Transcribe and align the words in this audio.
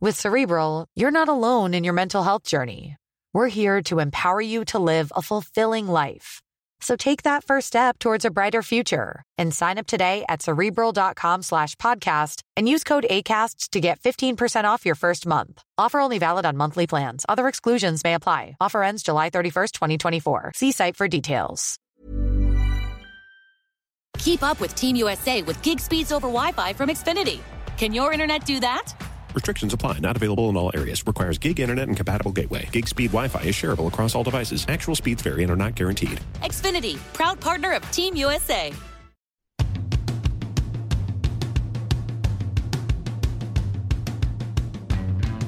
With 0.00 0.14
Cerebral, 0.14 0.86
you're 0.94 1.10
not 1.10 1.28
alone 1.28 1.74
in 1.74 1.82
your 1.82 1.92
mental 1.92 2.22
health 2.22 2.44
journey. 2.44 2.94
We're 3.34 3.48
here 3.48 3.82
to 3.90 3.98
empower 3.98 4.40
you 4.40 4.64
to 4.66 4.78
live 4.78 5.10
a 5.16 5.22
fulfilling 5.22 5.88
life. 5.88 6.40
So 6.80 6.94
take 6.94 7.24
that 7.24 7.42
first 7.42 7.66
step 7.66 7.98
towards 7.98 8.24
a 8.24 8.30
brighter 8.30 8.62
future 8.62 9.24
and 9.36 9.52
sign 9.52 9.76
up 9.76 9.88
today 9.88 10.24
at 10.28 10.40
cerebral.com 10.40 11.42
slash 11.42 11.74
podcast 11.74 12.42
and 12.56 12.68
use 12.68 12.84
code 12.84 13.06
ACasts 13.10 13.70
to 13.70 13.80
get 13.80 13.98
15% 13.98 14.66
off 14.66 14.86
your 14.86 14.94
first 14.94 15.26
month. 15.26 15.60
Offer 15.76 15.98
only 15.98 16.18
valid 16.20 16.46
on 16.46 16.56
monthly 16.56 16.86
plans. 16.86 17.26
Other 17.28 17.48
exclusions 17.48 18.04
may 18.04 18.14
apply. 18.14 18.56
Offer 18.60 18.84
ends 18.84 19.02
July 19.02 19.30
31st, 19.30 19.72
2024. 19.72 20.52
See 20.54 20.70
site 20.70 20.94
for 20.96 21.08
details. 21.08 21.76
Keep 24.18 24.44
up 24.44 24.60
with 24.60 24.76
Team 24.76 24.94
USA 24.94 25.42
with 25.42 25.60
gig 25.64 25.80
speeds 25.80 26.12
over 26.12 26.28
Wi 26.28 26.52
Fi 26.52 26.72
from 26.72 26.88
Xfinity. 26.88 27.40
Can 27.76 27.92
your 27.92 28.12
internet 28.12 28.46
do 28.46 28.60
that? 28.60 28.94
Restrictions 29.38 29.72
apply. 29.72 30.00
Not 30.00 30.16
available 30.16 30.50
in 30.50 30.56
all 30.56 30.72
areas. 30.74 31.06
Requires 31.06 31.38
gig 31.38 31.60
internet 31.60 31.86
and 31.86 31.96
compatible 31.96 32.32
gateway. 32.32 32.68
Gig 32.72 32.88
speed 32.88 33.12
Wi-Fi 33.12 33.40
is 33.42 33.54
shareable 33.54 33.86
across 33.86 34.16
all 34.16 34.24
devices. 34.24 34.66
Actual 34.68 34.96
speeds 34.96 35.22
vary 35.22 35.44
and 35.44 35.52
are 35.52 35.56
not 35.56 35.76
guaranteed. 35.76 36.20
Xfinity, 36.42 36.96
proud 37.12 37.40
partner 37.40 37.70
of 37.72 37.88
Team 37.92 38.16
USA. 38.16 38.72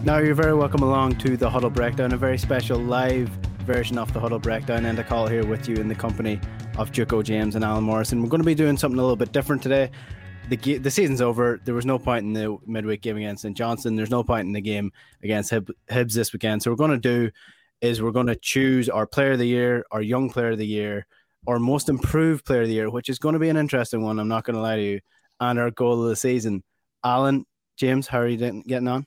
Now 0.04 0.18
you're 0.18 0.36
very 0.36 0.54
welcome 0.54 0.84
along 0.84 1.16
to 1.16 1.36
the 1.36 1.50
Huddle 1.50 1.68
Breakdown, 1.68 2.12
a 2.12 2.16
very 2.16 2.38
special 2.38 2.78
live 2.78 3.28
version 3.66 3.98
of 3.98 4.12
the 4.12 4.20
Huddle 4.20 4.38
Breakdown, 4.38 4.86
and 4.86 5.00
a 5.00 5.02
call 5.02 5.26
here 5.26 5.44
with 5.44 5.68
you 5.68 5.74
in 5.74 5.88
the 5.88 5.96
company 5.96 6.38
of 6.78 6.92
Juco 6.92 7.24
James 7.24 7.56
and 7.56 7.64
Alan 7.64 7.82
Morrison. 7.82 8.22
We're 8.22 8.28
going 8.28 8.40
to 8.40 8.46
be 8.46 8.54
doing 8.54 8.76
something 8.76 9.00
a 9.00 9.02
little 9.02 9.16
bit 9.16 9.32
different 9.32 9.64
today 9.64 9.90
the 10.50 10.78
the 10.78 10.90
season's 10.90 11.20
over. 11.20 11.60
There 11.64 11.74
was 11.74 11.86
no 11.86 11.98
point 11.98 12.24
in 12.24 12.32
the 12.32 12.58
midweek 12.66 13.00
game 13.00 13.16
against 13.16 13.42
St 13.42 13.56
Johnstone. 13.56 13.96
There's 13.96 14.10
no 14.10 14.22
point 14.22 14.46
in 14.46 14.52
the 14.52 14.60
game 14.60 14.92
against 15.22 15.50
Hib, 15.50 15.70
Hibs 15.90 16.12
this 16.12 16.32
weekend. 16.32 16.62
So 16.62 16.70
we're 16.70 16.76
going 16.76 16.90
to 16.90 16.98
do 16.98 17.30
is 17.80 18.02
we're 18.02 18.10
going 18.10 18.26
to 18.26 18.36
choose 18.36 18.88
our 18.88 19.06
player 19.06 19.32
of 19.32 19.38
the 19.38 19.46
year, 19.46 19.84
our 19.90 20.02
young 20.02 20.28
player 20.28 20.50
of 20.50 20.58
the 20.58 20.66
year, 20.66 21.06
our 21.46 21.58
most 21.58 21.88
improved 21.88 22.44
player 22.44 22.62
of 22.62 22.68
the 22.68 22.74
year, 22.74 22.90
which 22.90 23.08
is 23.08 23.18
going 23.18 23.32
to 23.32 23.38
be 23.38 23.48
an 23.48 23.56
interesting 23.56 24.02
one. 24.02 24.18
I'm 24.18 24.28
not 24.28 24.44
going 24.44 24.56
to 24.56 24.60
lie 24.60 24.76
to 24.76 24.82
you, 24.82 25.00
and 25.38 25.58
our 25.58 25.70
goal 25.70 26.02
of 26.02 26.08
the 26.08 26.16
season. 26.16 26.62
Alan, 27.02 27.46
James, 27.76 28.06
how 28.06 28.18
are 28.18 28.28
you 28.28 28.36
getting 28.36 28.88
on? 28.88 29.06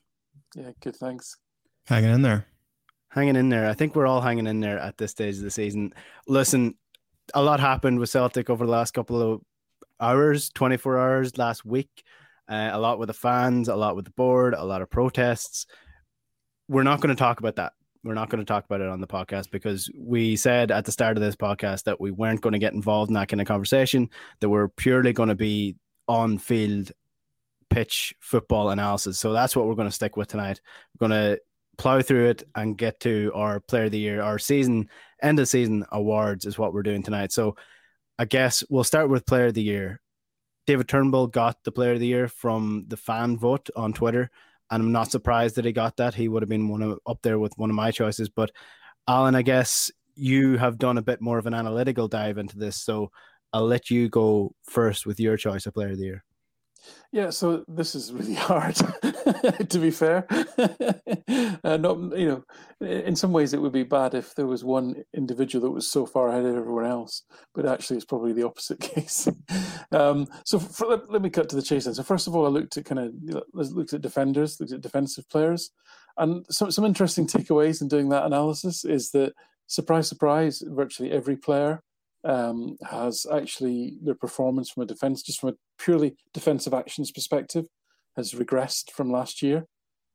Yeah, 0.56 0.70
good. 0.80 0.96
Thanks. 0.96 1.36
Hanging 1.86 2.10
in 2.10 2.22
there. 2.22 2.46
Hanging 3.10 3.36
in 3.36 3.48
there. 3.48 3.68
I 3.68 3.74
think 3.74 3.94
we're 3.94 4.06
all 4.06 4.20
hanging 4.20 4.46
in 4.46 4.60
there 4.60 4.78
at 4.78 4.96
this 4.96 5.12
stage 5.12 5.36
of 5.36 5.42
the 5.42 5.50
season. 5.50 5.92
Listen, 6.26 6.74
a 7.34 7.42
lot 7.42 7.60
happened 7.60 8.00
with 8.00 8.10
Celtic 8.10 8.50
over 8.50 8.66
the 8.66 8.72
last 8.72 8.92
couple 8.92 9.20
of 9.20 9.40
hours, 10.00 10.50
24 10.50 10.98
hours 10.98 11.38
last 11.38 11.64
week. 11.64 12.02
Uh, 12.48 12.70
a 12.72 12.78
lot 12.78 12.98
with 12.98 13.06
the 13.06 13.14
fans, 13.14 13.68
a 13.68 13.76
lot 13.76 13.96
with 13.96 14.04
the 14.04 14.10
board, 14.12 14.54
a 14.54 14.64
lot 14.64 14.82
of 14.82 14.90
protests. 14.90 15.66
We're 16.68 16.82
not 16.82 17.00
going 17.00 17.14
to 17.14 17.18
talk 17.18 17.40
about 17.40 17.56
that. 17.56 17.72
We're 18.02 18.14
not 18.14 18.28
going 18.28 18.40
to 18.40 18.44
talk 18.44 18.66
about 18.66 18.82
it 18.82 18.88
on 18.88 19.00
the 19.00 19.06
podcast 19.06 19.50
because 19.50 19.90
we 19.96 20.36
said 20.36 20.70
at 20.70 20.84
the 20.84 20.92
start 20.92 21.16
of 21.16 21.22
this 21.22 21.36
podcast 21.36 21.84
that 21.84 22.00
we 22.00 22.10
weren't 22.10 22.42
going 22.42 22.52
to 22.52 22.58
get 22.58 22.74
involved 22.74 23.08
in 23.08 23.14
that 23.14 23.28
kind 23.28 23.40
of 23.40 23.46
conversation, 23.46 24.10
that 24.40 24.50
we're 24.50 24.68
purely 24.68 25.14
going 25.14 25.30
to 25.30 25.34
be 25.34 25.76
on 26.06 26.36
field 26.36 26.92
pitch 27.70 28.14
football 28.20 28.70
analysis. 28.70 29.18
So 29.18 29.32
that's 29.32 29.56
what 29.56 29.66
we're 29.66 29.74
going 29.74 29.88
to 29.88 29.94
stick 29.94 30.18
with 30.18 30.28
tonight. 30.28 30.60
We're 30.98 31.08
going 31.08 31.18
to 31.18 31.40
plow 31.76 32.02
through 32.02 32.28
it 32.28 32.42
and 32.54 32.78
get 32.78 33.00
to 33.00 33.32
our 33.34 33.60
player 33.60 33.84
of 33.84 33.90
the 33.90 33.98
year, 33.98 34.22
our 34.22 34.38
season, 34.38 34.88
end 35.22 35.40
of 35.40 35.48
season 35.48 35.84
awards 35.90 36.44
is 36.44 36.58
what 36.58 36.72
we're 36.72 36.82
doing 36.82 37.02
tonight. 37.02 37.32
So 37.32 37.56
I 38.18 38.24
guess 38.26 38.62
we'll 38.68 38.84
start 38.84 39.08
with 39.08 39.26
player 39.26 39.46
of 39.46 39.54
the 39.54 39.62
year. 39.62 40.00
David 40.66 40.88
Turnbull 40.88 41.26
got 41.26 41.62
the 41.64 41.72
player 41.72 41.92
of 41.92 42.00
the 42.00 42.06
year 42.06 42.28
from 42.28 42.84
the 42.88 42.96
fan 42.96 43.36
vote 43.36 43.68
on 43.76 43.92
Twitter, 43.92 44.30
and 44.70 44.82
I'm 44.82 44.92
not 44.92 45.10
surprised 45.10 45.56
that 45.56 45.64
he 45.64 45.72
got 45.72 45.96
that. 45.96 46.14
He 46.14 46.28
would 46.28 46.42
have 46.42 46.48
been 46.48 46.68
one 46.68 46.82
of 46.82 46.98
up 47.06 47.18
there 47.22 47.38
with 47.38 47.56
one 47.58 47.70
of 47.70 47.76
my 47.76 47.90
choices. 47.90 48.28
But 48.28 48.50
Alan, 49.08 49.34
I 49.34 49.42
guess 49.42 49.90
you 50.14 50.56
have 50.56 50.78
done 50.78 50.96
a 50.96 51.02
bit 51.02 51.20
more 51.20 51.38
of 51.38 51.46
an 51.46 51.54
analytical 51.54 52.08
dive 52.08 52.38
into 52.38 52.56
this, 52.56 52.76
so 52.76 53.10
I'll 53.52 53.66
let 53.66 53.90
you 53.90 54.08
go 54.08 54.54
first 54.64 55.06
with 55.06 55.20
your 55.20 55.36
choice 55.36 55.66
of 55.66 55.74
player 55.74 55.90
of 55.90 55.98
the 55.98 56.04
year. 56.04 56.24
Yeah, 57.12 57.30
so 57.30 57.64
this 57.68 57.94
is 57.94 58.12
really 58.12 58.34
hard, 58.50 58.74
to 58.74 59.78
be 59.78 59.90
fair. 59.92 60.26
uh, 61.62 61.76
not, 61.76 62.18
you 62.18 62.26
know, 62.26 62.44
in 62.80 63.14
some 63.14 63.32
ways 63.32 63.52
it 63.52 63.60
would 63.60 63.72
be 63.72 63.84
bad 63.84 64.14
if 64.14 64.34
there 64.34 64.46
was 64.46 64.64
one 64.64 65.04
individual 65.14 65.64
that 65.64 65.70
was 65.70 65.90
so 65.90 66.06
far 66.06 66.28
ahead 66.28 66.44
of 66.44 66.56
everyone 66.56 66.86
else, 66.86 67.22
but 67.54 67.66
actually 67.66 67.96
it's 67.96 68.04
probably 68.04 68.32
the 68.32 68.42
opposite 68.44 68.80
case. 68.94 69.28
um, 69.92 70.26
so 70.44 70.58
for, 70.58 70.88
let, 70.88 71.10
let, 71.10 71.22
me 71.22 71.30
cut 71.30 71.48
to 71.50 71.56
the 71.56 71.62
chase 71.62 71.84
then. 71.84 71.94
So 71.94 72.02
first 72.02 72.26
of 72.26 72.34
all, 72.34 72.46
I 72.46 72.48
looked 72.48 72.76
at 72.76 72.84
kind 72.84 72.98
of 72.98 73.12
looked 73.52 73.92
at 73.92 74.02
defenders, 74.02 74.58
looked 74.58 74.72
at 74.72 74.80
defensive 74.80 75.28
players, 75.28 75.70
and 76.16 76.44
some 76.50 76.70
some 76.70 76.84
interesting 76.84 77.26
takeaways 77.26 77.80
in 77.80 77.88
doing 77.88 78.08
that 78.08 78.26
analysis 78.26 78.84
is 78.84 79.10
that 79.12 79.34
surprise, 79.66 80.08
surprise, 80.08 80.62
virtually 80.66 81.12
every 81.12 81.36
player 81.36 81.82
um, 82.24 82.76
has 82.90 83.26
actually 83.32 83.96
their 84.02 84.14
performance 84.14 84.70
from 84.70 84.82
a 84.82 84.86
defense, 84.86 85.22
just 85.22 85.40
from 85.40 85.50
a 85.50 85.54
purely 85.78 86.16
defensive 86.32 86.74
actions 86.74 87.10
perspective, 87.10 87.66
has 88.16 88.32
regressed 88.32 88.90
from 88.90 89.10
last 89.10 89.42
year, 89.42 89.66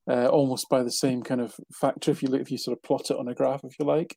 uh, 0.09 0.27
almost 0.27 0.67
by 0.69 0.83
the 0.83 0.91
same 0.91 1.21
kind 1.21 1.41
of 1.41 1.55
factor. 1.73 2.11
If 2.11 2.23
you 2.23 2.29
look, 2.29 2.41
if 2.41 2.51
you 2.51 2.57
sort 2.57 2.77
of 2.77 2.83
plot 2.83 3.11
it 3.11 3.17
on 3.17 3.27
a 3.27 3.35
graph, 3.35 3.63
if 3.63 3.77
you 3.79 3.85
like, 3.85 4.15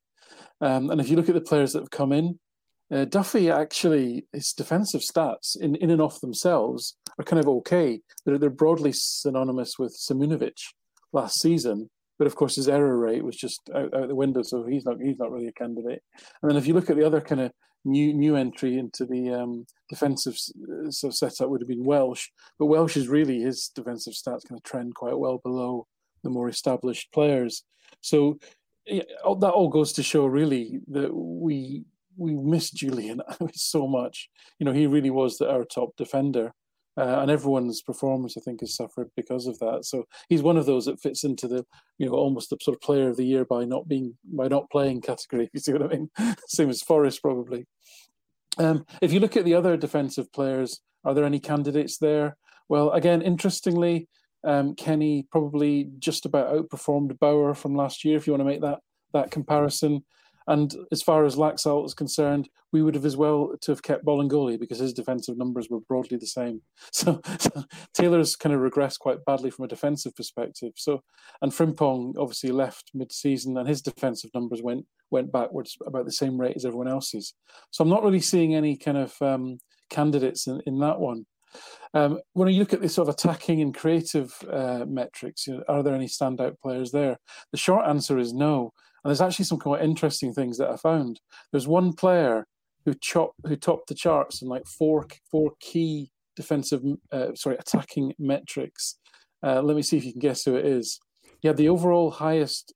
um, 0.61 0.91
and 0.91 1.01
if 1.01 1.09
you 1.09 1.17
look 1.17 1.29
at 1.29 1.35
the 1.35 1.41
players 1.41 1.73
that 1.73 1.81
have 1.81 1.91
come 1.91 2.13
in, 2.13 2.39
uh, 2.93 3.05
Duffy 3.07 3.51
actually 3.51 4.27
his 4.33 4.53
defensive 4.53 5.01
stats 5.01 5.57
in, 5.59 5.77
in 5.77 5.91
and 5.91 6.03
of 6.03 6.21
themselves 6.21 6.97
are 7.19 7.25
kind 7.25 7.41
of 7.41 7.49
okay. 7.49 8.01
They're 8.25 8.39
they're 8.39 8.51
broadly 8.51 8.93
synonymous 8.93 9.79
with 9.79 9.97
Simunovic 9.99 10.59
last 11.13 11.41
season, 11.41 11.91
but 12.19 12.27
of 12.27 12.37
course 12.37 12.57
his 12.57 12.69
error 12.69 12.99
rate 12.99 13.25
was 13.25 13.37
just 13.37 13.61
out, 13.75 13.95
out 13.95 14.09
the 14.09 14.15
window, 14.15 14.43
so 14.43 14.65
he's 14.67 14.85
not 14.85 14.97
he's 15.03 15.19
not 15.19 15.31
really 15.31 15.49
a 15.49 15.53
candidate. 15.53 16.03
And 16.43 16.51
then 16.51 16.59
if 16.59 16.67
you 16.67 16.75
look 16.75 16.91
at 16.91 16.97
the 16.97 17.07
other 17.07 17.21
kind 17.21 17.41
of 17.41 17.53
new 17.85 18.13
new 18.13 18.37
entry 18.37 18.79
into 18.79 19.05
the 19.05 19.31
um, 19.31 19.67
defensive 19.89 20.37
uh, 20.71 20.91
sort 20.91 21.15
setup 21.15 21.49
would 21.49 21.61
have 21.61 21.69
been 21.69 21.85
Welsh, 21.85 22.29
but 22.59 22.67
Welsh 22.67 22.97
is 22.97 23.09
really 23.09 23.41
his 23.41 23.71
defensive 23.75 24.15
stats 24.15 24.49
kind 24.49 24.59
of 24.59 24.63
trend 24.63 24.95
quite 24.95 25.19
well 25.19 25.39
below 25.39 25.87
the 26.23 26.31
more 26.31 26.49
established 26.49 27.13
players. 27.13 27.65
So 28.01 28.39
that 28.87 29.53
all 29.55 29.69
goes 29.69 29.93
to 29.95 30.03
show 30.03 30.27
really 30.27 30.81
that 30.89 31.15
we 31.15 31.85
we 32.17 32.35
miss 32.35 32.71
Julian 32.71 33.23
so 33.55 33.87
much. 33.87 34.29
You 34.59 34.67
know, 34.67 34.73
he 34.73 34.87
really 34.87 35.11
was 35.11 35.39
the, 35.39 35.51
our 35.51 35.65
top 35.65 35.97
defender. 35.97 36.53
Uh, 36.99 37.21
and 37.21 37.31
everyone's 37.31 37.81
performance, 37.81 38.37
I 38.37 38.43
think, 38.43 38.61
has 38.61 38.77
suffered 38.77 39.11
because 39.17 39.47
of 39.47 39.59
that. 39.61 39.87
So 39.87 40.05
he's 40.29 40.43
one 40.43 40.59
of 40.59 40.67
those 40.67 40.85
that 40.85 41.01
fits 41.01 41.25
into 41.25 41.49
the, 41.49 41.65
you 41.97 42.07
know, 42.07 42.13
almost 42.13 42.51
the 42.51 42.59
sort 42.61 42.77
of 42.77 42.83
player 42.83 43.09
of 43.09 43.17
the 43.17 43.25
year 43.25 43.47
by 43.47 43.65
not 43.65 43.89
being 43.89 44.19
by 44.25 44.49
not 44.49 44.71
playing 44.71 45.01
category. 45.01 45.45
If 45.47 45.51
you 45.55 45.61
see 45.61 45.73
what 45.73 45.83
I 45.83 45.89
mean? 45.89 46.11
Same 46.49 46.69
as 46.69 46.83
Forrest 46.83 47.23
probably. 47.23 47.67
Um, 48.59 48.85
if 49.01 49.13
you 49.13 49.21
look 49.21 49.37
at 49.37 49.47
the 49.47 49.55
other 49.55 49.79
defensive 49.79 50.31
players, 50.33 50.81
are 51.05 51.15
there 51.15 51.25
any 51.25 51.41
candidates 51.41 51.97
there? 51.97 52.37
Well, 52.69 52.91
again, 52.91 53.23
interestingly, 53.23 54.09
um, 54.45 54.75
Kenny 54.75 55.27
probably 55.31 55.91
just 55.99 56.27
about 56.27 56.55
outperformed 56.55 57.19
Bauer 57.19 57.55
from 57.55 57.75
last 57.75 58.05
year. 58.05 58.17
If 58.17 58.27
you 58.27 58.33
want 58.33 58.43
to 58.43 58.47
make 58.47 58.61
that 58.61 58.81
that 59.15 59.31
comparison, 59.31 60.05
And 60.47 60.75
as 60.91 61.03
far 61.03 61.25
as 61.25 61.37
Laxalt 61.37 61.87
is 61.87 61.95
concerned, 61.95 62.49
we 62.73 62.83
would 62.83 62.95
have 62.95 63.05
as 63.05 63.17
well 63.17 63.53
to 63.61 63.71
have 63.71 63.83
kept 63.83 64.05
Bolingoli 64.05 64.59
because 64.59 64.79
his 64.79 64.93
defensive 64.93 65.37
numbers 65.37 65.69
were 65.71 65.81
broadly 65.81 66.17
the 66.17 66.27
same. 66.27 66.63
So, 66.93 67.21
so 67.39 67.65
Taylor's 67.95 68.37
kind 68.37 68.55
of 68.55 68.61
regressed 68.61 68.99
quite 68.99 69.25
badly 69.25 69.51
from 69.51 69.65
a 69.65 69.69
defensive 69.69 70.15
perspective. 70.15 70.73
So, 70.77 71.03
and 71.41 71.53
Frimpong 71.53 72.15
obviously 72.19 72.51
left 72.51 72.91
mid-season, 72.95 73.57
and 73.57 73.69
his 73.69 73.83
defensive 73.83 74.31
numbers 74.35 74.63
went 74.63 74.87
went 75.11 75.33
backwards 75.33 75.77
about 75.85 76.05
the 76.05 76.13
same 76.13 76.41
rate 76.41 76.57
as 76.57 76.65
everyone 76.65 76.89
else's. 76.89 77.35
So, 77.71 77.83
I'm 77.83 77.91
not 77.91 78.03
really 78.03 78.21
seeing 78.21 78.55
any 78.55 78.77
kind 78.77 78.99
of 78.99 79.15
um, 79.21 79.59
candidates 79.91 80.47
in, 80.47 80.61
in 80.67 80.79
that 80.81 81.01
one. 81.01 81.27
Um, 81.95 82.21
when 82.33 82.49
you 82.49 82.61
look 82.61 82.73
at 82.73 82.81
the 82.81 82.89
sort 82.89 83.09
of 83.09 83.15
attacking 83.15 83.61
and 83.61 83.75
creative 83.75 84.35
uh, 84.51 84.85
metrics, 84.87 85.47
you 85.47 85.57
know, 85.57 85.65
are 85.69 85.83
there 85.83 85.95
any 85.95 86.07
standout 86.07 86.59
players 86.61 86.93
there? 86.93 87.19
The 87.51 87.59
short 87.59 87.87
answer 87.87 88.19
is 88.19 88.33
no. 88.33 88.73
And 89.05 89.11
there's 89.11 89.21
actually 89.21 89.47
some 89.47 89.59
quite 89.59 89.83
interesting 89.83 90.33
things 90.33 90.59
that 90.59 90.71
I 90.71 90.77
found. 90.77 91.21
There's 91.51 91.67
one 91.67 91.93
player 91.93 92.47
who 92.85 92.95
chopped, 93.01 93.37
who 93.45 93.57
topped 93.57 93.89
the 93.89 93.95
charts 93.95 94.43
in 94.43 94.49
like 94.49 94.67
four 94.67 95.07
four 95.31 95.53
key 95.61 96.11
defensive, 96.37 96.83
uh, 97.11 97.35
sorry, 97.35 97.57
attacking 97.57 98.15
metrics. 98.19 98.99
Uh, 99.45 99.61
let 99.63 99.77
me 99.77 99.83
see 99.83 99.97
if 99.97 100.05
you 100.05 100.13
can 100.13 100.21
guess 100.21 100.45
who 100.45 100.57
it 100.57 100.65
is. 100.65 101.01
He 101.41 101.49
had 101.49 101.57
the 101.57 101.69
overall 101.69 102.11
highest, 102.13 102.73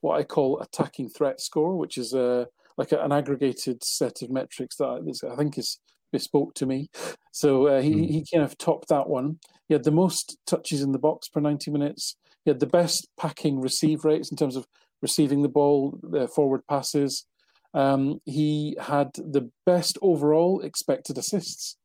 what 0.00 0.18
I 0.18 0.22
call 0.22 0.60
attacking 0.60 1.08
threat 1.08 1.40
score, 1.40 1.76
which 1.76 1.96
is 1.96 2.12
a 2.12 2.22
uh, 2.22 2.44
like 2.76 2.92
a, 2.92 3.00
an 3.02 3.12
aggregated 3.12 3.84
set 3.84 4.22
of 4.22 4.30
metrics 4.30 4.76
that 4.76 5.28
I 5.30 5.36
think 5.36 5.58
is 5.58 5.78
bespoke 6.12 6.54
to 6.54 6.66
me. 6.66 6.88
So 7.32 7.66
uh, 7.66 7.82
he, 7.82 7.94
mm. 7.94 8.08
he 8.10 8.24
kind 8.32 8.44
of 8.44 8.56
topped 8.58 8.88
that 8.88 9.08
one. 9.08 9.38
He 9.68 9.74
had 9.74 9.84
the 9.84 9.90
most 9.90 10.38
touches 10.46 10.82
in 10.82 10.92
the 10.92 10.98
box 10.98 11.28
per 11.28 11.40
90 11.40 11.70
minutes. 11.70 12.16
He 12.44 12.50
had 12.50 12.60
the 12.60 12.66
best 12.66 13.08
packing 13.18 13.60
receive 13.60 14.04
rates 14.04 14.30
in 14.30 14.36
terms 14.36 14.56
of 14.56 14.66
receiving 15.02 15.42
the 15.42 15.48
ball, 15.48 15.98
the 16.02 16.28
forward 16.28 16.62
passes. 16.68 17.26
Um, 17.72 18.20
he 18.24 18.76
had 18.80 19.10
the 19.14 19.50
best 19.64 19.98
overall 20.02 20.60
expected 20.60 21.18
assists. 21.18 21.76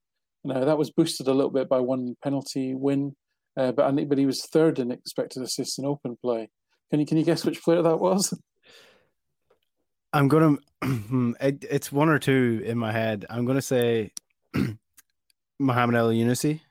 Now 0.44 0.64
that 0.64 0.78
was 0.78 0.92
boosted 0.92 1.28
a 1.28 1.34
little 1.34 1.52
bit 1.52 1.70
by 1.70 1.80
one 1.80 2.16
penalty 2.24 2.76
win, 2.76 3.16
uh, 3.58 3.72
but 3.72 3.96
but 4.10 4.18
he 4.18 4.26
was 4.26 4.46
third 4.46 4.80
in 4.80 4.92
expected 4.92 5.42
assists 5.44 5.78
in 5.78 5.86
open 5.86 6.18
play. 6.22 6.50
Can 6.92 7.00
you 7.00 7.06
can 7.06 7.18
you 7.18 7.24
guess 7.24 7.46
which 7.46 7.64
player 7.64 7.82
that 7.82 8.00
was? 8.00 8.34
I'm 10.14 10.28
gonna. 10.28 10.58
It, 11.42 11.66
it's 11.70 11.92
one 11.92 12.10
or 12.10 12.20
two 12.20 12.62
in 12.64 12.78
my 12.78 12.92
head. 12.92 13.26
I'm 13.30 13.46
gonna 13.46 13.62
say 13.62 14.12
Mohamed 15.60 15.96
Elyounoussi. 15.96 16.62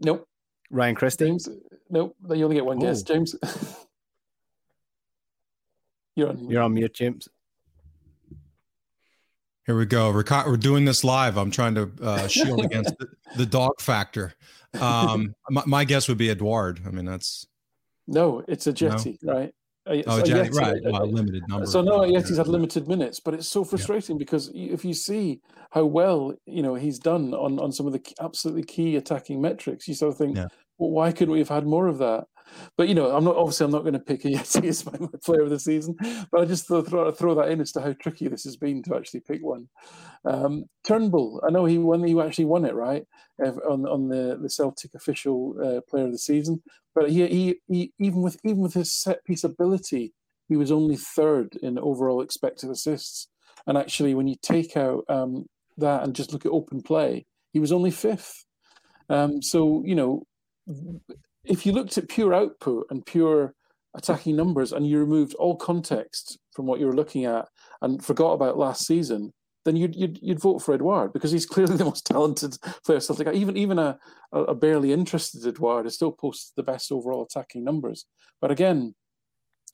Nope. 0.00 0.26
Ryan 0.70 0.94
Christie. 0.94 1.26
James. 1.26 1.48
Nope. 1.90 2.16
You 2.30 2.44
only 2.44 2.56
get 2.56 2.64
one 2.64 2.78
guess, 2.78 3.02
oh. 3.02 3.14
James. 3.14 3.36
You're 6.16 6.30
on. 6.30 6.50
You're 6.50 6.62
on 6.62 6.74
mute, 6.74 6.94
James. 6.94 7.28
Here 9.66 9.76
we 9.76 9.84
go. 9.84 10.12
We're, 10.12 10.24
we're 10.46 10.56
doing 10.56 10.84
this 10.84 11.04
live. 11.04 11.36
I'm 11.36 11.50
trying 11.50 11.74
to 11.74 11.90
uh, 12.00 12.28
shield 12.28 12.64
against 12.64 12.96
the, 12.98 13.08
the, 13.36 13.46
dog 13.46 13.80
factor. 13.80 14.32
Um, 14.80 15.34
my, 15.50 15.62
my, 15.66 15.84
guess 15.84 16.08
would 16.08 16.18
be 16.18 16.30
Edouard. 16.30 16.80
I 16.86 16.90
mean, 16.90 17.04
that's 17.04 17.46
no, 18.06 18.44
it's 18.46 18.66
Ajeti, 18.66 19.18
no? 19.22 19.32
right? 19.32 19.52
oh, 19.86 19.92
Ajeti, 19.92 20.54
right? 20.54 20.80
Well, 20.84 21.06
limited 21.10 21.42
number. 21.48 21.66
So 21.66 21.82
no, 21.82 22.00
Ajeti's 22.00 22.38
had 22.38 22.46
limited 22.46 22.86
minutes, 22.86 23.18
but 23.20 23.34
it's 23.34 23.48
so 23.48 23.64
frustrating 23.64 24.16
yeah. 24.16 24.20
because 24.20 24.50
if 24.54 24.84
you 24.84 24.94
see 24.94 25.40
how 25.70 25.84
well 25.84 26.32
you 26.46 26.62
know 26.62 26.76
he's 26.76 27.00
done 27.00 27.34
on 27.34 27.58
on 27.58 27.72
some 27.72 27.86
of 27.86 27.92
the 27.92 28.02
absolutely 28.20 28.62
key 28.62 28.96
attacking 28.96 29.40
metrics, 29.40 29.88
you 29.88 29.94
sort 29.94 30.12
of 30.12 30.18
think, 30.18 30.36
yeah. 30.36 30.46
well, 30.78 30.90
why 30.90 31.10
couldn't 31.10 31.32
we 31.32 31.40
have 31.40 31.48
had 31.48 31.66
more 31.66 31.88
of 31.88 31.98
that? 31.98 32.26
But 32.76 32.88
you 32.88 32.94
know, 32.94 33.14
I'm 33.14 33.24
not 33.24 33.36
obviously 33.36 33.64
I'm 33.64 33.72
not 33.72 33.82
going 33.82 33.94
to 33.94 33.98
pick 33.98 34.22
Ajeti 34.22 34.64
as 34.68 34.84
my, 34.84 34.92
my 34.98 35.08
player 35.24 35.42
of 35.42 35.50
the 35.50 35.58
season, 35.58 35.96
but 36.30 36.40
I 36.40 36.44
just 36.44 36.66
throw, 36.66 36.82
throw, 36.82 37.10
throw 37.10 37.34
that 37.34 37.50
in 37.50 37.60
as 37.60 37.72
to 37.72 37.80
how 37.80 37.92
tricky 37.94 38.28
this 38.28 38.44
has 38.44 38.56
been 38.56 38.82
to 38.84 38.96
actually 38.96 39.20
pick 39.20 39.42
one. 39.42 39.68
Um, 40.24 40.64
Turnbull, 40.86 41.42
I 41.46 41.50
know 41.50 41.64
he 41.64 41.78
won. 41.78 42.04
He 42.04 42.18
actually 42.20 42.46
won 42.46 42.64
it 42.64 42.74
right 42.74 43.04
on 43.40 43.86
on 43.86 44.08
the 44.08 44.38
the 44.40 44.50
Celtic 44.50 44.94
official 44.94 45.56
uh, 45.62 45.80
player 45.88 46.06
of 46.06 46.12
the 46.12 46.18
season, 46.18 46.62
but 46.94 47.10
he, 47.10 47.26
he 47.26 47.60
he 47.68 47.92
even 47.98 48.22
with 48.22 48.38
even 48.44 48.58
with 48.58 48.74
his 48.74 48.92
set 48.92 49.24
piece 49.24 49.44
ability, 49.44 50.14
he 50.48 50.56
was 50.56 50.72
only 50.72 50.96
third 50.96 51.56
in 51.62 51.78
overall 51.78 52.20
expected 52.22 52.70
assists. 52.70 53.28
And 53.66 53.76
actually, 53.76 54.14
when 54.14 54.28
you 54.28 54.36
take 54.40 54.76
out 54.76 55.04
um, 55.08 55.46
that 55.76 56.02
and 56.02 56.14
just 56.14 56.32
look 56.32 56.46
at 56.46 56.52
open 56.52 56.82
play, 56.82 57.26
he 57.52 57.58
was 57.58 57.72
only 57.72 57.90
fifth. 57.90 58.44
Um, 59.08 59.42
so 59.42 59.82
you 59.84 59.94
know, 59.94 60.26
if 61.48 61.66
you 61.66 61.72
looked 61.72 61.98
at 61.98 62.08
pure 62.08 62.34
output 62.34 62.86
and 62.90 63.04
pure 63.04 63.54
attacking 63.96 64.36
numbers 64.36 64.72
and 64.72 64.86
you 64.86 64.98
removed 64.98 65.34
all 65.34 65.56
context 65.56 66.38
from 66.52 66.66
what 66.66 66.78
you 66.78 66.86
were 66.86 66.94
looking 66.94 67.24
at 67.24 67.48
and 67.82 68.04
forgot 68.04 68.32
about 68.32 68.58
last 68.58 68.86
season, 68.86 69.32
then 69.64 69.76
you'd 69.76 69.94
you'd, 69.96 70.18
you'd 70.22 70.40
vote 70.40 70.60
for 70.60 70.74
Edouard 70.74 71.12
because 71.12 71.32
he's 71.32 71.46
clearly 71.54 71.76
the 71.76 71.84
most 71.84 72.06
talented 72.06 72.56
player. 72.84 73.00
Celtic. 73.00 73.28
Even 73.34 73.56
even 73.56 73.78
a, 73.78 73.98
a 74.32 74.54
barely 74.54 74.92
interested 74.92 75.46
Edouard 75.46 75.86
is 75.86 75.94
still 75.94 76.12
posts 76.12 76.52
the 76.56 76.62
best 76.62 76.90
overall 76.90 77.24
attacking 77.24 77.64
numbers. 77.64 78.06
But 78.40 78.50
again, 78.50 78.94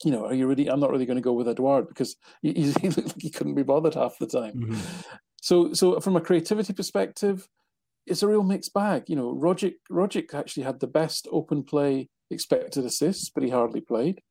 you 0.03 0.11
know, 0.11 0.25
are 0.25 0.33
you 0.33 0.47
really? 0.47 0.67
I'm 0.67 0.79
not 0.79 0.91
really 0.91 1.05
going 1.05 1.17
to 1.17 1.21
go 1.21 1.33
with 1.33 1.47
Edouard 1.47 1.87
because 1.87 2.15
he, 2.41 2.53
he, 2.53 2.73
he 3.19 3.29
couldn't 3.29 3.55
be 3.55 3.63
bothered 3.63 3.93
half 3.93 4.17
the 4.17 4.27
time. 4.27 4.53
Mm-hmm. 4.53 4.79
So 5.41 5.73
so 5.73 5.99
from 5.99 6.15
a 6.15 6.21
creativity 6.21 6.73
perspective, 6.73 7.47
it's 8.05 8.23
a 8.23 8.27
real 8.27 8.43
mixed 8.43 8.73
bag. 8.73 9.03
You 9.07 9.15
know, 9.15 9.33
Rogic 9.33 9.75
Rogic 9.91 10.33
actually 10.33 10.63
had 10.63 10.79
the 10.79 10.87
best 10.87 11.27
open 11.31 11.63
play 11.63 12.09
expected 12.29 12.85
assists, 12.85 13.29
but 13.29 13.43
he 13.43 13.49
hardly 13.49 13.81
played. 13.81 14.21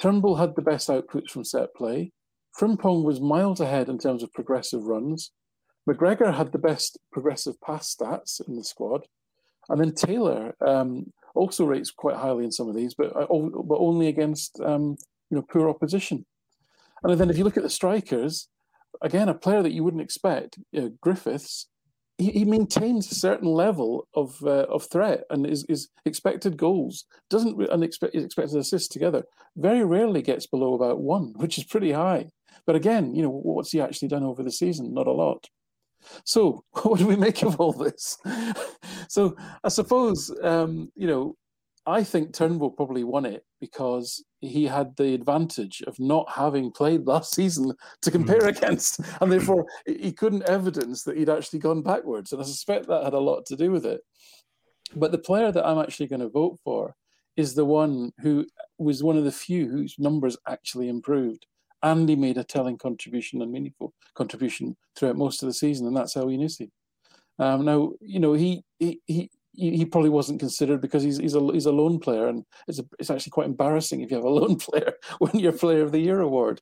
Turnbull 0.00 0.36
had 0.36 0.56
the 0.56 0.62
best 0.62 0.88
outputs 0.88 1.30
from 1.30 1.44
set 1.44 1.74
play. 1.74 2.12
Frimpong 2.58 3.04
was 3.04 3.20
miles 3.20 3.60
ahead 3.60 3.88
in 3.88 3.98
terms 3.98 4.22
of 4.22 4.32
progressive 4.32 4.84
runs. 4.84 5.32
McGregor 5.88 6.34
had 6.34 6.52
the 6.52 6.58
best 6.58 6.98
progressive 7.12 7.60
pass 7.60 7.94
stats 7.94 8.40
in 8.46 8.56
the 8.56 8.64
squad. 8.64 9.06
And 9.68 9.80
then 9.80 9.94
Taylor 9.94 10.54
um, 10.66 11.12
also 11.34 11.64
rates 11.64 11.90
quite 11.90 12.16
highly 12.16 12.44
in 12.44 12.52
some 12.52 12.68
of 12.68 12.74
these, 12.74 12.94
but 12.94 13.14
uh, 13.16 13.26
but 13.28 13.78
only 13.78 14.08
against 14.08 14.60
um, 14.60 14.96
you 15.30 15.36
know 15.36 15.42
poor 15.42 15.68
opposition. 15.68 16.26
And 17.02 17.18
then 17.18 17.30
if 17.30 17.38
you 17.38 17.44
look 17.44 17.56
at 17.56 17.62
the 17.62 17.70
strikers, 17.70 18.48
again 19.02 19.28
a 19.28 19.34
player 19.34 19.62
that 19.62 19.72
you 19.72 19.84
wouldn't 19.84 20.02
expect, 20.02 20.58
you 20.72 20.80
know, 20.80 20.92
Griffiths, 21.00 21.68
he, 22.18 22.30
he 22.30 22.44
maintains 22.44 23.10
a 23.10 23.14
certain 23.14 23.48
level 23.48 24.06
of 24.14 24.40
uh, 24.44 24.66
of 24.68 24.84
threat 24.90 25.24
and 25.30 25.46
his, 25.46 25.64
is 25.64 25.88
expected 26.04 26.56
goals 26.56 27.04
doesn't 27.30 27.60
and 27.70 27.82
expect 27.82 28.14
expected 28.14 28.58
assists 28.58 28.88
together 28.88 29.24
very 29.56 29.84
rarely 29.84 30.22
gets 30.22 30.46
below 30.46 30.74
about 30.74 31.00
one, 31.00 31.32
which 31.36 31.58
is 31.58 31.64
pretty 31.64 31.92
high. 31.92 32.28
But 32.66 32.76
again, 32.76 33.14
you 33.14 33.22
know, 33.22 33.30
what's 33.30 33.72
he 33.72 33.80
actually 33.80 34.08
done 34.08 34.22
over 34.24 34.42
the 34.42 34.50
season? 34.50 34.94
Not 34.94 35.06
a 35.06 35.12
lot. 35.12 35.48
So, 36.24 36.64
what 36.82 36.98
do 36.98 37.06
we 37.06 37.16
make 37.16 37.42
of 37.42 37.60
all 37.60 37.72
this? 37.72 38.18
so, 39.08 39.36
I 39.62 39.68
suppose, 39.68 40.32
um, 40.42 40.90
you 40.94 41.06
know, 41.06 41.36
I 41.86 42.02
think 42.02 42.32
Turnbull 42.32 42.70
probably 42.70 43.04
won 43.04 43.26
it 43.26 43.44
because 43.60 44.24
he 44.44 44.64
had 44.64 44.96
the 44.96 45.14
advantage 45.14 45.82
of 45.86 45.98
not 45.98 46.30
having 46.30 46.70
played 46.70 47.06
last 47.06 47.34
season 47.34 47.72
to 48.02 48.10
compare 48.10 48.40
mm. 48.40 48.56
against, 48.56 49.00
and 49.20 49.30
therefore 49.30 49.66
he 49.86 50.12
couldn't 50.12 50.48
evidence 50.48 51.02
that 51.04 51.16
he'd 51.16 51.28
actually 51.28 51.58
gone 51.58 51.82
backwards. 51.82 52.32
And 52.32 52.40
I 52.40 52.44
suspect 52.44 52.86
that 52.88 53.04
had 53.04 53.14
a 53.14 53.18
lot 53.18 53.46
to 53.46 53.56
do 53.56 53.70
with 53.70 53.86
it. 53.86 54.00
But 54.96 55.12
the 55.12 55.18
player 55.18 55.50
that 55.50 55.66
I'm 55.66 55.78
actually 55.78 56.06
going 56.06 56.20
to 56.20 56.28
vote 56.28 56.58
for 56.64 56.94
is 57.36 57.54
the 57.54 57.64
one 57.64 58.12
who 58.20 58.46
was 58.78 59.02
one 59.02 59.16
of 59.16 59.24
the 59.24 59.32
few 59.32 59.68
whose 59.68 59.98
numbers 59.98 60.36
actually 60.48 60.88
improved. 60.88 61.46
And 61.82 62.08
he 62.08 62.16
made 62.16 62.38
a 62.38 62.44
telling 62.44 62.78
contribution 62.78 63.42
and 63.42 63.52
meaningful 63.52 63.92
contribution 64.14 64.76
throughout 64.96 65.16
most 65.16 65.42
of 65.42 65.48
the 65.48 65.54
season, 65.54 65.86
and 65.86 65.96
that's 65.96 66.14
Elyounoussi. 66.14 66.70
Um, 67.38 67.64
now, 67.64 67.92
you 68.00 68.20
know, 68.20 68.32
he, 68.32 68.62
he, 68.78 69.00
he 69.06 69.30
he 69.56 69.84
probably 69.84 70.10
wasn't 70.10 70.40
considered 70.40 70.80
because 70.80 71.02
he's 71.02 71.18
he's 71.18 71.34
a 71.34 71.52
he's 71.52 71.66
a 71.66 71.72
lone 71.72 71.98
player, 71.98 72.28
and 72.28 72.44
it's 72.68 72.78
a, 72.78 72.84
it's 72.98 73.10
actually 73.10 73.30
quite 73.30 73.46
embarrassing 73.46 74.00
if 74.00 74.10
you 74.10 74.16
have 74.16 74.24
a 74.24 74.28
lone 74.40 74.56
player 74.56 74.94
win 75.20 75.38
your 75.38 75.52
Player 75.52 75.82
of 75.82 75.92
the 75.92 76.00
Year 76.00 76.20
award. 76.20 76.60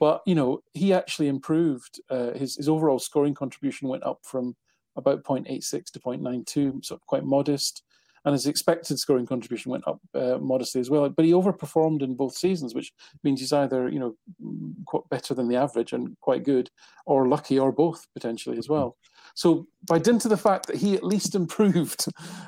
But 0.00 0.22
you 0.26 0.34
know, 0.34 0.60
he 0.74 0.92
actually 0.92 1.28
improved 1.28 2.00
uh, 2.10 2.32
his 2.32 2.56
his 2.56 2.68
overall 2.68 2.98
scoring 2.98 3.34
contribution 3.34 3.88
went 3.88 4.04
up 4.04 4.20
from 4.22 4.56
about 4.96 5.22
0.86 5.22 5.92
to 5.92 6.00
0.92, 6.00 6.84
so 6.84 6.98
quite 7.06 7.24
modest 7.24 7.84
and 8.24 8.32
his 8.32 8.46
expected 8.46 8.98
scoring 8.98 9.26
contribution 9.26 9.70
went 9.70 9.86
up 9.86 10.00
uh, 10.14 10.38
modestly 10.38 10.80
as 10.80 10.90
well. 10.90 11.08
But 11.08 11.24
he 11.24 11.32
overperformed 11.32 12.02
in 12.02 12.14
both 12.14 12.36
seasons, 12.36 12.74
which 12.74 12.92
means 13.22 13.40
he's 13.40 13.52
either 13.52 13.88
you 13.88 13.98
know 13.98 14.16
quite 14.86 15.08
better 15.08 15.34
than 15.34 15.48
the 15.48 15.56
average 15.56 15.92
and 15.92 16.14
quite 16.20 16.44
good, 16.44 16.70
or 17.06 17.28
lucky, 17.28 17.58
or 17.58 17.72
both 17.72 18.06
potentially 18.14 18.58
as 18.58 18.68
well. 18.68 18.96
So 19.38 19.68
by 19.86 20.00
dint 20.00 20.24
of 20.24 20.30
the 20.30 20.36
fact 20.36 20.66
that 20.66 20.74
he 20.74 20.96
at 20.96 21.04
least 21.04 21.34
improved, 21.42 22.06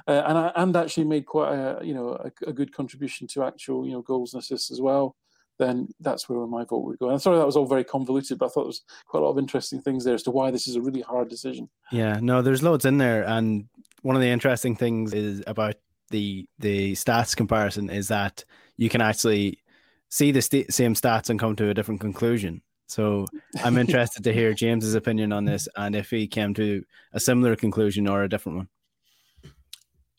uh, 0.09 0.23
and 0.27 0.53
and 0.57 0.77
actually 0.77 1.05
made 1.05 1.25
quite 1.25 1.55
a 1.55 1.79
you 1.85 1.95
know 1.95 2.09
a, 2.09 2.51
a, 2.51 2.53
good 2.53 2.75
contribution 2.75 3.29
to 3.29 3.45
actual 3.45 3.87
you 3.87 3.93
know 3.93 4.03
goals 4.03 4.35
and 4.35 4.43
assists 4.43 4.73
as 4.73 4.81
well. 4.81 5.15
Then 5.57 5.89
that's 6.01 6.29
where 6.29 6.45
my 6.49 6.65
vote 6.65 6.85
would 6.85 6.99
go. 6.99 7.07
And 7.07 7.13
I'm 7.13 7.21
sorry 7.21 7.39
that 7.39 7.47
was 7.47 7.57
all 7.57 7.67
very 7.67 7.85
convoluted, 7.85 8.39
but 8.39 8.47
I 8.47 8.49
thought 8.49 8.63
there 8.63 8.67
was 8.67 8.83
quite 9.07 9.21
a 9.21 9.23
lot 9.23 9.31
of 9.31 9.39
interesting 9.39 9.81
things 9.81 10.05
there 10.05 10.15
as 10.15 10.25
to 10.25 10.33
why 10.33 10.51
this 10.51 10.67
is 10.67 10.75
a 10.75 10.81
really 10.81 11.03
hard 11.03 11.29
decision. 11.29 11.69
Yeah, 11.93 12.19
no, 12.21 12.43
there's 12.43 12.63
loads 12.63 12.85
in 12.85 12.99
there, 12.99 13.23
and 13.23 13.69
one 14.03 14.17
of 14.17 14.23
the 14.23 14.29
interesting 14.29 14.75
things 14.75 15.15
is 15.15 15.45
about 15.47 15.77
the 16.09 16.49
the 16.59 16.95
stats 16.95 17.37
comparison 17.37 17.89
is 17.89 18.09
that 18.09 18.45
you 18.77 18.89
can 18.89 19.01
actually 19.01 19.61
see 20.09 20.33
the 20.33 20.43
st- 20.43 20.75
same 20.75 20.95
stats 20.95 21.31
and 21.31 21.39
come 21.39 21.55
to 21.55 21.71
a 21.71 21.75
different 21.75 22.01
conclusion. 22.01 22.63
So 22.91 23.27
I'm 23.63 23.79
interested 23.79 24.25
to 24.25 24.33
hear 24.33 24.53
James's 24.53 24.95
opinion 24.95 25.33
on 25.33 25.45
this 25.45 25.69
and 25.77 25.95
if 25.95 26.11
he 26.11 26.27
came 26.27 26.55
to 26.55 26.83
a 27.13 27.21
similar 27.21 27.55
conclusion 27.55 28.09
or 28.09 28.25
a 28.25 28.29
different 28.29 28.59
one. 28.59 28.69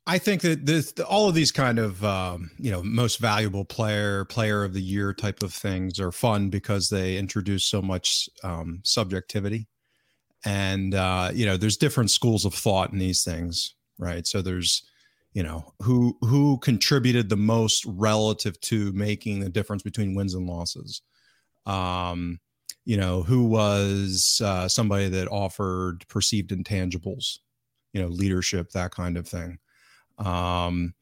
I 0.08 0.18
think 0.18 0.42
that 0.42 0.66
this, 0.66 0.94
all 1.08 1.30
of 1.30 1.36
these 1.36 1.52
kind 1.52 1.78
of 1.78 2.04
um, 2.04 2.50
you 2.58 2.72
know 2.72 2.82
most 2.82 3.20
valuable 3.20 3.66
player, 3.66 4.26
player 4.26 4.64
of 4.64 4.74
the 4.74 4.82
year 4.82 5.14
type 5.14 5.44
of 5.44 5.54
things 5.54 6.00
are 6.00 6.12
fun 6.12 6.50
because 6.50 6.90
they 6.90 7.18
introduce 7.18 7.66
so 7.66 7.82
much 7.82 8.28
um, 8.44 8.82
subjectivity, 8.84 9.68
and 10.44 10.96
uh, 10.96 11.30
you 11.34 11.46
know 11.46 11.56
there's 11.56 11.78
different 11.78 12.10
schools 12.10 12.46
of 12.46 12.54
thought 12.54 12.92
in 12.92 12.98
these 12.98 13.24
things, 13.24 13.76
right? 14.00 14.26
So 14.26 14.42
there's 14.42 14.84
you 15.34 15.44
know 15.44 15.72
who 15.82 16.18
who 16.22 16.58
contributed 16.58 17.30
the 17.30 17.38
most 17.38 17.86
relative 17.86 18.60
to 18.62 18.92
making 18.94 19.40
the 19.40 19.50
difference 19.50 19.84
between 19.84 20.16
wins 20.16 20.34
and 20.34 20.48
losses. 20.48 21.04
Um, 21.68 22.40
you 22.86 22.98
know 22.98 23.24
who 23.24 23.46
was 23.46 24.42
uh, 24.44 24.68
somebody 24.68 25.10
that 25.10 25.28
offered 25.30 26.08
perceived 26.08 26.52
intangibles, 26.52 27.40
you 27.94 28.02
know 28.02 28.08
leadership, 28.08 28.72
that 28.72 28.92
kind 28.92 29.18
of 29.18 29.28
thing 29.28 29.60
um, 30.26 30.94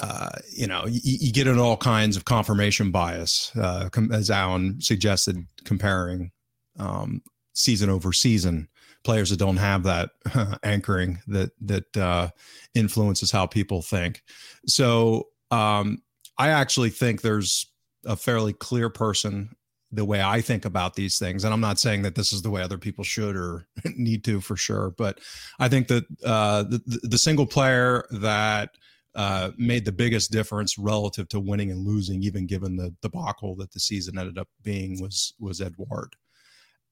uh, 0.00 0.30
you 0.50 0.66
know, 0.66 0.84
you, 0.86 1.00
you, 1.20 1.32
get 1.32 1.46
in 1.46 1.58
all 1.58 1.76
kinds 1.76 2.16
of 2.16 2.24
confirmation 2.24 2.90
bias, 2.90 3.52
uh, 3.56 3.88
com- 3.90 4.10
as 4.10 4.30
Alan 4.30 4.80
suggested, 4.80 5.46
comparing 5.64 6.30
um, 6.78 7.22
season 7.52 7.90
over 7.90 8.12
season. 8.12 8.68
Players 9.04 9.30
that 9.30 9.38
don't 9.38 9.56
have 9.56 9.82
that 9.82 10.10
uh, 10.34 10.56
anchoring 10.62 11.18
that 11.26 11.50
that 11.62 11.96
uh, 11.96 12.28
influences 12.74 13.30
how 13.30 13.46
people 13.46 13.82
think. 13.82 14.22
So 14.66 15.28
um, 15.50 16.02
I 16.38 16.48
actually 16.48 16.90
think 16.90 17.20
there's 17.20 17.66
a 18.04 18.16
fairly 18.16 18.52
clear 18.52 18.88
person 18.88 19.54
the 19.92 20.04
way 20.04 20.22
I 20.22 20.40
think 20.40 20.64
about 20.64 20.94
these 20.94 21.18
things. 21.18 21.44
And 21.44 21.52
I'm 21.52 21.60
not 21.60 21.78
saying 21.78 22.02
that 22.02 22.14
this 22.14 22.32
is 22.32 22.42
the 22.42 22.50
way 22.50 22.62
other 22.62 22.78
people 22.78 23.04
should 23.04 23.36
or 23.36 23.66
need 23.96 24.24
to 24.24 24.40
for 24.40 24.56
sure, 24.56 24.94
but 24.96 25.20
I 25.58 25.68
think 25.68 25.88
that 25.88 26.04
uh, 26.24 26.64
the, 26.64 27.00
the 27.02 27.18
single 27.18 27.46
player 27.46 28.04
that 28.10 28.70
uh, 29.14 29.50
made 29.58 29.84
the 29.84 29.92
biggest 29.92 30.32
difference 30.32 30.78
relative 30.78 31.28
to 31.28 31.40
winning 31.40 31.70
and 31.70 31.86
losing, 31.86 32.22
even 32.22 32.46
given 32.46 32.76
the 32.76 32.94
debacle 33.02 33.54
that 33.56 33.70
the 33.72 33.80
season 33.80 34.18
ended 34.18 34.38
up 34.38 34.48
being, 34.62 35.00
was 35.02 35.34
was 35.38 35.60
Edouard. 35.60 36.16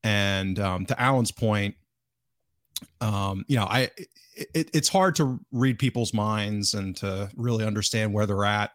And 0.05 0.59
um, 0.59 0.85
to 0.87 1.01
Alan's 1.01 1.33
point, 1.33 1.75
um, 3.01 3.45
you 3.49 3.57
know, 3.57 3.65
I 3.65 3.91
it, 4.37 4.71
it's 4.75 4.89
hard 4.89 5.15
to 5.17 5.41
read 5.51 5.79
people's 5.79 6.13
minds 6.13 6.75
and 6.75 6.95
to 6.97 7.31
really 7.37 7.65
understand 7.65 8.13
where 8.13 8.27
they're 8.27 8.45
at 8.45 8.73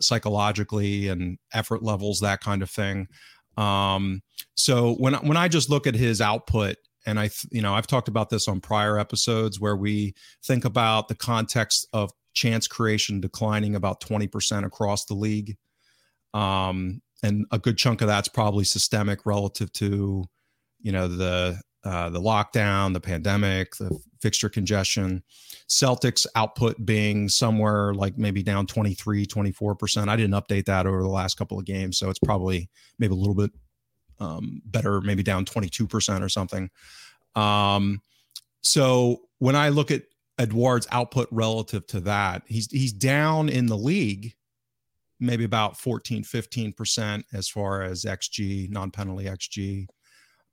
psychologically 0.00 1.08
and 1.08 1.38
effort 1.52 1.82
levels, 1.82 2.20
that 2.20 2.40
kind 2.40 2.62
of 2.62 2.70
thing. 2.70 3.08
Um, 3.56 4.22
so 4.54 4.94
when 4.94 5.14
when 5.14 5.36
I 5.36 5.48
just 5.48 5.70
look 5.70 5.86
at 5.86 5.94
his 5.94 6.20
output, 6.20 6.76
and 7.06 7.18
I, 7.18 7.30
you 7.50 7.62
know, 7.62 7.74
I've 7.74 7.86
talked 7.86 8.08
about 8.08 8.30
this 8.30 8.48
on 8.48 8.60
prior 8.60 8.98
episodes 8.98 9.60
where 9.60 9.76
we 9.76 10.14
think 10.44 10.64
about 10.64 11.08
the 11.08 11.14
context 11.14 11.86
of 11.92 12.10
chance 12.32 12.68
creation 12.68 13.20
declining 13.20 13.74
about 13.74 14.00
20% 14.00 14.64
across 14.64 15.04
the 15.06 15.14
league. 15.14 15.56
Um, 16.34 17.02
and 17.22 17.46
a 17.50 17.58
good 17.58 17.76
chunk 17.76 18.00
of 18.00 18.06
that's 18.06 18.28
probably 18.28 18.64
systemic 18.64 19.26
relative 19.26 19.72
to, 19.74 20.24
you 20.80 20.92
know, 20.92 21.08
the 21.08 21.60
uh, 21.84 22.10
the 22.10 22.20
lockdown, 22.20 22.92
the 22.92 23.00
pandemic, 23.00 23.76
the 23.76 23.98
fixture 24.20 24.48
congestion. 24.48 25.22
Celtics 25.68 26.26
output 26.34 26.84
being 26.84 27.28
somewhere 27.28 27.94
like 27.94 28.18
maybe 28.18 28.42
down 28.42 28.66
23, 28.66 29.24
24%. 29.26 30.08
I 30.08 30.16
didn't 30.16 30.34
update 30.34 30.66
that 30.66 30.86
over 30.86 31.02
the 31.02 31.08
last 31.08 31.36
couple 31.36 31.58
of 31.58 31.64
games. 31.64 31.98
So 31.98 32.10
it's 32.10 32.18
probably 32.18 32.68
maybe 32.98 33.12
a 33.12 33.16
little 33.16 33.34
bit 33.34 33.52
um, 34.18 34.60
better, 34.66 35.00
maybe 35.00 35.22
down 35.22 35.44
22% 35.44 36.22
or 36.22 36.28
something. 36.28 36.70
Um, 37.34 38.02
so 38.62 39.22
when 39.38 39.56
I 39.56 39.70
look 39.70 39.90
at 39.90 40.02
Edouard's 40.38 40.88
output 40.90 41.28
relative 41.30 41.86
to 41.88 42.00
that, 42.00 42.42
he's 42.46 42.70
he's 42.70 42.92
down 42.92 43.48
in 43.48 43.66
the 43.66 43.76
league 43.76 44.34
maybe 45.20 45.44
about 45.44 45.76
14, 45.78 46.24
15% 46.24 47.24
as 47.32 47.48
far 47.48 47.82
as 47.82 48.04
XG, 48.04 48.70
non 48.70 48.90
penalty 48.90 49.26
XG. 49.26 49.86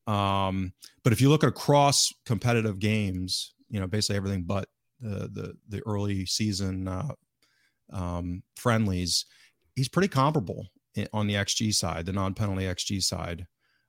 Um, 0.08 0.74
but 1.04 1.14
if 1.14 1.22
you 1.22 1.30
look 1.30 1.44
at 1.44 1.50
across 1.50 2.12
competitive 2.26 2.80
games, 2.80 3.54
you 3.70 3.80
know, 3.80 3.88
basically 3.88 4.16
everything 4.16 4.44
but 4.44 4.68
the 5.00 5.30
the, 5.32 5.54
the 5.68 5.82
early 5.86 6.26
season 6.26 6.88
uh, 6.88 7.12
um, 7.92 8.44
friendlies, 8.56 9.26
he's 9.76 9.90
pretty 9.90 10.08
comparable 10.08 10.68
on 11.14 11.28
the 11.28 11.36
XG 11.36 11.74
side, 11.74 12.06
the 12.06 12.14
non 12.14 12.34
penalty 12.34 12.64
XG 12.64 13.02
side. 13.02 13.46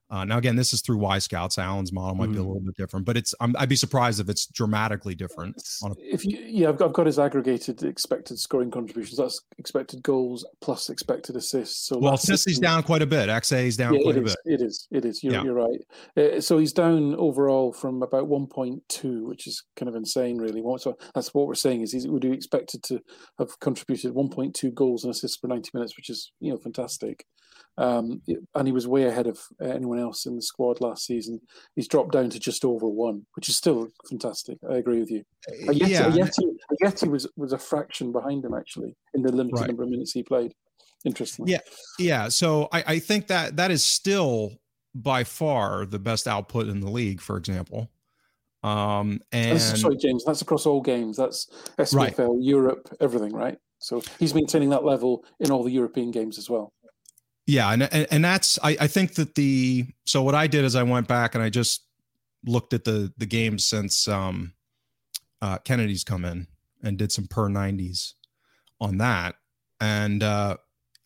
Uh, 0.09 0.25
now, 0.25 0.37
again, 0.37 0.55
this 0.55 0.73
is 0.73 0.81
through 0.81 0.97
Wyscout's. 0.97 1.57
Alan's 1.57 1.93
model 1.93 2.15
might 2.15 2.29
mm. 2.29 2.33
be 2.33 2.39
a 2.39 2.41
mm. 2.41 2.47
little 2.47 2.61
bit 2.61 2.75
different, 2.75 3.05
but 3.05 3.15
it's 3.15 3.35
i 3.39 3.45
would 3.45 3.69
be 3.69 3.75
surprised 3.75 4.19
if 4.19 4.27
it's 4.27 4.47
dramatically 4.47 5.13
different. 5.13 5.55
A- 5.83 5.93
if 5.99 6.25
you, 6.25 6.39
yeah, 6.45 6.69
I've 6.69 6.77
got, 6.77 6.85
I've 6.85 6.93
got 6.93 7.05
his 7.05 7.19
aggregated 7.19 7.83
expected 7.83 8.39
scoring 8.39 8.71
contributions. 8.71 9.17
That's 9.17 9.41
expected 9.59 10.01
goals 10.01 10.45
plus 10.61 10.89
expected 10.89 11.35
assists. 11.35 11.87
So 11.87 11.99
well, 11.99 12.15
assists 12.15 12.45
he's 12.45 12.59
down 12.59 12.83
quite 12.83 13.01
a 13.01 13.05
bit. 13.05 13.29
XA 13.29 13.65
is 13.65 13.77
down 13.77 13.93
yeah, 13.93 14.01
quite 14.01 14.17
a 14.17 14.21
bit. 14.21 14.35
It 14.45 14.61
is. 14.61 14.87
It 14.91 15.05
is. 15.05 15.23
You're, 15.23 15.33
yeah. 15.33 15.43
you're 15.43 15.53
right. 15.53 15.79
Uh, 16.17 16.41
so 16.41 16.57
he's 16.57 16.73
down 16.73 17.15
overall 17.15 17.71
from 17.71 18.01
about 18.01 18.27
1.2, 18.27 19.27
which 19.27 19.45
is 19.45 19.63
kind 19.75 19.89
of 19.89 19.95
insane, 19.95 20.37
really. 20.37 20.63
So 20.79 20.97
that's 21.13 21.33
what 21.33 21.47
we're 21.47 21.55
saying 21.55 21.81
is 21.81 21.91
he 21.91 22.09
would 22.09 22.21
be 22.21 22.31
expected 22.31 22.83
to 22.83 23.01
have 23.37 23.59
contributed 23.59 24.13
1.2 24.13 24.73
goals 24.73 25.03
and 25.03 25.11
assists 25.11 25.37
for 25.37 25.47
90 25.47 25.69
minutes, 25.73 25.95
which 25.95 26.09
is 26.09 26.31
you 26.39 26.51
know 26.51 26.57
fantastic. 26.57 27.25
Um, 27.77 28.21
and 28.55 28.67
he 28.67 28.73
was 28.73 28.87
way 28.87 29.05
ahead 29.05 29.25
of 29.25 29.39
uh, 29.61 29.65
anyone 29.65 29.99
else 29.99 30.25
in 30.25 30.35
the 30.35 30.41
squad 30.41 30.81
last 30.81 31.05
season. 31.05 31.39
He's 31.75 31.87
dropped 31.87 32.11
down 32.11 32.29
to 32.31 32.39
just 32.39 32.65
over 32.65 32.87
one, 32.87 33.25
which 33.35 33.47
is 33.47 33.55
still 33.55 33.87
fantastic. 34.09 34.57
I 34.69 34.75
agree 34.75 34.99
with 34.99 35.09
you. 35.09 35.23
Ajeti, 35.63 35.87
yeah. 35.87 36.09
Ajeti, 36.09 36.45
Ajeti 36.83 37.09
was 37.09 37.27
was 37.37 37.53
a 37.53 37.57
fraction 37.57 38.11
behind 38.11 38.43
him 38.43 38.53
actually 38.53 38.97
in 39.13 39.21
the 39.21 39.31
limited 39.31 39.61
right. 39.61 39.67
number 39.67 39.83
of 39.83 39.89
minutes 39.89 40.11
he 40.11 40.23
played. 40.23 40.53
Interesting. 41.05 41.47
Yeah, 41.47 41.59
yeah. 41.97 42.27
So 42.27 42.67
I, 42.73 42.83
I 42.85 42.99
think 42.99 43.27
that 43.27 43.55
that 43.55 43.71
is 43.71 43.85
still 43.85 44.59
by 44.93 45.23
far 45.23 45.85
the 45.85 45.99
best 45.99 46.27
output 46.27 46.67
in 46.67 46.81
the 46.81 46.89
league. 46.89 47.21
For 47.21 47.37
example, 47.37 47.89
um, 48.63 49.21
and 49.31 49.59
sorry, 49.59 49.97
James, 49.97 50.25
that's 50.25 50.41
across 50.41 50.65
all 50.65 50.81
games. 50.81 51.15
That's 51.15 51.47
SPFL, 51.77 52.17
right. 52.17 52.43
Europe, 52.43 52.89
everything, 52.99 53.33
right? 53.33 53.57
So 53.79 54.01
he's 54.19 54.35
maintaining 54.35 54.69
that 54.69 54.83
level 54.83 55.23
in 55.39 55.51
all 55.51 55.63
the 55.63 55.71
European 55.71 56.11
games 56.11 56.37
as 56.37 56.49
well. 56.49 56.73
Yeah, 57.49 57.71
and 57.71 57.81
and, 58.11 58.23
that's 58.23 58.59
I, 58.61 58.77
I 58.81 58.85
think 58.85 59.15
that 59.15 59.33
the 59.33 59.87
so 60.05 60.21
what 60.21 60.35
I 60.35 60.45
did 60.45 60.65
is 60.65 60.75
I 60.75 60.83
went 60.83 61.07
back 61.07 61.33
and 61.33 61.43
I 61.43 61.49
just 61.49 61.83
looked 62.45 62.73
at 62.73 62.83
the 62.83 63.11
the 63.17 63.25
games 63.25 63.65
since 63.65 64.07
um, 64.07 64.53
uh, 65.41 65.57
Kennedy's 65.57 66.03
come 66.03 66.25
in 66.25 66.45
and 66.83 66.95
did 66.95 67.11
some 67.11 67.25
per 67.25 67.49
90s 67.49 68.13
on 68.79 68.99
that, 68.99 69.33
and 69.81 70.21
uh, 70.21 70.57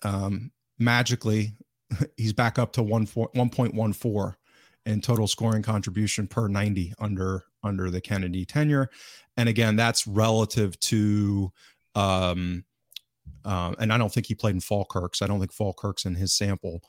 um, 0.03 0.51
magically 0.77 1.53
he's 2.17 2.33
back 2.33 2.59
up 2.59 2.73
to 2.73 2.83
one 2.83 3.05
four, 3.05 3.31
1.14 3.33 4.35
in 4.85 4.99
total 4.99 5.27
scoring 5.27 5.63
contribution 5.63 6.27
per 6.27 6.49
90 6.49 6.93
under 6.99 7.45
under 7.63 7.89
the 7.89 8.01
Kennedy 8.01 8.43
tenure, 8.43 8.89
and 9.37 9.47
again 9.47 9.77
that's 9.77 10.05
relative 10.05 10.77
to 10.81 11.53
um, 11.95 12.65
um, 13.45 13.75
and 13.79 13.91
I 13.91 13.97
don't 13.97 14.11
think 14.11 14.27
he 14.27 14.35
played 14.35 14.55
in 14.55 14.61
Falkirk's. 14.61 15.21
I 15.21 15.27
don't 15.27 15.39
think 15.39 15.53
Falkirk's 15.53 16.05
in 16.05 16.15
his 16.15 16.33
sample. 16.33 16.81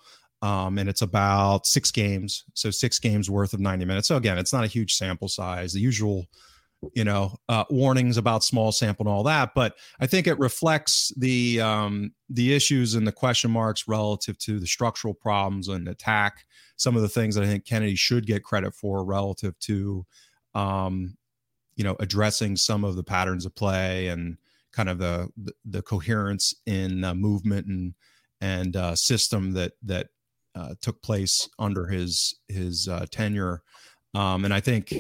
Um, 0.43 0.79
and 0.79 0.89
it's 0.89 1.03
about 1.03 1.67
six 1.67 1.91
games, 1.91 2.45
so 2.53 2.71
six 2.71 2.99
games 2.99 3.31
worth 3.31 3.55
of 3.55 3.61
90 3.61 3.87
minutes. 3.87 4.09
So 4.09 4.17
again, 4.17 4.37
it's 4.37 4.53
not 4.53 4.65
a 4.65 4.69
huge 4.69 4.95
sample 4.95 5.29
size. 5.29 5.73
The 5.73 5.81
usual, 5.81 6.27
you 6.93 7.05
know, 7.05 7.39
uh, 7.49 7.65
warnings 7.71 8.19
about 8.19 8.45
small 8.45 8.71
sample 8.71 9.07
and 9.07 9.15
all 9.15 9.23
that, 9.23 9.53
but 9.55 9.77
I 10.01 10.07
think 10.07 10.27
it 10.27 10.39
reflects 10.39 11.13
the 11.17 11.63
um, 11.63 12.13
the 12.29 12.53
issues 12.53 12.95
and 12.95 13.07
the 13.07 13.13
question 13.13 13.51
marks 13.51 13.89
relative 13.89 14.37
to 14.41 14.61
the 14.61 14.67
structural 14.67 15.15
problems 15.15 15.69
and 15.69 15.89
attack. 15.89 16.45
Some 16.77 16.95
of 16.95 17.01
the 17.01 17.09
things 17.09 17.37
that 17.37 17.45
I 17.45 17.47
think 17.47 17.65
Kennedy 17.65 17.97
should 17.97 18.27
get 18.27 18.45
credit 18.45 18.75
for 18.75 19.03
relative 19.03 19.59
to, 19.61 20.05
um, 20.55 21.17
you 21.77 21.85
know, 21.85 21.97
addressing 22.01 22.57
some 22.57 22.85
of 22.85 22.97
the 22.97 23.05
patterns 23.05 23.47
of 23.47 23.55
play 23.55 24.09
and 24.09 24.37
kind 24.75 24.89
of 24.89 24.99
the 24.99 25.29
the, 25.65 25.83
coherence 25.83 26.55
in 26.67 27.05
uh, 27.05 27.15
movement 27.15 27.67
and 27.67 27.95
and 28.41 28.77
uh, 28.77 28.95
system 28.97 29.53
that 29.53 29.73
that 29.83 30.09
uh, 30.55 30.75
took 30.81 31.03
place 31.03 31.49
under 31.59 31.87
his 31.87 32.35
his 32.49 32.89
uh, 32.89 33.07
tenure. 33.11 33.63
Um, 34.15 34.45
and 34.45 34.53
I 34.53 34.61
think 34.61 34.95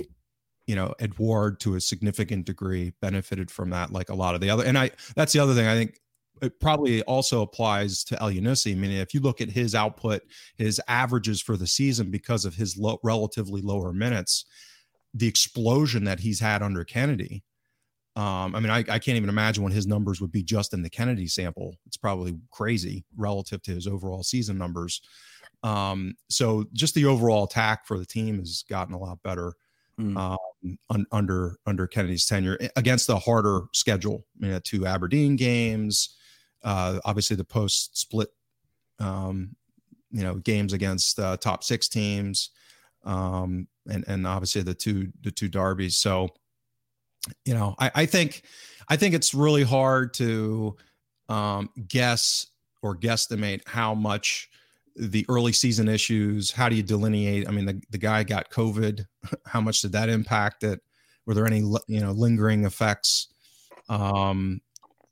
you 0.66 0.76
know 0.76 0.94
Edouard 1.00 1.60
to 1.60 1.74
a 1.74 1.80
significant 1.80 2.46
degree 2.46 2.92
benefited 3.00 3.50
from 3.50 3.70
that, 3.70 3.92
like 3.92 4.08
a 4.08 4.14
lot 4.14 4.34
of 4.34 4.40
the 4.40 4.50
other. 4.50 4.64
And 4.64 4.78
I 4.78 4.90
that's 5.16 5.32
the 5.32 5.40
other 5.40 5.54
thing 5.54 5.66
I 5.66 5.74
think 5.74 5.98
it 6.42 6.60
probably 6.60 7.02
also 7.02 7.42
applies 7.42 8.04
to 8.04 8.16
Elyounoussi. 8.16 8.72
I 8.72 8.74
mean, 8.74 8.90
if 8.90 9.14
you 9.14 9.20
look 9.20 9.40
at 9.40 9.50
his 9.50 9.74
output, 9.74 10.22
his 10.56 10.80
averages 10.88 11.40
for 11.40 11.56
the 11.56 11.66
season 11.66 12.10
because 12.10 12.44
of 12.44 12.54
his 12.54 12.78
relatively 13.02 13.62
lower 13.62 13.92
minutes, 13.92 14.44
the 15.12 15.28
explosion 15.28 16.04
that 16.04 16.20
he's 16.20 16.40
had 16.40 16.62
under 16.62 16.84
Kennedy 16.84 17.44
um, 18.16 18.54
I 18.54 18.60
mean, 18.60 18.70
I, 18.70 18.78
I, 18.78 18.98
can't 19.00 19.16
even 19.16 19.28
imagine 19.28 19.64
what 19.64 19.72
his 19.72 19.88
numbers 19.88 20.20
would 20.20 20.30
be 20.30 20.44
just 20.44 20.72
in 20.72 20.82
the 20.82 20.90
Kennedy 20.90 21.26
sample. 21.26 21.76
It's 21.86 21.96
probably 21.96 22.36
crazy 22.52 23.04
relative 23.16 23.60
to 23.62 23.72
his 23.72 23.88
overall 23.88 24.22
season 24.22 24.56
numbers. 24.56 25.00
Um, 25.64 26.14
so 26.28 26.64
just 26.72 26.94
the 26.94 27.06
overall 27.06 27.44
attack 27.44 27.86
for 27.86 27.98
the 27.98 28.06
team 28.06 28.38
has 28.38 28.62
gotten 28.68 28.94
a 28.94 28.98
lot 28.98 29.20
better 29.24 29.54
mm. 29.98 30.16
um, 30.16 30.78
un, 30.90 31.06
under 31.12 31.58
under 31.66 31.86
Kennedy's 31.86 32.26
tenure 32.26 32.58
against 32.76 33.06
the 33.06 33.18
harder 33.18 33.62
schedule. 33.72 34.24
I 34.42 34.46
mean, 34.46 34.60
two 34.62 34.86
Aberdeen 34.86 35.36
games, 35.36 36.16
uh, 36.62 36.98
obviously 37.04 37.36
the 37.36 37.44
post 37.44 37.96
split, 37.98 38.28
um, 38.98 39.56
you 40.10 40.22
know, 40.22 40.36
games 40.36 40.72
against 40.72 41.18
uh, 41.18 41.36
top 41.36 41.64
six 41.64 41.88
teams, 41.88 42.50
um, 43.04 43.68
and 43.88 44.04
and 44.08 44.26
obviously 44.26 44.62
the 44.62 44.74
two 44.74 45.12
the 45.22 45.30
two 45.30 45.48
derbies. 45.48 45.96
So, 45.96 46.28
you 47.44 47.54
know, 47.54 47.74
I, 47.78 47.90
I 47.94 48.06
think 48.06 48.42
I 48.88 48.96
think 48.96 49.14
it's 49.14 49.34
really 49.34 49.62
hard 49.62 50.14
to 50.14 50.76
um, 51.28 51.70
guess 51.88 52.46
or 52.82 52.96
guesstimate 52.96 53.62
how 53.66 53.94
much 53.94 54.50
the 54.96 55.26
early 55.28 55.52
season 55.52 55.88
issues 55.88 56.52
how 56.52 56.68
do 56.68 56.76
you 56.76 56.82
delineate 56.82 57.48
i 57.48 57.50
mean 57.50 57.66
the, 57.66 57.82
the 57.90 57.98
guy 57.98 58.22
got 58.22 58.48
covid 58.48 59.04
how 59.46 59.60
much 59.60 59.80
did 59.80 59.92
that 59.92 60.08
impact 60.08 60.62
it? 60.62 60.80
Were 61.26 61.34
there 61.34 61.46
any 61.46 61.60
you 61.86 62.00
know 62.00 62.12
lingering 62.12 62.64
effects 62.64 63.28
um, 63.88 64.60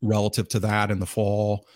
relative 0.01 0.49
to 0.49 0.61
that 0.61 0.91
in 0.91 1.01
the 1.01 1.07
fall 1.07 1.67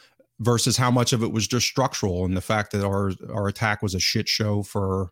versus 0.41 0.77
how 0.77 0.91
much 0.91 1.13
of 1.13 1.23
it 1.23 1.33
was 1.33 1.47
just 1.47 1.67
structural 1.67 2.25
and 2.25 2.37
the 2.37 2.43
fact 2.43 2.73
that 2.73 2.85
our 2.85 3.13
our 3.33 3.49
attack 3.49 3.83
was 3.83 3.95
a 3.95 4.01
shit 4.01 4.29
show 4.29 4.63
for 4.63 5.11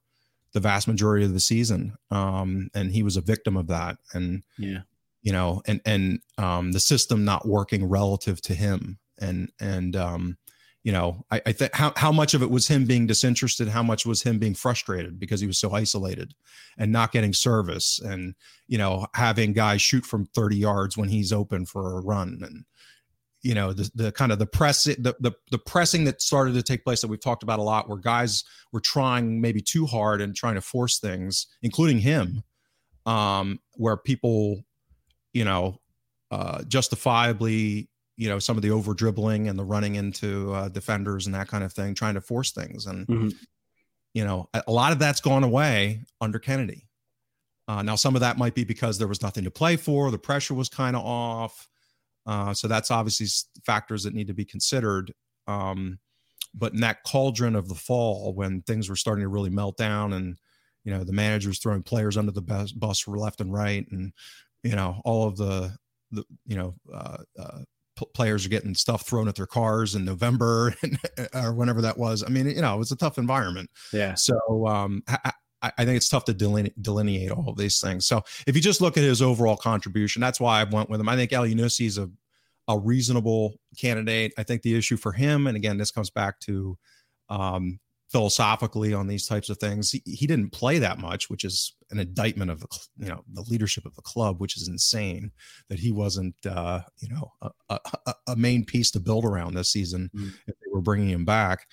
the 0.52 0.60
vast 0.60 0.86
majority 0.86 1.24
of 1.24 1.32
the 1.32 1.40
season? 1.40 1.96
Um, 2.10 2.68
and 2.74 2.92
he 2.92 3.02
was 3.02 3.16
a 3.16 3.20
victim 3.20 3.56
of 3.56 3.66
that. 3.68 3.96
And 4.12 4.44
yeah 4.58 4.80
you 5.24 5.32
know 5.32 5.60
and 5.66 5.80
and 5.84 6.20
um, 6.38 6.70
the 6.70 6.80
system 6.80 7.24
not 7.24 7.48
working 7.48 7.88
relative 7.88 8.40
to 8.42 8.54
him. 8.54 8.98
And 9.18 9.50
and 9.60 9.96
um, 9.96 10.36
you 10.84 10.92
know, 10.92 11.24
I, 11.30 11.40
I 11.46 11.52
think 11.52 11.74
how, 11.74 11.94
how 11.96 12.12
much 12.12 12.34
of 12.34 12.42
it 12.42 12.50
was 12.50 12.68
him 12.68 12.84
being 12.84 13.06
disinterested, 13.06 13.68
how 13.68 13.82
much 13.82 14.04
was 14.04 14.22
him 14.22 14.38
being 14.38 14.54
frustrated 14.54 15.18
because 15.18 15.40
he 15.40 15.46
was 15.46 15.58
so 15.58 15.72
isolated 15.72 16.34
and 16.76 16.92
not 16.92 17.10
getting 17.10 17.32
service 17.32 17.98
and, 17.98 18.34
you 18.68 18.76
know, 18.76 19.06
having 19.14 19.54
guys 19.54 19.80
shoot 19.80 20.04
from 20.04 20.26
30 20.26 20.56
yards 20.56 20.96
when 20.96 21.08
he's 21.08 21.32
open 21.32 21.64
for 21.64 21.96
a 21.96 22.02
run? 22.02 22.38
And, 22.42 22.64
you 23.40 23.54
know, 23.54 23.72
the, 23.72 23.90
the 23.94 24.12
kind 24.12 24.30
of 24.30 24.38
the 24.38 24.46
press, 24.46 24.84
the, 24.84 25.16
the, 25.20 25.32
the 25.50 25.58
pressing 25.58 26.04
that 26.04 26.20
started 26.20 26.52
to 26.52 26.62
take 26.62 26.84
place 26.84 27.00
that 27.00 27.08
we've 27.08 27.18
talked 27.18 27.42
about 27.42 27.58
a 27.58 27.62
lot 27.62 27.88
where 27.88 27.98
guys 27.98 28.44
were 28.70 28.80
trying 28.80 29.40
maybe 29.40 29.62
too 29.62 29.86
hard 29.86 30.20
and 30.20 30.36
trying 30.36 30.54
to 30.56 30.60
force 30.60 30.98
things, 30.98 31.46
including 31.62 32.00
him, 32.00 32.42
um, 33.06 33.58
where 33.72 33.96
people, 33.96 34.64
you 35.34 35.44
know, 35.44 35.78
uh, 36.30 36.62
justifiably 36.64 37.90
you 38.16 38.28
know 38.28 38.38
some 38.38 38.56
of 38.56 38.62
the 38.62 38.70
over 38.70 38.94
dribbling 38.94 39.48
and 39.48 39.58
the 39.58 39.64
running 39.64 39.96
into 39.96 40.52
uh, 40.54 40.68
defenders 40.68 41.26
and 41.26 41.34
that 41.34 41.48
kind 41.48 41.64
of 41.64 41.72
thing, 41.72 41.94
trying 41.94 42.14
to 42.14 42.20
force 42.20 42.52
things. 42.52 42.86
And 42.86 43.06
mm-hmm. 43.06 43.28
you 44.14 44.24
know, 44.24 44.48
a, 44.54 44.72
lot 44.72 44.92
of 44.92 44.98
that's 44.98 45.20
gone 45.20 45.44
away 45.44 46.00
under 46.20 46.38
Kennedy. 46.38 46.88
Uh, 47.66 47.82
now, 47.82 47.96
some 47.96 48.14
of 48.14 48.20
that 48.20 48.38
might 48.38 48.54
be 48.54 48.64
because 48.64 48.98
there 48.98 49.08
was 49.08 49.22
nothing 49.22 49.44
to 49.44 49.50
play 49.50 49.76
for, 49.76 50.10
the 50.10 50.18
pressure 50.18 50.54
was 50.54 50.68
kind 50.68 50.96
of 50.96 51.04
off. 51.04 51.68
Uh, 52.26 52.54
so 52.54 52.68
that's 52.68 52.90
obviously 52.90 53.26
factors 53.64 54.02
that 54.04 54.14
need 54.14 54.26
to 54.26 54.34
be 54.34 54.44
considered. 54.44 55.12
Um, 55.46 55.98
but 56.54 56.72
in 56.72 56.80
that 56.80 57.02
cauldron 57.04 57.56
of 57.56 57.68
the 57.68 57.74
fall, 57.74 58.32
when 58.32 58.62
things 58.62 58.88
were 58.88 58.96
starting 58.96 59.22
to 59.22 59.28
really 59.28 59.50
melt 59.50 59.76
down, 59.76 60.12
and 60.12 60.36
you 60.84 60.92
know 60.92 61.02
the 61.02 61.12
managers 61.12 61.58
throwing 61.58 61.82
players 61.82 62.16
under 62.16 62.30
the 62.30 62.42
bus, 62.42 62.70
bus 62.70 63.08
left 63.08 63.40
and 63.40 63.52
right, 63.52 63.86
and 63.90 64.12
you 64.64 64.74
know 64.74 65.00
all 65.04 65.28
of 65.28 65.36
the 65.36 65.76
the 66.10 66.24
you 66.46 66.56
know 66.56 66.74
uh, 66.92 67.18
uh, 67.38 67.58
players 68.14 68.44
are 68.44 68.48
getting 68.48 68.74
stuff 68.74 69.06
thrown 69.06 69.28
at 69.28 69.36
their 69.36 69.46
cars 69.46 69.94
in 69.94 70.04
November 70.04 70.74
or 71.34 71.52
whenever 71.54 71.82
that 71.82 71.96
was. 71.96 72.24
I 72.24 72.28
mean, 72.28 72.46
you 72.48 72.60
know, 72.60 72.74
it 72.74 72.78
was 72.78 72.90
a 72.90 72.96
tough 72.96 73.18
environment. 73.18 73.70
Yeah. 73.92 74.14
So 74.14 74.36
um, 74.66 75.02
I, 75.06 75.32
I, 75.62 75.84
think 75.84 75.96
it's 75.96 76.08
tough 76.08 76.24
to 76.24 76.34
delineate, 76.34 76.80
delineate 76.82 77.30
all 77.30 77.48
of 77.48 77.56
these 77.56 77.80
things. 77.80 78.06
So 78.06 78.22
if 78.46 78.56
you 78.56 78.62
just 78.62 78.80
look 78.80 78.96
at 78.96 79.04
his 79.04 79.22
overall 79.22 79.56
contribution, 79.56 80.20
that's 80.20 80.40
why 80.40 80.60
I 80.60 80.64
went 80.64 80.90
with 80.90 81.00
him. 81.00 81.08
I 81.08 81.16
think 81.16 81.30
Elyounoussi 81.30 81.86
is 81.86 81.98
a, 81.98 82.10
a 82.66 82.78
reasonable 82.78 83.54
candidate. 83.78 84.32
I 84.36 84.42
think 84.42 84.62
the 84.62 84.76
issue 84.76 84.96
for 84.96 85.12
him, 85.12 85.46
and 85.46 85.56
again, 85.56 85.78
this 85.78 85.90
comes 85.90 86.10
back 86.10 86.40
to 86.40 86.76
um, 87.28 87.78
philosophically 88.14 88.94
on 88.94 89.08
these 89.08 89.26
types 89.26 89.50
of 89.50 89.58
things. 89.58 89.90
He, 89.90 90.00
he, 90.06 90.28
didn't 90.28 90.50
play 90.50 90.78
that 90.78 91.00
much, 91.00 91.28
which 91.28 91.42
is 91.42 91.74
an 91.90 91.98
indictment 91.98 92.48
of 92.48 92.60
the 92.60 92.68
you 92.96 93.08
know 93.08 93.24
the 93.32 93.42
leadership 93.42 93.84
of 93.84 93.96
the 93.96 94.02
club, 94.02 94.40
which 94.40 94.56
is 94.56 94.68
insane 94.68 95.32
that 95.68 95.80
he 95.80 95.90
wasn't 95.90 96.36
uh, 96.48 96.82
you 97.00 97.08
know 97.08 97.32
a, 97.42 97.50
a, 98.06 98.14
a, 98.28 98.36
main 98.36 98.64
piece 98.64 98.92
to 98.92 99.00
build 99.00 99.24
around 99.24 99.54
this 99.54 99.72
season 99.72 100.12
mm. 100.14 100.28
if 100.46 100.54
they 100.60 100.70
were 100.72 100.80
bringing 100.80 101.08
him 101.08 101.24
back, 101.24 101.66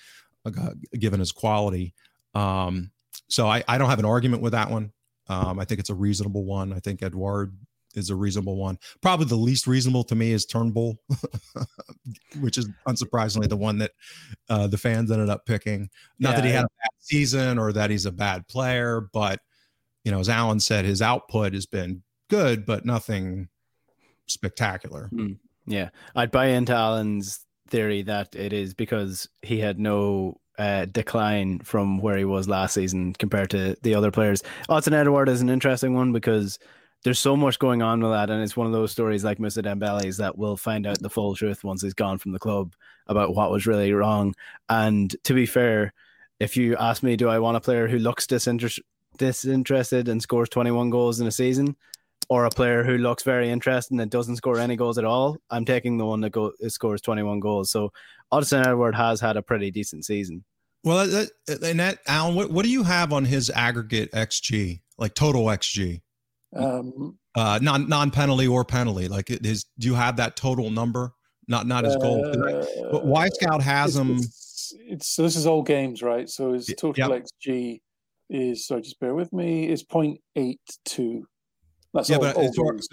uh, 0.44 0.70
given 0.98 1.20
his 1.20 1.30
quality. 1.30 1.94
Um, 2.34 2.90
so 3.28 3.46
I, 3.46 3.62
I 3.68 3.78
don't 3.78 3.90
have 3.90 4.00
an 4.00 4.04
argument 4.04 4.42
with 4.42 4.52
that 4.52 4.68
one. 4.68 4.90
Um, 5.28 5.60
I 5.60 5.64
think 5.64 5.78
it's 5.78 5.90
a 5.90 5.94
reasonable 5.94 6.44
one. 6.44 6.72
I 6.72 6.80
think 6.80 7.04
Edouard 7.04 7.56
is 7.94 8.10
a 8.10 8.16
reasonable 8.16 8.56
one. 8.56 8.78
Probably 9.00 9.26
the 9.26 9.36
least 9.36 9.66
reasonable 9.66 10.04
to 10.04 10.14
me 10.14 10.32
is 10.32 10.46
Turnbull, 10.46 10.98
which 12.40 12.58
is 12.58 12.68
unsurprisingly 12.86 13.48
the 13.48 13.56
one 13.56 13.78
that 13.78 13.92
uh, 14.48 14.66
the 14.66 14.78
fans 14.78 15.10
ended 15.10 15.28
up 15.28 15.46
picking. 15.46 15.88
Not 16.18 16.30
yeah, 16.30 16.36
that 16.36 16.44
he 16.44 16.52
had 16.52 16.64
a 16.64 16.68
bad 16.82 16.90
season 16.98 17.58
or 17.58 17.72
that 17.72 17.90
he's 17.90 18.06
a 18.06 18.12
bad 18.12 18.46
player, 18.48 19.08
but 19.12 19.40
you 20.04 20.10
know, 20.10 20.20
as 20.20 20.28
Alan 20.28 20.60
said, 20.60 20.84
his 20.84 21.02
output 21.02 21.54
has 21.54 21.66
been 21.66 22.02
good, 22.28 22.66
but 22.66 22.84
nothing 22.84 23.48
spectacular. 24.26 25.08
Mm, 25.12 25.38
yeah, 25.66 25.90
I'd 26.14 26.30
buy 26.30 26.46
into 26.46 26.74
Alan's 26.74 27.44
theory 27.68 28.02
that 28.02 28.34
it 28.34 28.52
is 28.52 28.74
because 28.74 29.28
he 29.42 29.58
had 29.58 29.78
no 29.78 30.40
uh, 30.58 30.86
decline 30.86 31.60
from 31.60 31.98
where 31.98 32.16
he 32.16 32.24
was 32.24 32.48
last 32.48 32.74
season 32.74 33.12
compared 33.14 33.50
to 33.50 33.76
the 33.82 33.94
other 33.94 34.10
players. 34.10 34.42
Odsonne 34.68 34.94
Edouard 34.94 35.28
is 35.28 35.40
an 35.40 35.48
interesting 35.48 35.94
one 35.94 36.12
because 36.12 36.58
there's 37.04 37.18
so 37.18 37.36
much 37.36 37.58
going 37.58 37.82
on 37.82 38.00
with 38.00 38.12
that, 38.12 38.30
and 38.30 38.42
it's 38.42 38.56
one 38.56 38.66
of 38.66 38.72
those 38.72 38.92
stories 38.92 39.24
like 39.24 39.38
Mr. 39.38 39.62
Dembele's 39.62 40.18
that 40.18 40.38
we'll 40.38 40.56
find 40.56 40.86
out 40.86 41.00
the 41.00 41.10
full 41.10 41.34
truth 41.34 41.64
once 41.64 41.82
he's 41.82 41.94
gone 41.94 42.18
from 42.18 42.32
the 42.32 42.38
club 42.38 42.74
about 43.08 43.34
what 43.34 43.50
was 43.50 43.66
really 43.66 43.92
wrong. 43.92 44.34
And 44.68 45.14
to 45.24 45.34
be 45.34 45.46
fair, 45.46 45.92
if 46.38 46.56
you 46.56 46.76
ask 46.76 47.02
me, 47.02 47.16
do 47.16 47.28
I 47.28 47.40
want 47.40 47.56
a 47.56 47.60
player 47.60 47.88
who 47.88 47.98
looks 47.98 48.26
disinter- 48.26 48.78
disinterested 49.16 50.08
and 50.08 50.22
scores 50.22 50.48
21 50.48 50.90
goals 50.90 51.20
in 51.20 51.26
a 51.26 51.32
season, 51.32 51.76
or 52.28 52.44
a 52.44 52.50
player 52.50 52.84
who 52.84 52.98
looks 52.98 53.24
very 53.24 53.50
interested 53.50 53.98
and 53.98 54.10
doesn't 54.10 54.36
score 54.36 54.58
any 54.58 54.76
goals 54.76 54.96
at 54.96 55.04
all? 55.04 55.38
I'm 55.50 55.64
taking 55.64 55.98
the 55.98 56.06
one 56.06 56.20
that 56.20 56.30
go- 56.30 56.52
scores 56.68 57.00
21 57.00 57.40
goals. 57.40 57.70
So 57.70 57.92
Odsonne 58.32 58.64
Edouard 58.66 58.94
has 58.94 59.20
had 59.20 59.36
a 59.36 59.42
pretty 59.42 59.72
decent 59.72 60.04
season. 60.04 60.44
Well, 60.84 61.06
that, 61.06 61.30
and 61.62 61.98
Alan, 62.06 62.34
what, 62.34 62.50
what 62.50 62.64
do 62.64 62.70
you 62.70 62.84
have 62.84 63.12
on 63.12 63.24
his 63.24 63.50
aggregate 63.50 64.12
XG, 64.12 64.80
like 64.98 65.14
total 65.14 65.44
XG? 65.46 66.00
Um, 66.54 67.18
uh, 67.34 67.58
non 67.62 67.88
non 67.88 68.10
penalty 68.10 68.46
or 68.46 68.64
penalty. 68.64 69.08
Like 69.08 69.30
it 69.30 69.44
is. 69.46 69.64
Do 69.78 69.86
you 69.86 69.94
have 69.94 70.16
that 70.16 70.36
total 70.36 70.70
number? 70.70 71.12
Not 71.48 71.66
not 71.66 71.84
his 71.84 71.96
goal. 71.96 72.26
Uh, 72.26 72.64
but 72.90 73.06
Wyscout 73.06 73.60
has 73.62 73.96
him. 73.96 74.16
It's, 74.16 74.74
it's, 74.78 75.08
so 75.08 75.22
this 75.22 75.36
is 75.36 75.46
all 75.46 75.62
games, 75.62 76.02
right? 76.02 76.28
So 76.28 76.52
his 76.52 76.72
total 76.78 77.10
yep. 77.10 77.24
xG 77.46 77.80
is. 78.30 78.66
So 78.66 78.80
just 78.80 79.00
bear 79.00 79.14
with 79.14 79.32
me. 79.32 79.68
Is 79.68 79.84
0.82. 79.84 81.22
That's 81.94 82.08
yeah, 82.08 82.16
all, 82.16 82.22
but 82.22 82.36
all 82.36 82.44
it's, 82.46 82.88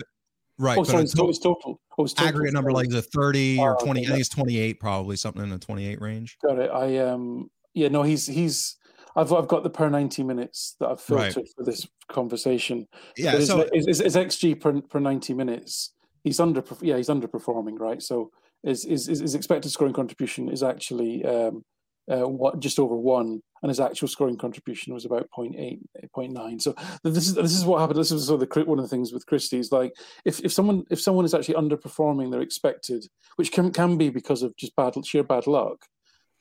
right. 0.58 0.78
Oh, 0.78 0.84
sorry, 0.84 1.04
it's, 1.04 1.14
total. 1.14 1.30
It's 1.30 1.40
total. 1.40 1.82
Oh, 1.98 2.04
it's 2.04 2.14
total. 2.14 2.30
Aggregate 2.30 2.54
number 2.54 2.72
like 2.72 2.90
the 2.90 3.02
30 3.02 3.60
or 3.60 3.78
20. 3.78 4.02
Okay. 4.02 4.08
I 4.08 4.10
think 4.10 4.20
it's 4.20 4.30
28, 4.30 4.80
probably 4.80 5.16
something 5.16 5.44
in 5.44 5.50
the 5.50 5.60
28 5.60 6.02
range. 6.02 6.38
Got 6.46 6.60
it. 6.60 6.72
I 6.72 6.98
um. 7.00 7.50
Yeah. 7.74 7.90
No. 7.90 8.04
He's 8.04 8.26
he's 8.26 8.78
I've 9.16 9.34
I've 9.34 9.48
got 9.48 9.64
the 9.64 9.70
per 9.70 9.90
ninety 9.90 10.24
minutes 10.24 10.76
that 10.80 10.90
I've 10.90 11.02
filtered 11.02 11.38
right. 11.38 11.50
for 11.56 11.64
this 11.64 11.88
conversation. 12.10 12.88
Yeah, 13.18 13.40
so 13.40 13.68
his, 13.74 14.00
his, 14.00 14.16
xG 14.16 14.60
per 14.60 14.82
per 14.82 15.00
ninety 15.00 15.34
minutes, 15.34 15.94
he's 16.24 16.40
under 16.40 16.64
yeah 16.82 16.98
he's 16.98 17.10
underperforming 17.10 17.80
right. 17.80 18.02
So 18.02 18.32
his 18.64 18.84
his, 18.84 19.08
his 19.08 19.36
expected 19.36 19.72
scoring 19.72 19.94
contribution 19.94 20.50
is 20.50 20.64
actually 20.64 21.26
um, 21.26 21.64
uh, 22.10 22.28
what 22.28 22.60
just 22.60 22.80
over 22.80 22.96
one, 22.96 23.42
and 23.62 23.70
his 23.70 23.80
actual 23.80 24.08
scoring 24.08 24.38
contribution 24.38 24.94
was 24.94 25.06
about 25.06 25.30
0.8, 25.38 25.80
0.9. 26.16 26.62
So 26.62 26.76
this 27.04 27.28
is 27.28 27.36
this 27.36 27.54
is 27.54 27.66
what 27.66 27.80
happened. 27.80 28.00
This 28.00 28.12
is 28.12 28.28
sort 28.28 28.42
of 28.42 28.50
the, 28.50 28.64
one 28.64 28.80
of 28.80 28.86
the 28.86 28.90
things 28.90 29.12
with 29.12 29.26
Christie's 29.26 29.72
like 29.72 29.94
if, 30.26 30.40
if 30.42 30.52
someone 30.54 30.84
if 30.90 31.02
someone 31.02 31.26
is 31.26 31.34
actually 31.34 31.56
underperforming 31.56 32.32
their 32.32 32.42
expected, 32.42 33.06
which 33.36 33.52
can 33.52 33.72
can 33.72 33.98
be 33.98 34.10
because 34.10 34.44
of 34.44 34.56
just 34.56 34.76
bad 34.76 34.94
sheer 35.06 35.24
bad 35.24 35.48
luck 35.48 35.86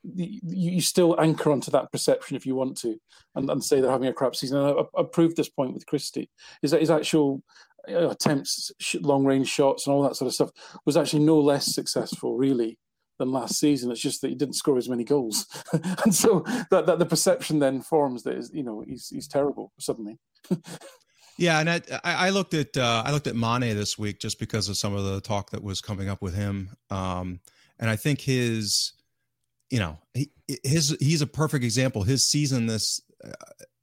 you, 0.02 0.80
still 0.80 1.20
anchor 1.20 1.50
onto 1.50 1.70
that 1.70 1.90
perception 1.92 2.36
if 2.36 2.46
you 2.46 2.54
want 2.54 2.76
to, 2.78 2.98
and, 3.34 3.50
and 3.50 3.62
say 3.62 3.80
they're 3.80 3.90
having 3.90 4.08
a 4.08 4.12
crap 4.12 4.36
season. 4.36 4.58
And 4.58 4.78
I, 4.78 5.00
I 5.00 5.02
proved 5.04 5.36
this 5.36 5.48
point 5.48 5.74
with 5.74 5.86
Christie 5.86 6.30
is 6.62 6.70
that 6.70 6.80
his 6.80 6.90
actual 6.90 7.42
uh, 7.88 8.08
attempts, 8.08 8.70
long 9.00 9.24
range 9.24 9.48
shots, 9.48 9.86
and 9.86 9.94
all 9.94 10.02
that 10.02 10.16
sort 10.16 10.26
of 10.26 10.34
stuff 10.34 10.50
was 10.84 10.96
actually 10.96 11.24
no 11.24 11.38
less 11.38 11.74
successful, 11.74 12.36
really, 12.36 12.78
than 13.18 13.32
last 13.32 13.58
season. 13.58 13.90
It's 13.90 14.00
just 14.00 14.20
that 14.22 14.28
he 14.28 14.34
didn't 14.34 14.54
score 14.54 14.78
as 14.78 14.88
many 14.88 15.04
goals, 15.04 15.46
and 16.04 16.14
so 16.14 16.44
that, 16.70 16.86
that 16.86 16.98
the 16.98 17.06
perception 17.06 17.58
then 17.58 17.80
forms 17.80 18.22
that 18.24 18.36
is, 18.36 18.50
you 18.52 18.62
know, 18.62 18.84
he's 18.86 19.08
he's 19.08 19.28
terrible 19.28 19.72
suddenly. 19.78 20.18
yeah, 21.38 21.60
and 21.60 21.70
I, 21.70 21.80
I 22.04 22.30
looked 22.30 22.54
at 22.54 22.76
uh, 22.76 23.02
I 23.04 23.12
looked 23.12 23.26
at 23.26 23.36
Mane 23.36 23.76
this 23.76 23.98
week 23.98 24.20
just 24.20 24.38
because 24.38 24.68
of 24.68 24.76
some 24.76 24.94
of 24.94 25.04
the 25.04 25.20
talk 25.20 25.50
that 25.50 25.62
was 25.62 25.80
coming 25.80 26.08
up 26.08 26.22
with 26.22 26.34
him, 26.34 26.70
um, 26.90 27.40
and 27.78 27.88
I 27.88 27.96
think 27.96 28.20
his 28.20 28.92
you 29.70 29.78
know, 29.78 29.98
he, 30.14 30.30
his 30.64 30.96
he's 31.00 31.22
a 31.22 31.26
perfect 31.26 31.64
example. 31.64 32.02
His 32.02 32.24
season 32.24 32.66
this 32.66 33.00
uh, 33.24 33.32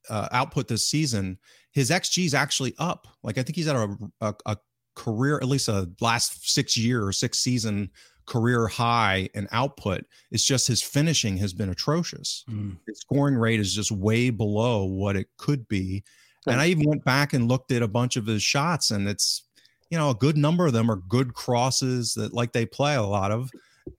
uh, 0.10 0.28
output 0.32 0.68
this 0.68 0.88
season, 0.88 1.38
his 1.72 1.90
xG 1.90 2.26
is 2.26 2.34
actually 2.34 2.74
up. 2.80 3.08
Like 3.24 3.38
I 3.38 3.44
think 3.44 3.56
he's 3.56 3.68
at 3.68 3.76
a, 3.76 3.96
a, 4.22 4.34
a 4.46 4.58
career, 4.96 5.38
at 5.38 5.48
least 5.48 5.68
a 5.68 5.90
last 6.02 6.50
six 6.50 6.78
year 6.78 7.06
or 7.06 7.12
six 7.12 7.40
season 7.40 7.92
career 8.26 8.68
high 8.68 9.30
in 9.36 9.48
output. 9.52 10.06
It's 10.32 10.44
just 10.44 10.68
his 10.68 10.82
finishing 10.82 11.38
has 11.38 11.54
been 11.54 11.70
atrocious. 11.70 12.44
Mm. 12.50 12.78
His 12.88 13.00
scoring 13.00 13.36
rate 13.36 13.60
is 13.60 13.74
just 13.74 13.92
way 13.92 14.32
below 14.32 14.86
what 14.86 15.16
it 15.16 15.28
could 15.38 15.68
be. 15.68 16.04
And 16.48 16.62
I 16.62 16.68
even 16.68 16.88
went 16.88 17.04
back 17.04 17.34
and 17.34 17.48
looked 17.48 17.72
at 17.72 17.82
a 17.82 17.88
bunch 17.88 18.18
of 18.18 18.28
his 18.28 18.44
shots, 18.44 18.92
and 18.92 19.08
it's 19.08 19.44
you 19.90 19.98
know 19.98 20.12
a 20.12 20.16
good 20.16 20.38
number 20.38 20.68
of 20.68 20.74
them 20.74 20.92
are 20.92 21.02
good 21.08 21.34
crosses 21.34 22.14
that 22.14 22.34
like 22.34 22.52
they 22.54 22.68
play 22.68 22.96
a 22.96 23.02
lot 23.02 23.32
of 23.32 23.50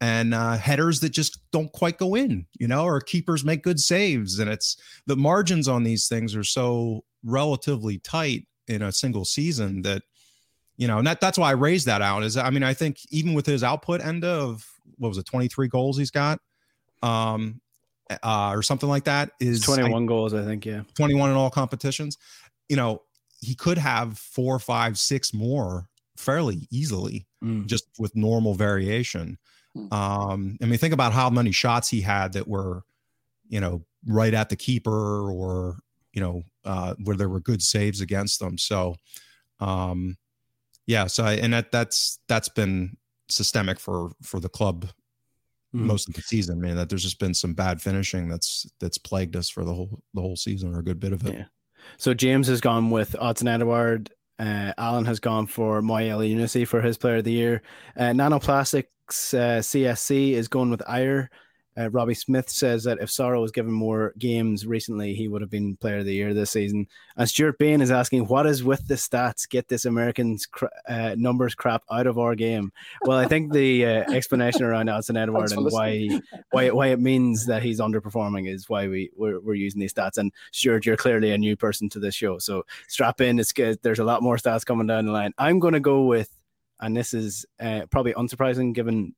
and 0.01 0.35
uh, 0.35 0.57
headers 0.57 1.01
that 1.01 1.11
just 1.11 1.39
don't 1.53 1.73
quite 1.73 1.99
go 1.99 2.15
in, 2.15 2.47
you 2.59 2.69
know, 2.69 2.85
or 2.85 3.01
keepers 3.01 3.45
make 3.45 3.63
good 3.63 3.81
saves. 3.81 4.39
And 4.39 4.51
it's 4.51 4.77
the 5.07 5.17
margins 5.17 5.69
on 5.69 5.85
these 5.85 6.09
things 6.09 6.35
are 6.35 6.45
so 6.45 7.05
relatively 7.25 7.99
tight 7.99 8.47
in 8.69 8.83
a 8.83 8.93
single 8.93 9.25
season 9.25 9.83
that, 9.83 10.03
you 10.77 10.87
know, 10.87 10.99
and 10.99 11.07
that, 11.07 11.21
that's 11.21 11.39
why 11.39 11.49
I 11.49 11.53
raised 11.53 11.87
that 11.87 12.03
out. 12.03 12.23
Is 12.23 12.37
I 12.37 12.51
mean, 12.51 12.63
I 12.63 12.75
think 12.75 12.99
even 13.11 13.35
with 13.35 13.47
his 13.47 13.63
output 13.63 14.01
end 14.01 14.25
of 14.25 14.67
what 14.99 15.09
was 15.09 15.19
it, 15.19 15.27
23 15.27 15.69
goals 15.69 15.97
he's 15.97 16.11
got, 16.11 16.41
um, 17.03 17.61
uh, 18.23 18.53
or 18.55 18.63
something 18.63 18.89
like 18.89 19.05
that 19.05 19.33
is 19.41 19.63
21 19.63 20.03
I, 20.03 20.07
goals, 20.07 20.35
I 20.35 20.45
think. 20.45 20.67
Yeah. 20.67 20.83
21 20.95 21.31
in 21.31 21.37
all 21.37 21.51
competitions. 21.51 22.19
You 22.69 22.77
know, 22.77 23.03
he 23.41 23.55
could 23.55 23.79
have 23.79 24.19
four, 24.19 24.59
five, 24.59 24.99
six 24.99 25.33
more 25.33 25.89
fairly 26.17 26.67
easily 26.71 27.27
mm. 27.43 27.67
just 27.67 27.89
with 27.99 28.15
normal 28.17 28.55
variation. 28.55 29.39
Mm. 29.77 29.93
Um, 29.93 30.59
I 30.63 30.67
mean, 30.67 30.79
think 30.79 30.95
about 30.95 31.13
how 31.13 31.29
many 31.31 31.53
shots 31.53 31.89
he 31.89 32.01
had 32.01 32.33
that 32.33 32.49
were, 32.49 32.85
you 33.49 33.61
know, 33.61 33.85
right 34.07 34.33
at 34.33 34.49
the 34.49 34.57
keeper 34.57 35.31
or, 35.31 35.79
you 36.13 36.21
know, 36.21 36.43
uh, 36.65 36.95
where 37.05 37.17
there 37.17 37.29
were 37.29 37.41
good 37.41 37.63
saves 37.63 38.01
against 38.01 38.41
them. 38.41 38.59
So, 38.59 38.97
um, 39.61 40.17
yeah, 40.87 41.07
so 41.07 41.25
I, 41.25 41.35
and 41.35 41.53
that 41.53 41.73
that's 41.73 42.19
that's 42.29 42.49
been 42.49 42.97
systemic 43.29 43.81
for 43.81 44.13
for 44.23 44.41
the 44.41 44.49
club 44.49 44.87
mm. 45.75 45.81
most 45.81 46.09
of 46.09 46.15
the 46.15 46.23
season. 46.23 46.59
I 46.59 46.67
mean, 46.67 46.77
that 46.77 46.89
there's 46.89 47.03
just 47.03 47.19
been 47.19 47.35
some 47.35 47.55
bad 47.55 47.83
finishing 47.83 48.29
that's 48.29 48.67
that's 48.81 48.99
plagued 48.99 49.37
us 49.37 49.49
for 49.49 49.65
the 49.65 49.75
whole 49.75 50.01
the 50.15 50.21
whole 50.21 50.37
season 50.37 50.75
or 50.75 50.79
a 50.79 50.85
good 50.85 51.01
bit 51.01 51.13
of 51.13 51.27
it. 51.27 51.35
Yeah. 51.35 51.45
So 51.99 52.15
James 52.15 52.49
has 52.49 52.61
gone 52.61 52.91
with 52.91 53.13
Odsonne 53.21 53.49
Edouard. 53.49 54.11
Uh, 54.39 54.73
Alan 54.77 55.07
has 55.07 55.19
gone 55.19 55.47
for 55.47 55.81
Mo 55.81 55.95
Elyounoussi 55.95 56.67
for 56.67 56.83
his 56.83 56.99
player 56.99 57.17
of 57.17 57.25
the 57.25 57.33
year. 57.33 57.63
Uh, 57.97 58.11
Nanoplastics 58.11 58.89
uh, 59.35 59.61
CSC 59.61 60.33
is 60.33 60.49
going 60.49 60.71
with 60.71 60.81
Ajer. 60.81 61.29
Uh, 61.79 61.91
Robbie 61.91 62.15
Smith 62.15 62.49
says 62.49 62.85
that 62.85 62.99
if 63.01 63.11
Soro 63.11 63.43
was 63.43 63.53
given 63.53 63.73
more 63.73 64.15
games 64.19 64.67
recently, 64.67 65.15
he 65.15 65.29
would 65.29 65.43
have 65.43 65.51
been 65.51 65.77
player 65.77 65.99
of 65.99 66.07
the 66.07 66.15
year 66.15 66.33
this 66.33 66.51
season. 66.51 66.87
And 67.19 67.29
Stuart 67.29 67.59
Bain 67.59 67.83
is 67.83 67.91
asking, 67.91 68.27
what 68.27 68.47
is 68.47 68.65
with 68.65 68.87
the 68.89 68.95
stats? 68.95 69.47
Get 69.49 69.69
this 69.69 69.85
Americans 69.85 70.47
cr- 70.47 70.67
uh, 70.89 71.15
numbers 71.19 71.55
crap 71.55 71.83
out 71.91 72.07
of 72.07 72.19
our 72.19 72.35
game. 72.35 72.73
Well, 73.03 73.19
I 73.19 73.27
think 73.27 73.53
the 73.53 73.85
uh, 73.85 73.89
explanation 74.13 74.63
around 74.63 74.89
Odsonne 74.89 75.19
Edouard 75.19 75.53
and 75.53 75.71
why 75.71 76.09
why 76.51 76.71
why 76.71 76.87
it 76.89 77.01
means 77.01 77.45
that 77.47 77.63
he's 77.63 77.81
underperforming 77.81 78.49
is 78.51 78.71
why 78.71 78.89
we 78.89 79.11
we're, 79.15 79.41
we're 79.41 79.55
using 79.55 79.81
these 79.81 79.93
stats. 79.93 80.17
And 80.17 80.33
Stuart, 80.53 80.87
you're 80.87 80.97
clearly 80.97 81.33
a 81.33 81.39
new 81.39 81.57
person 81.57 81.91
to 81.91 82.01
this 82.01 82.15
show, 82.15 82.39
so 82.39 82.65
strap 82.89 83.21
in. 83.21 83.39
It's 83.39 83.53
good. 83.53 83.79
There's 83.83 83.99
a 83.99 84.05
lot 84.05 84.23
more 84.23 84.37
stats 84.37 84.65
coming 84.65 84.87
down 84.87 85.05
the 85.05 85.13
line. 85.13 85.35
I'm 85.37 85.59
going 85.59 85.75
to 85.75 85.81
go 85.81 86.05
with, 86.05 86.31
and 86.81 86.97
this 86.97 87.15
is 87.15 87.47
uh, 87.61 87.83
probably 87.91 88.15
unsurprising 88.15 88.75
given 88.75 89.15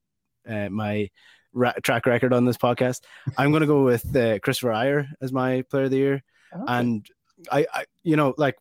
uh, 0.48 0.68
my 0.68 1.08
ra- 1.52 1.72
track 1.82 2.06
record 2.06 2.32
on 2.32 2.44
this 2.44 2.56
podcast. 2.56 3.00
I'm 3.36 3.50
going 3.50 3.62
to 3.62 3.66
go 3.66 3.84
with 3.84 4.04
uh, 4.14 4.38
Kristoffer 4.38 4.74
Ajer 4.74 5.08
as 5.20 5.32
my 5.32 5.62
player 5.62 5.84
of 5.84 5.90
the 5.90 5.96
year, 5.96 6.22
okay. 6.54 6.64
and 6.68 7.06
I, 7.50 7.66
I, 7.72 7.84
you 8.02 8.16
know, 8.16 8.34
like 8.36 8.56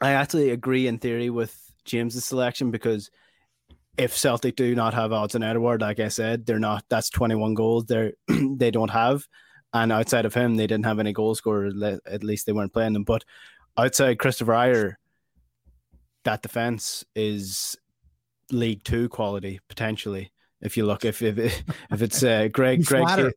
I 0.00 0.12
actually 0.12 0.50
agree 0.50 0.86
in 0.86 0.98
theory 0.98 1.30
with 1.30 1.56
James's 1.84 2.24
selection 2.24 2.70
because 2.70 3.10
if 3.96 4.16
Celtic 4.16 4.56
do 4.56 4.74
not 4.74 4.94
have 4.94 5.10
Odsonne 5.10 5.48
Edouard, 5.48 5.80
like 5.80 6.00
I 6.00 6.08
said, 6.08 6.44
they're 6.44 6.58
not. 6.58 6.84
That's 6.88 7.10
21 7.10 7.54
goals. 7.54 7.86
They're 7.86 8.12
they 8.28 8.70
don't 8.70 8.90
have, 8.90 9.26
and 9.72 9.92
outside 9.92 10.26
of 10.26 10.34
him, 10.34 10.56
they 10.56 10.66
didn't 10.66 10.86
have 10.86 10.98
any 10.98 11.12
goal 11.12 11.34
scorers. 11.34 11.74
At 11.82 12.24
least 12.24 12.46
they 12.46 12.52
weren't 12.52 12.72
playing 12.72 12.92
them. 12.92 13.04
But 13.04 13.24
outside 13.76 14.18
Kristoffer 14.18 14.54
Ajer, 14.54 14.94
that 16.24 16.42
defense 16.42 17.04
is 17.14 17.76
League 18.50 18.84
Two 18.84 19.08
quality 19.08 19.60
potentially. 19.68 20.32
If 20.60 20.76
you 20.76 20.86
look, 20.86 21.04
if 21.04 21.22
if 21.22 21.38
if 21.90 22.02
it's 22.02 22.22
uh, 22.22 22.48
Greg 22.52 22.84
Greg 22.84 23.32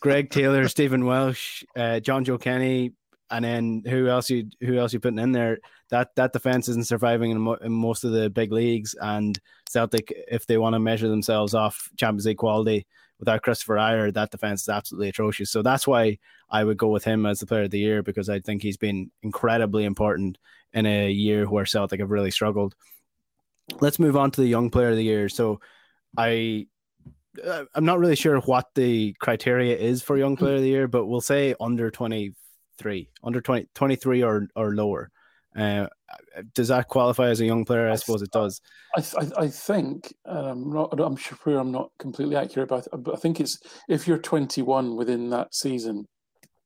Greg 0.00 0.30
Taylor, 0.30 0.66
Stephen 0.68 1.04
Welsh, 1.04 1.62
uh, 1.76 2.00
Jonjoe 2.02 2.40
Kenny, 2.40 2.92
and 3.30 3.44
then 3.44 3.82
who 3.86 4.08
else 4.08 4.28
you 4.30 4.48
who 4.60 4.78
else 4.78 4.92
you 4.92 5.00
putting 5.00 5.18
in 5.18 5.32
there? 5.32 5.58
That 5.90 6.14
that 6.16 6.32
defense 6.32 6.68
isn't 6.68 6.86
surviving 6.86 7.30
in, 7.30 7.40
mo- 7.40 7.54
in 7.54 7.72
most 7.72 8.04
of 8.04 8.12
the 8.12 8.28
big 8.28 8.52
leagues, 8.52 8.94
and 9.00 9.38
Celtic, 9.68 10.12
if 10.28 10.46
they 10.46 10.58
want 10.58 10.74
to 10.74 10.80
measure 10.80 11.08
themselves 11.08 11.54
off 11.54 11.88
Champions 11.96 12.26
League 12.26 12.38
quality 12.38 12.86
without 13.18 13.42
Kristoffer 13.42 13.78
Ajer, 13.78 14.12
that 14.14 14.30
defense 14.30 14.62
is 14.62 14.68
absolutely 14.68 15.08
atrocious. 15.08 15.50
So 15.50 15.62
that's 15.62 15.86
why 15.86 16.18
I 16.50 16.64
would 16.64 16.76
go 16.76 16.88
with 16.88 17.04
him 17.04 17.24
as 17.24 17.38
the 17.38 17.46
player 17.46 17.62
of 17.62 17.70
the 17.70 17.78
year 17.78 18.02
because 18.02 18.28
I 18.28 18.40
think 18.40 18.62
he's 18.62 18.76
been 18.76 19.10
incredibly 19.22 19.84
important 19.84 20.38
in 20.72 20.86
a 20.86 21.08
year 21.10 21.48
where 21.48 21.64
Celtic 21.64 22.00
have 22.00 22.10
really 22.10 22.32
struggled. 22.32 22.74
Let's 23.80 23.98
move 23.98 24.16
on 24.16 24.30
to 24.32 24.40
the 24.40 24.48
young 24.48 24.70
player 24.70 24.90
of 24.90 24.96
the 24.96 25.04
year. 25.04 25.28
So 25.28 25.60
I 26.16 26.66
uh, 27.42 27.64
I'm 27.74 27.84
not 27.84 27.98
really 27.98 28.16
sure 28.16 28.38
what 28.40 28.66
the 28.74 29.14
criteria 29.18 29.76
is 29.76 30.02
for 30.02 30.18
young 30.18 30.36
player 30.36 30.56
of 30.56 30.62
the 30.62 30.68
year, 30.68 30.88
but 30.88 31.06
we'll 31.06 31.20
say 31.20 31.54
under 31.60 31.90
23, 31.90 33.10
under 33.24 33.40
20, 33.40 33.68
23 33.74 34.22
or 34.22 34.48
or 34.54 34.74
lower. 34.74 35.10
Uh, 35.56 35.86
does 36.54 36.68
that 36.68 36.88
qualify 36.88 37.28
as 37.28 37.40
a 37.40 37.44
young 37.44 37.64
player? 37.64 37.90
I, 37.90 37.96
suppose 37.96 38.22
it 38.22 38.30
does. 38.30 38.60
I, 38.96 39.00
I, 39.18 39.42
I 39.44 39.48
think 39.48 40.14
I'm 40.24 40.72
not. 40.72 40.98
I'm 40.98 41.16
sure 41.16 41.58
I'm 41.58 41.72
not 41.72 41.90
completely 41.98 42.36
accurate, 42.36 42.68
but 42.70 42.88
I 43.12 43.16
think 43.16 43.40
it's 43.40 43.58
if 43.88 44.06
you're 44.06 44.18
21 44.18 44.96
within 44.96 45.30
that 45.30 45.54
season, 45.54 46.06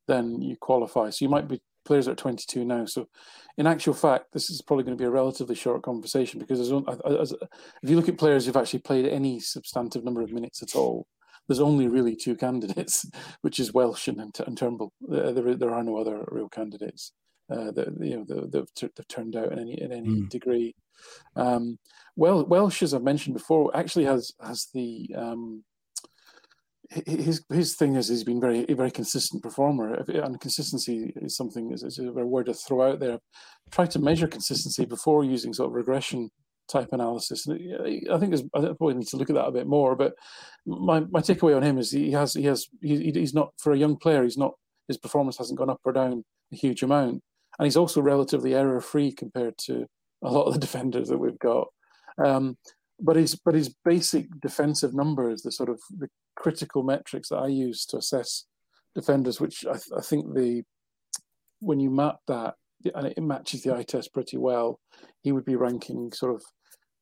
then 0.07 0.41
you 0.41 0.55
qualify. 0.55 1.09
So 1.09 1.25
you 1.25 1.29
might 1.29 1.47
be 1.47 1.61
players 1.87 2.07
are 2.07 2.15
22 2.15 2.65
now. 2.65 2.85
So, 2.85 3.07
in 3.57 3.65
actual 3.65 3.93
fact, 3.93 4.33
this 4.33 4.49
is 4.49 4.61
probably 4.61 4.83
going 4.83 4.97
to 4.97 5.01
be 5.01 5.07
a 5.07 5.11
relatively 5.11 5.55
short 5.55 5.81
conversation 5.81 6.39
because 6.39 6.59
as, 6.59 7.31
if 7.81 7.89
you 7.89 7.95
look 7.95 8.09
at 8.09 8.19
players 8.19 8.45
who've 8.45 8.55
actually 8.55 8.79
played 8.79 9.05
any 9.05 9.39
substantive 9.39 10.03
number 10.03 10.21
of 10.21 10.31
minutes 10.31 10.61
at 10.61 10.75
all, 10.75 11.07
there's 11.47 11.59
only 11.59 11.87
really 11.87 12.15
two 12.15 12.35
candidates, 12.35 13.09
which 13.41 13.59
is 13.59 13.73
Welsh 13.73 14.07
and, 14.07 14.19
and 14.19 14.57
Turnbull. 14.57 14.93
There, 15.01 15.55
there 15.55 15.73
are 15.73 15.83
no 15.83 15.97
other 15.97 16.23
real 16.27 16.49
candidates 16.49 17.13
uh, 17.49 17.71
that 17.71 17.87
you 18.01 18.17
know 18.17 18.25
that, 18.27 18.51
that 18.51 18.91
have 18.97 19.07
turned 19.07 19.35
out 19.35 19.51
in 19.53 19.59
any 19.59 19.81
in 19.81 19.91
any 19.91 20.09
mm. 20.09 20.29
degree. 20.29 20.75
Um, 21.35 21.79
well, 22.15 22.45
Welsh, 22.45 22.83
as 22.83 22.93
I've 22.93 23.03
mentioned 23.03 23.35
before, 23.35 23.75
actually 23.75 24.05
has 24.05 24.33
has 24.41 24.67
the 24.73 25.09
um, 25.15 25.63
his 26.89 27.43
his 27.49 27.75
thing 27.75 27.95
is 27.95 28.07
he's 28.07 28.23
been 28.23 28.39
very 28.39 28.65
very 28.65 28.91
consistent 28.91 29.43
performer, 29.43 29.93
and 30.07 30.39
consistency 30.39 31.13
is 31.17 31.35
something 31.35 31.71
is, 31.71 31.83
is 31.83 31.99
a 31.99 32.11
word 32.11 32.45
to 32.45 32.53
throw 32.53 32.91
out 32.91 32.99
there. 32.99 33.19
Try 33.71 33.85
to 33.87 33.99
measure 33.99 34.27
consistency 34.27 34.85
before 34.85 35.23
using 35.23 35.53
sort 35.53 35.69
of 35.69 35.75
regression 35.75 36.29
type 36.67 36.89
analysis. 36.91 37.47
And 37.47 37.59
I 38.11 38.17
think 38.17 38.35
I 38.53 38.59
probably 38.59 38.95
need 38.95 39.07
to 39.07 39.17
look 39.17 39.29
at 39.29 39.35
that 39.35 39.47
a 39.47 39.51
bit 39.51 39.67
more. 39.67 39.95
But 39.95 40.13
my, 40.65 41.01
my 41.01 41.21
takeaway 41.21 41.55
on 41.55 41.63
him 41.63 41.77
is 41.77 41.91
he 41.91 42.11
has 42.11 42.33
he 42.33 42.43
has 42.43 42.67
he, 42.81 43.11
he's 43.11 43.33
not 43.33 43.53
for 43.57 43.73
a 43.73 43.77
young 43.77 43.97
player. 43.97 44.23
He's 44.23 44.37
not 44.37 44.53
his 44.87 44.97
performance 44.97 45.37
hasn't 45.37 45.59
gone 45.59 45.69
up 45.69 45.81
or 45.83 45.93
down 45.93 46.23
a 46.53 46.55
huge 46.55 46.83
amount, 46.83 47.21
and 47.59 47.65
he's 47.65 47.77
also 47.77 48.01
relatively 48.01 48.55
error 48.55 48.79
free 48.81 49.11
compared 49.11 49.57
to 49.59 49.85
a 50.23 50.31
lot 50.31 50.43
of 50.43 50.53
the 50.53 50.59
defenders 50.67 51.09
that 51.09 51.17
we've 51.17 51.39
got. 51.39 51.67
Um, 52.23 52.57
but 52.99 53.15
his 53.15 53.35
but 53.35 53.55
his 53.55 53.73
basic 53.85 54.25
defensive 54.41 54.93
numbers, 54.93 55.41
the 55.41 55.51
sort 55.51 55.69
of 55.69 55.79
the 55.97 56.09
critical 56.35 56.83
metrics 56.83 57.29
that 57.29 57.37
I 57.37 57.47
use 57.47 57.85
to 57.87 57.97
assess 57.97 58.45
defenders, 58.95 59.39
which 59.39 59.65
I, 59.65 59.73
th- 59.73 59.91
I 59.97 60.01
think 60.01 60.33
the 60.33 60.63
when 61.59 61.79
you 61.79 61.89
map 61.89 62.17
that 62.27 62.55
and 62.95 63.07
it 63.07 63.21
matches 63.21 63.63
the 63.63 63.75
eye 63.75 63.83
test 63.83 64.13
pretty 64.13 64.37
well, 64.37 64.79
he 65.21 65.31
would 65.31 65.45
be 65.45 65.55
ranking 65.55 66.11
sort 66.11 66.33
of 66.33 66.43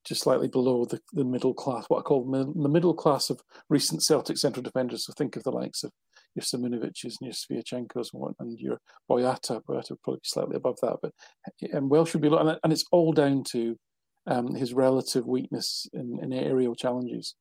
just 0.05 0.21
slightly 0.21 0.47
below 0.47 0.86
the, 0.86 0.99
the 1.13 1.23
middle 1.23 1.53
class, 1.53 1.86
what 1.88 1.99
I 1.99 2.01
call 2.03 2.29
the 2.31 2.69
middle 2.69 2.93
class 2.93 3.29
of 3.29 3.41
recent 3.69 4.03
Celtic 4.03 4.38
central 4.38 4.62
defenders. 4.62 5.05
So 5.05 5.13
think 5.13 5.36
of 5.36 5.43
the 5.43 5.51
likes 5.51 5.84
of 5.84 5.91
your 6.36 6.43
Simunovic's 6.43 7.03
and 7.03 7.17
your 7.21 7.34
Sviatchenko's 7.34 8.12
and, 8.13 8.36
and 8.39 8.60
your 8.60 8.79
Boyata. 9.10 9.62
Boyata 9.63 9.95
probably 10.03 10.21
slightly 10.23 10.55
above 10.55 10.77
that, 10.81 10.97
but 11.01 11.12
and 11.73 11.89
Welsh 11.89 12.12
should 12.12 12.21
be, 12.21 12.27
and, 12.27 12.60
and 12.63 12.73
it's 12.73 12.86
all 12.91 13.13
down 13.13 13.43
to 13.51 13.77
um, 14.27 14.55
his 14.55 14.73
relative 14.73 15.25
weakness 15.25 15.88
in, 15.93 16.19
in 16.21 16.33
aerial 16.33 16.75
challenges. 16.75 17.35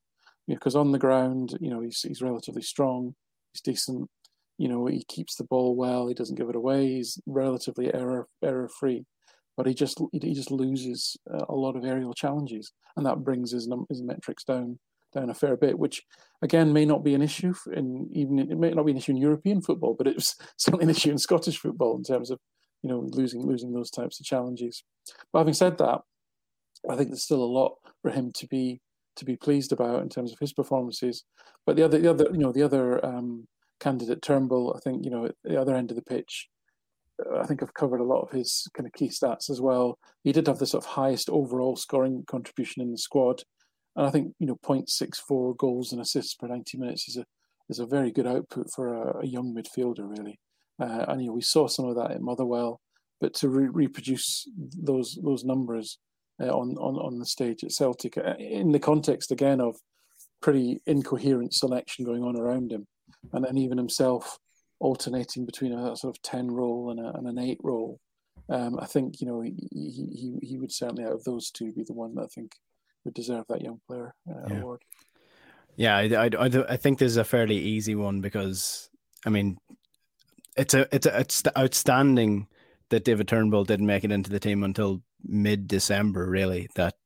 Because 0.46 0.76
on 0.76 0.92
the 0.92 0.98
ground, 0.98 1.56
you 1.60 1.70
know, 1.70 1.80
he's, 1.80 2.00
he's 2.02 2.20
relatively 2.20 2.62
strong, 2.62 3.14
he's 3.52 3.62
decent, 3.62 4.10
you 4.58 4.68
know, 4.68 4.86
he 4.86 5.04
keeps 5.08 5.36
the 5.36 5.44
ball 5.44 5.74
well, 5.74 6.06
he 6.06 6.14
doesn't 6.14 6.36
give 6.36 6.48
it 6.48 6.56
away, 6.56 6.86
he's 6.88 7.18
relatively 7.26 7.92
error 7.92 8.28
error 8.42 8.68
free, 8.68 9.04
but 9.56 9.66
he 9.66 9.74
just 9.74 10.00
he 10.12 10.34
just 10.34 10.50
loses 10.50 11.16
a 11.48 11.54
lot 11.54 11.76
of 11.76 11.84
aerial 11.84 12.14
challenges, 12.14 12.72
and 12.96 13.06
that 13.06 13.24
brings 13.24 13.52
his 13.52 13.68
his 13.88 14.02
metrics 14.02 14.44
down 14.44 14.78
down 15.12 15.30
a 15.30 15.34
fair 15.34 15.56
bit, 15.56 15.78
which 15.78 16.02
again 16.42 16.72
may 16.72 16.84
not 16.84 17.04
be 17.04 17.14
an 17.14 17.22
issue 17.22 17.54
in 17.72 18.08
even 18.12 18.38
it 18.38 18.58
may 18.58 18.70
not 18.70 18.84
be 18.84 18.92
an 18.92 18.98
issue 18.98 19.12
in 19.12 19.18
European 19.18 19.60
football, 19.60 19.94
but 19.96 20.06
it 20.06 20.16
was 20.16 20.34
certainly 20.58 20.84
an 20.84 20.90
issue 20.90 21.10
in 21.10 21.18
Scottish 21.18 21.58
football 21.58 21.96
in 21.96 22.04
terms 22.04 22.30
of 22.30 22.38
you 22.82 22.90
know 22.90 23.08
losing 23.12 23.46
losing 23.46 23.72
those 23.72 23.90
types 23.90 24.20
of 24.20 24.26
challenges. 24.26 24.84
But 25.32 25.40
having 25.40 25.54
said 25.54 25.78
that, 25.78 26.02
I 26.90 26.96
think 26.96 27.10
there's 27.10 27.24
still 27.24 27.42
a 27.42 27.44
lot 27.44 27.76
for 28.02 28.10
him 28.10 28.32
to 28.34 28.46
be 28.46 28.80
to 29.16 29.24
be 29.24 29.36
pleased 29.36 29.72
about 29.72 30.02
in 30.02 30.08
terms 30.08 30.32
of 30.32 30.38
his 30.38 30.52
performances. 30.52 31.24
But 31.66 31.76
the 31.76 31.84
other 31.84 31.98
the 31.98 32.10
other 32.10 32.26
you 32.32 32.38
know 32.38 32.52
the 32.52 32.62
other 32.62 33.04
um, 33.04 33.46
candidate 33.80 34.22
Turnbull, 34.22 34.74
I 34.76 34.80
think 34.80 35.04
you 35.04 35.10
know 35.10 35.26
at 35.26 35.34
the 35.44 35.60
other 35.60 35.74
end 35.74 35.90
of 35.90 35.96
the 35.96 36.02
pitch. 36.02 36.48
Uh, 37.24 37.38
I 37.38 37.46
think 37.46 37.62
I've 37.62 37.74
covered 37.74 38.00
a 38.00 38.04
lot 38.04 38.22
of 38.22 38.32
his 38.32 38.68
kind 38.76 38.86
of 38.86 38.92
key 38.92 39.08
stats 39.08 39.48
as 39.48 39.60
well. 39.60 39.98
He 40.24 40.32
did 40.32 40.46
have 40.46 40.58
the 40.58 40.66
sort 40.66 40.84
of 40.84 40.90
highest 40.90 41.30
overall 41.30 41.76
scoring 41.76 42.24
contribution 42.26 42.82
in 42.82 42.90
the 42.90 42.98
squad, 42.98 43.42
and 43.96 44.06
I 44.06 44.10
think 44.10 44.34
you 44.38 44.46
know 44.46 44.58
0.64 44.64 45.56
goals 45.56 45.92
and 45.92 46.00
assists 46.00 46.34
per 46.34 46.48
90 46.48 46.78
minutes 46.78 47.08
is 47.08 47.16
a 47.16 47.24
is 47.70 47.78
a 47.78 47.86
very 47.86 48.10
good 48.10 48.26
output 48.26 48.70
for 48.70 48.94
a, 48.94 49.20
a 49.20 49.26
young 49.26 49.54
midfielder, 49.54 50.08
really. 50.18 50.38
Uh, 50.80 51.04
and 51.08 51.22
you 51.22 51.28
know 51.28 51.34
we 51.34 51.40
saw 51.40 51.66
some 51.66 51.86
of 51.86 51.96
that 51.96 52.10
at 52.10 52.20
Motherwell, 52.20 52.80
but 53.20 53.32
to 53.34 53.48
re- 53.48 53.68
reproduce 53.68 54.48
those 54.56 55.18
those 55.22 55.44
numbers 55.44 55.98
uh, 56.40 56.46
on, 56.46 56.76
on 56.78 56.96
on 56.96 57.18
the 57.18 57.26
stage 57.26 57.64
at 57.64 57.72
Celtic 57.72 58.18
uh, 58.18 58.34
in 58.38 58.72
the 58.72 58.78
context 58.78 59.30
again 59.30 59.60
of 59.60 59.76
pretty 60.40 60.80
incoherent 60.86 61.54
selection 61.54 62.04
going 62.04 62.22
on 62.22 62.36
around 62.36 62.72
him, 62.72 62.86
and 63.32 63.44
then 63.44 63.56
even 63.56 63.78
himself 63.78 64.38
alternating 64.80 65.46
between 65.46 65.72
a 65.72 65.96
sort 65.96 66.16
of 66.16 66.22
ten 66.22 66.50
role 66.50 66.90
and, 66.90 67.00
a, 67.00 67.16
and 67.16 67.26
an 67.26 67.38
eight 67.38 67.58
role. 67.62 68.00
Um, 68.48 68.78
I 68.78 68.86
think 68.86 69.20
you 69.20 69.26
know 69.26 69.40
he, 69.40 69.54
he 69.72 70.38
he 70.42 70.58
would 70.58 70.72
certainly 70.72 71.04
out 71.04 71.12
of 71.12 71.24
those 71.24 71.50
two 71.50 71.72
be 71.72 71.84
the 71.84 71.94
one 71.94 72.14
that 72.16 72.24
I 72.24 72.26
think 72.26 72.52
would 73.04 73.14
deserve 73.14 73.44
that 73.48 73.62
young 73.62 73.80
player 73.86 74.14
uh, 74.28 74.48
yeah. 74.48 74.58
award. 74.58 74.82
Yeah, 75.76 75.96
I, 75.96 76.30
I, 76.38 76.64
I 76.68 76.76
think 76.76 76.98
this 76.98 77.10
is 77.10 77.16
a 77.16 77.24
fairly 77.24 77.56
easy 77.56 77.94
one 77.94 78.20
because 78.20 78.90
I 79.26 79.30
mean, 79.30 79.58
it's 80.56 80.74
a 80.74 80.86
it's 80.94 81.06
a, 81.06 81.20
it's 81.20 81.42
outstanding 81.56 82.48
that 82.90 83.04
David 83.04 83.28
Turnbull 83.28 83.64
didn't 83.64 83.86
make 83.86 84.04
it 84.04 84.12
into 84.12 84.30
the 84.30 84.40
team 84.40 84.62
until 84.62 85.02
mid 85.24 85.68
December. 85.68 86.26
Really, 86.26 86.68
that 86.74 86.96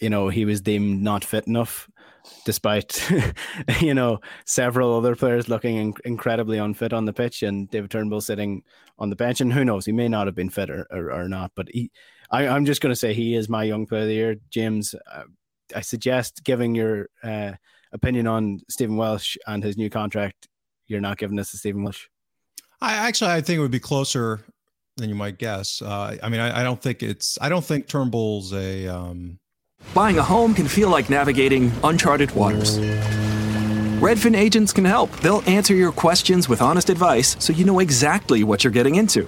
you 0.00 0.10
know 0.10 0.28
he 0.28 0.44
was 0.44 0.60
deemed 0.60 1.02
not 1.02 1.24
fit 1.24 1.46
enough, 1.46 1.88
despite 2.44 3.08
you 3.80 3.94
know 3.94 4.20
several 4.46 4.96
other 4.96 5.16
players 5.16 5.48
looking 5.48 5.76
in- 5.76 5.94
incredibly 6.04 6.58
unfit 6.58 6.92
on 6.92 7.04
the 7.04 7.12
pitch, 7.12 7.42
and 7.42 7.70
David 7.70 7.90
Turnbull 7.90 8.20
sitting 8.20 8.62
on 8.98 9.10
the 9.10 9.16
bench. 9.16 9.40
And 9.40 9.52
who 9.52 9.64
knows, 9.64 9.86
he 9.86 9.92
may 9.92 10.08
not 10.08 10.26
have 10.26 10.34
been 10.34 10.50
fit 10.50 10.70
or, 10.70 10.86
or, 10.90 11.12
or 11.12 11.28
not, 11.28 11.52
but 11.54 11.68
he 11.70 11.90
I, 12.30 12.44
am 12.44 12.64
just 12.64 12.80
going 12.80 12.92
to 12.92 12.96
say 12.96 13.14
he 13.14 13.34
is 13.34 13.48
my 13.48 13.64
young 13.64 13.86
player 13.86 14.02
of 14.02 14.08
the 14.08 14.14
year. 14.14 14.36
James, 14.50 14.94
uh, 15.10 15.24
I 15.74 15.80
suggest 15.80 16.44
giving 16.44 16.74
your 16.74 17.08
uh, 17.22 17.52
opinion 17.92 18.26
on 18.26 18.60
Stephen 18.68 18.96
Welsh 18.96 19.36
and 19.46 19.62
his 19.62 19.76
new 19.76 19.90
contract. 19.90 20.48
You're 20.86 21.00
not 21.00 21.18
giving 21.18 21.36
this 21.36 21.50
to 21.52 21.56
Stephen 21.58 21.82
Welsh. 21.82 22.06
I 22.80 22.94
actually 22.94 23.32
I 23.32 23.40
think 23.40 23.58
it 23.58 23.62
would 23.62 23.70
be 23.70 23.80
closer 23.80 24.40
than 24.98 25.08
you 25.08 25.14
might 25.14 25.38
guess. 25.38 25.80
Uh, 25.80 26.16
I 26.22 26.28
mean, 26.28 26.40
I, 26.40 26.60
I, 26.60 26.62
don't 26.62 26.80
think 26.80 27.02
it's. 27.02 27.38
I 27.40 27.48
don't 27.48 27.64
think 27.64 27.86
Turnbull's 27.86 28.52
a. 28.52 28.88
Um... 28.88 29.38
Buying 29.94 30.18
a 30.18 30.22
home 30.22 30.54
can 30.54 30.68
feel 30.68 30.90
like 30.90 31.08
navigating 31.08 31.72
uncharted 31.82 32.32
waters. 32.32 32.78
Redfin 34.00 34.36
agents 34.36 34.72
can 34.72 34.84
help. 34.84 35.10
They'll 35.20 35.42
answer 35.48 35.74
your 35.74 35.90
questions 35.90 36.48
with 36.48 36.62
honest 36.62 36.88
advice, 36.88 37.36
so 37.40 37.52
you 37.52 37.64
know 37.64 37.80
exactly 37.80 38.44
what 38.44 38.62
you're 38.62 38.72
getting 38.72 38.94
into. 38.94 39.26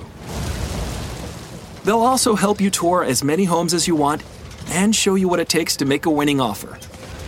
They'll 1.85 2.01
also 2.01 2.37
help 2.37 2.61
you 2.61 2.71
tour 2.71 3.03
as 3.03 3.25
many 3.25 3.45
homes 3.45 3.75
as 3.75 3.89
you 3.89 3.97
want 3.97 4.23
and 4.69 4.95
show 4.95 5.17
you 5.17 5.29
what 5.29 5.41
it 5.41 5.49
takes 5.49 5.77
to 5.79 5.85
make 5.85 6.07
a 6.07 6.11
winning 6.11 6.41
offer. 6.41 6.79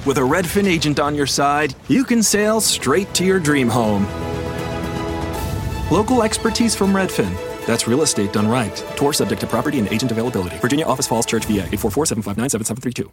With 0.06 0.18
a 0.18 0.22
Redfin 0.22 0.66
agent 0.66 1.00
on 1.00 1.14
your 1.14 1.26
side, 1.26 1.74
you 1.88 2.04
can 2.04 2.22
sail 2.22 2.60
straight 2.60 3.12
to 3.14 3.24
your 3.24 3.40
dream 3.40 3.68
home. 3.68 4.06
Local 5.90 6.22
expertise 6.22 6.74
from 6.74 6.92
Redfin. 6.92 7.51
That's 7.66 7.86
real 7.86 8.02
estate 8.02 8.32
done 8.32 8.48
right. 8.48 8.74
Tour 8.96 9.12
subject 9.12 9.40
to 9.40 9.46
property 9.46 9.78
and 9.78 9.88
agent 9.88 10.10
availability. 10.10 10.58
Virginia 10.58 10.84
Office 10.84 11.06
Falls 11.06 11.26
Church, 11.26 11.44
VA, 11.46 11.62
844-759-7732. 11.62 13.10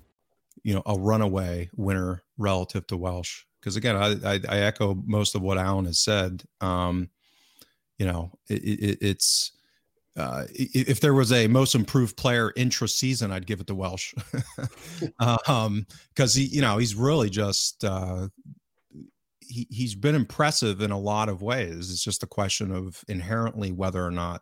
You 0.63 0.75
know, 0.75 0.83
a 0.85 0.97
runaway 0.97 1.69
winner 1.75 2.23
relative 2.37 2.85
to 2.87 2.97
Welsh. 2.97 3.43
Because 3.59 3.75
again, 3.75 3.95
I, 3.95 4.15
I, 4.25 4.39
I, 4.49 4.59
echo 4.59 4.95
most 5.05 5.35
of 5.35 5.41
what 5.41 5.57
Alan 5.57 5.85
has 5.85 5.99
said. 5.99 6.43
Um, 6.61 7.09
you 7.97 8.05
know, 8.05 8.31
it, 8.47 8.63
it, 8.63 8.97
it's 9.01 9.51
uh, 10.17 10.45
if 10.49 10.99
there 10.99 11.13
was 11.13 11.31
a 11.31 11.47
most 11.47 11.75
improved 11.75 12.17
player 12.17 12.51
intra 12.55 12.87
season, 12.87 13.31
I'd 13.31 13.45
give 13.45 13.61
it 13.61 13.67
to 13.67 13.75
Welsh, 13.75 14.13
um, 15.47 15.85
because 16.13 16.33
he, 16.33 16.45
you 16.45 16.61
know, 16.61 16.77
he's 16.77 16.95
really 16.95 17.29
just 17.29 17.83
uh, 17.83 18.27
he 19.49 19.67
he's 19.69 19.95
been 19.95 20.15
impressive 20.15 20.81
in 20.81 20.91
a 20.91 20.99
lot 20.99 21.29
of 21.29 21.41
ways. 21.41 21.91
It's 21.91 22.03
just 22.03 22.23
a 22.23 22.27
question 22.27 22.71
of 22.71 23.03
inherently 23.07 23.71
whether 23.71 24.05
or 24.05 24.11
not 24.11 24.41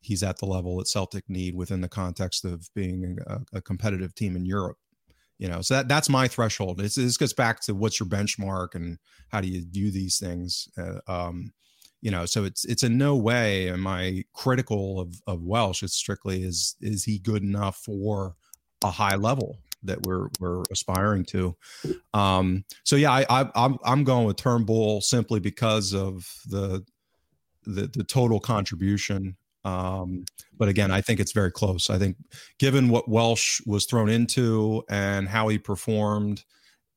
he's 0.00 0.22
at 0.22 0.38
the 0.38 0.46
level 0.46 0.78
that 0.78 0.88
Celtic 0.88 1.24
need 1.28 1.54
within 1.54 1.80
the 1.80 1.88
context 1.88 2.44
of 2.44 2.68
being 2.74 3.18
a, 3.26 3.40
a 3.54 3.60
competitive 3.60 4.14
team 4.14 4.36
in 4.36 4.46
Europe. 4.46 4.78
You 5.38 5.48
know, 5.48 5.60
so 5.60 5.74
that 5.74 5.88
that's 5.88 6.08
my 6.08 6.28
threshold. 6.28 6.80
It's, 6.80 6.94
this 6.94 7.16
gets 7.16 7.32
back 7.32 7.60
to 7.62 7.74
what's 7.74 8.00
your 8.00 8.08
benchmark 8.08 8.74
and 8.74 8.98
how 9.28 9.40
do 9.40 9.48
you 9.48 9.64
view 9.68 9.90
these 9.90 10.18
things. 10.18 10.68
Uh, 10.76 11.00
um, 11.06 11.52
you 12.00 12.10
know 12.10 12.26
so 12.26 12.44
it's 12.44 12.64
it's 12.64 12.82
in 12.82 12.96
no 12.96 13.16
way 13.16 13.68
am 13.68 13.86
i 13.86 14.22
critical 14.32 15.00
of 15.00 15.20
of 15.26 15.42
welsh 15.42 15.82
it's 15.82 15.96
strictly 15.96 16.42
is 16.42 16.76
is 16.80 17.04
he 17.04 17.18
good 17.18 17.42
enough 17.42 17.76
for 17.76 18.36
a 18.84 18.90
high 18.90 19.16
level 19.16 19.58
that 19.88 20.06
we're 20.06 20.28
we're 20.40 20.62
aspiring 20.70 21.24
to 21.24 21.56
um 22.14 22.64
so 22.84 22.96
yeah 22.96 23.12
i, 23.12 23.24
I 23.28 23.50
i'm 23.54 23.78
i'm 23.84 24.04
going 24.04 24.26
with 24.26 24.36
turnbull 24.36 25.00
simply 25.00 25.40
because 25.40 25.94
of 25.94 26.26
the 26.46 26.84
the 27.64 27.88
the 27.88 28.04
total 28.04 28.40
contribution 28.40 29.36
um 29.64 30.24
but 30.56 30.68
again 30.68 30.90
i 30.90 31.00
think 31.00 31.20
it's 31.20 31.32
very 31.32 31.50
close 31.50 31.90
i 31.90 31.98
think 31.98 32.16
given 32.58 32.88
what 32.88 33.08
welsh 33.08 33.60
was 33.66 33.84
thrown 33.84 34.08
into 34.08 34.82
and 34.88 35.28
how 35.28 35.48
he 35.48 35.58
performed 35.58 36.44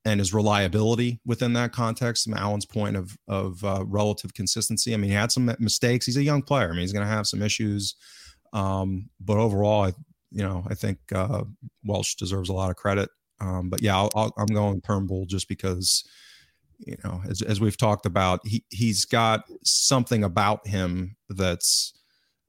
and 0.05 0.19
his 0.19 0.33
reliability 0.33 1.19
within 1.25 1.53
that 1.53 1.71
context. 1.71 2.27
and 2.27 2.35
Alan's 2.35 2.65
point 2.65 2.95
of 2.95 3.17
of 3.27 3.63
uh, 3.63 3.83
relative 3.85 4.33
consistency. 4.33 4.93
I 4.93 4.97
mean, 4.97 5.11
he 5.11 5.15
had 5.15 5.31
some 5.31 5.53
mistakes. 5.59 6.05
He's 6.05 6.17
a 6.17 6.23
young 6.23 6.41
player. 6.41 6.67
I 6.67 6.71
mean, 6.71 6.81
he's 6.81 6.93
going 6.93 7.05
to 7.05 7.11
have 7.11 7.27
some 7.27 7.41
issues, 7.41 7.95
um, 8.53 9.09
but 9.19 9.37
overall, 9.37 9.85
I, 9.85 9.93
you 10.31 10.43
know, 10.43 10.63
I 10.67 10.75
think 10.75 10.99
uh, 11.13 11.43
Welsh 11.85 12.15
deserves 12.15 12.49
a 12.49 12.53
lot 12.53 12.69
of 12.69 12.75
credit. 12.75 13.09
Um, 13.39 13.69
but 13.69 13.81
yeah, 13.81 14.07
i 14.15 14.29
am 14.37 14.45
going 14.47 14.81
Turnbull 14.81 15.25
just 15.25 15.47
because, 15.47 16.03
you 16.79 16.95
know, 17.03 17.21
as, 17.27 17.41
as 17.41 17.59
we've 17.59 17.77
talked 17.77 18.05
about, 18.05 18.39
he 18.45 18.63
he's 18.69 19.05
got 19.05 19.43
something 19.63 20.23
about 20.23 20.67
him 20.67 21.15
that's 21.29 21.93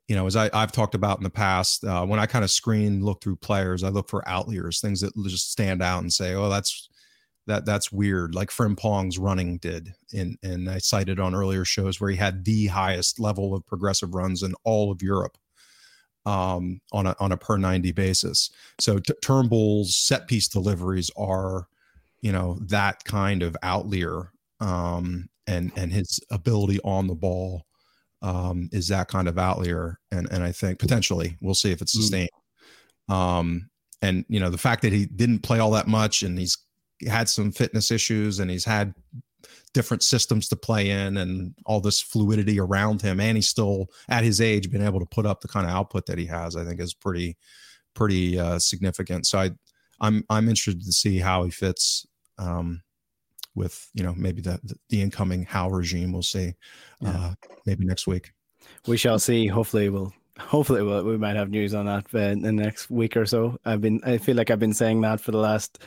you 0.09 0.17
know, 0.17 0.27
as 0.27 0.37
I, 0.37 0.51
have 0.53 0.73
talked 0.73 0.95
about 0.95 1.19
in 1.19 1.25
the 1.25 1.31
past, 1.31 1.85
uh, 1.85 2.05
when 2.05 2.21
I 2.21 2.27
kind 2.27 2.45
of 2.45 2.51
screen, 2.51 3.03
look 3.03 3.23
through 3.23 3.37
players, 3.37 3.83
I 3.83 3.89
look 3.89 4.11
for 4.11 4.29
outliers, 4.29 4.81
things 4.81 5.01
that 5.01 5.15
just 5.25 5.51
stand 5.51 5.81
out 5.81 6.03
and 6.03 6.13
say, 6.13 6.35
oh, 6.35 6.51
that's 6.51 6.91
that 7.47 7.65
that's 7.65 7.91
weird 7.91 8.35
like 8.35 8.51
Frimpong's 8.51 9.19
running 9.19 9.59
did 9.59 9.95
and 10.15 10.37
and 10.43 10.71
I 10.71 10.79
cited 10.79 11.19
on 11.19 11.35
earlier 11.35 11.65
shows 11.65 12.01
where 12.01 12.11
he 12.11 12.17
had 12.17 12.45
the 12.45 12.67
highest 12.67 13.19
level 13.19 13.55
of 13.55 13.67
progressive 13.67 14.15
runs 14.15 14.43
in 14.43 14.55
all 14.65 14.93
of 14.93 15.03
Europe 15.03 15.37
um, 16.27 16.81
on 16.93 17.07
a 17.07 17.17
on 17.19 17.33
a 17.33 17.37
per 17.37 17.57
90 17.57 17.93
basis. 17.93 18.51
So 18.81 18.99
t- 18.99 19.15
Turnbull's 19.23 19.97
set 19.97 20.29
piece 20.29 20.49
deliveries 20.49 21.11
are 21.17 21.69
you 22.21 22.33
know 22.33 22.59
that 22.69 23.05
kind 23.05 23.43
of 23.43 23.57
outlier 23.63 24.33
um, 24.61 25.29
and 25.47 25.73
and 25.77 25.93
his 25.93 26.21
ability 26.31 26.79
on 26.85 27.07
the 27.07 27.15
ball 27.15 27.67
um, 28.23 28.69
is 28.73 28.89
that 28.89 29.09
kind 29.09 29.29
of 29.29 29.39
outlier. 29.39 29.99
And 30.11 30.31
and 30.31 30.43
I 30.43 30.53
think 30.53 30.79
potentially 30.79 31.37
we'll 31.41 31.55
see 31.55 31.73
if 31.73 31.83
it's 31.83 31.97
mm. 31.97 32.01
sustained. 32.01 32.31
Um, 33.09 33.69
and 34.01 34.25
you 34.29 34.41
know 34.41 34.51
the 34.51 34.59
fact 34.59 34.83
that 34.83 34.93
he 34.93 35.07
didn't 35.07 35.41
play 35.41 35.59
all 35.59 35.73
that 35.73 35.89
much 35.89 36.23
and 36.23 36.39
he's 36.39 36.57
had 37.09 37.29
some 37.29 37.51
fitness 37.51 37.91
issues 37.91 38.39
and 38.39 38.51
he's 38.51 38.65
had 38.65 38.95
different 39.75 40.03
systems 40.03 40.49
to 40.49 40.57
play 40.57 40.91
in 40.91 41.17
and 41.17 41.55
all 41.65 41.81
this 41.81 42.01
fluidity 42.01 42.61
around 42.61 43.01
him 43.01 43.21
and 43.21 43.37
he's 43.37 43.49
still 43.49 43.87
at 44.09 44.25
his 44.25 44.41
age 44.41 44.71
been 44.71 44.85
able 44.85 45.01
to 45.01 45.07
put 45.07 45.27
up 45.27 45.41
the 45.41 45.49
kind 45.49 45.67
of 45.67 45.73
output 45.73 46.07
that 46.07 46.19
he 46.19 46.27
has 46.27 46.57
i 46.57 46.65
think 46.65 46.81
is 46.81 46.95
pretty 46.95 47.37
pretty 47.95 48.39
uh, 48.39 48.59
significant 48.59 49.27
so 49.27 49.39
i 49.39 49.51
i'm 50.01 50.25
i'm 50.29 50.49
interested 50.49 50.85
to 50.85 50.93
see 50.93 51.19
how 51.19 51.45
he 51.45 51.51
fits 51.51 52.07
um, 52.39 52.83
with 53.55 53.89
you 53.95 54.03
know 54.03 54.15
maybe 54.17 54.41
the 54.41 54.61
the 54.89 55.01
incoming 55.01 55.45
Howe 55.45 55.71
regime 55.71 56.13
we'll 56.13 56.23
see 56.23 56.55
yeah. 57.01 57.11
uh, 57.11 57.35
maybe 57.67 57.85
next 57.85 58.07
week 58.07 58.33
we 58.87 58.97
shall 58.97 59.19
see 59.19 59.47
hopefully 59.47 59.89
we'll 59.89 60.13
hopefully 60.39 60.83
we'll, 60.83 61.05
we 61.05 61.17
might 61.17 61.37
have 61.37 61.51
news 61.51 61.75
on 61.75 61.87
that 61.87 62.13
in 62.15 62.43
the 62.43 62.53
next 62.53 62.91
week 62.91 63.17
or 63.17 63.27
so 63.27 63.59
i've 63.65 63.81
been 63.81 64.01
i 64.05 64.19
feel 64.19 64.37
like 64.37 64.51
i've 64.51 64.59
been 64.59 64.73
saying 64.73 65.01
that 65.01 65.21
for 65.21 65.31
the 65.31 65.39
last 65.39 65.79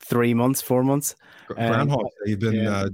three 0.00 0.34
months, 0.34 0.60
four 0.60 0.82
months. 0.82 1.14
Groundhog 1.46 2.00
um, 2.00 2.08
You've 2.26 2.40
been 2.40 2.54
yeah. 2.54 2.76
uh, 2.76 2.88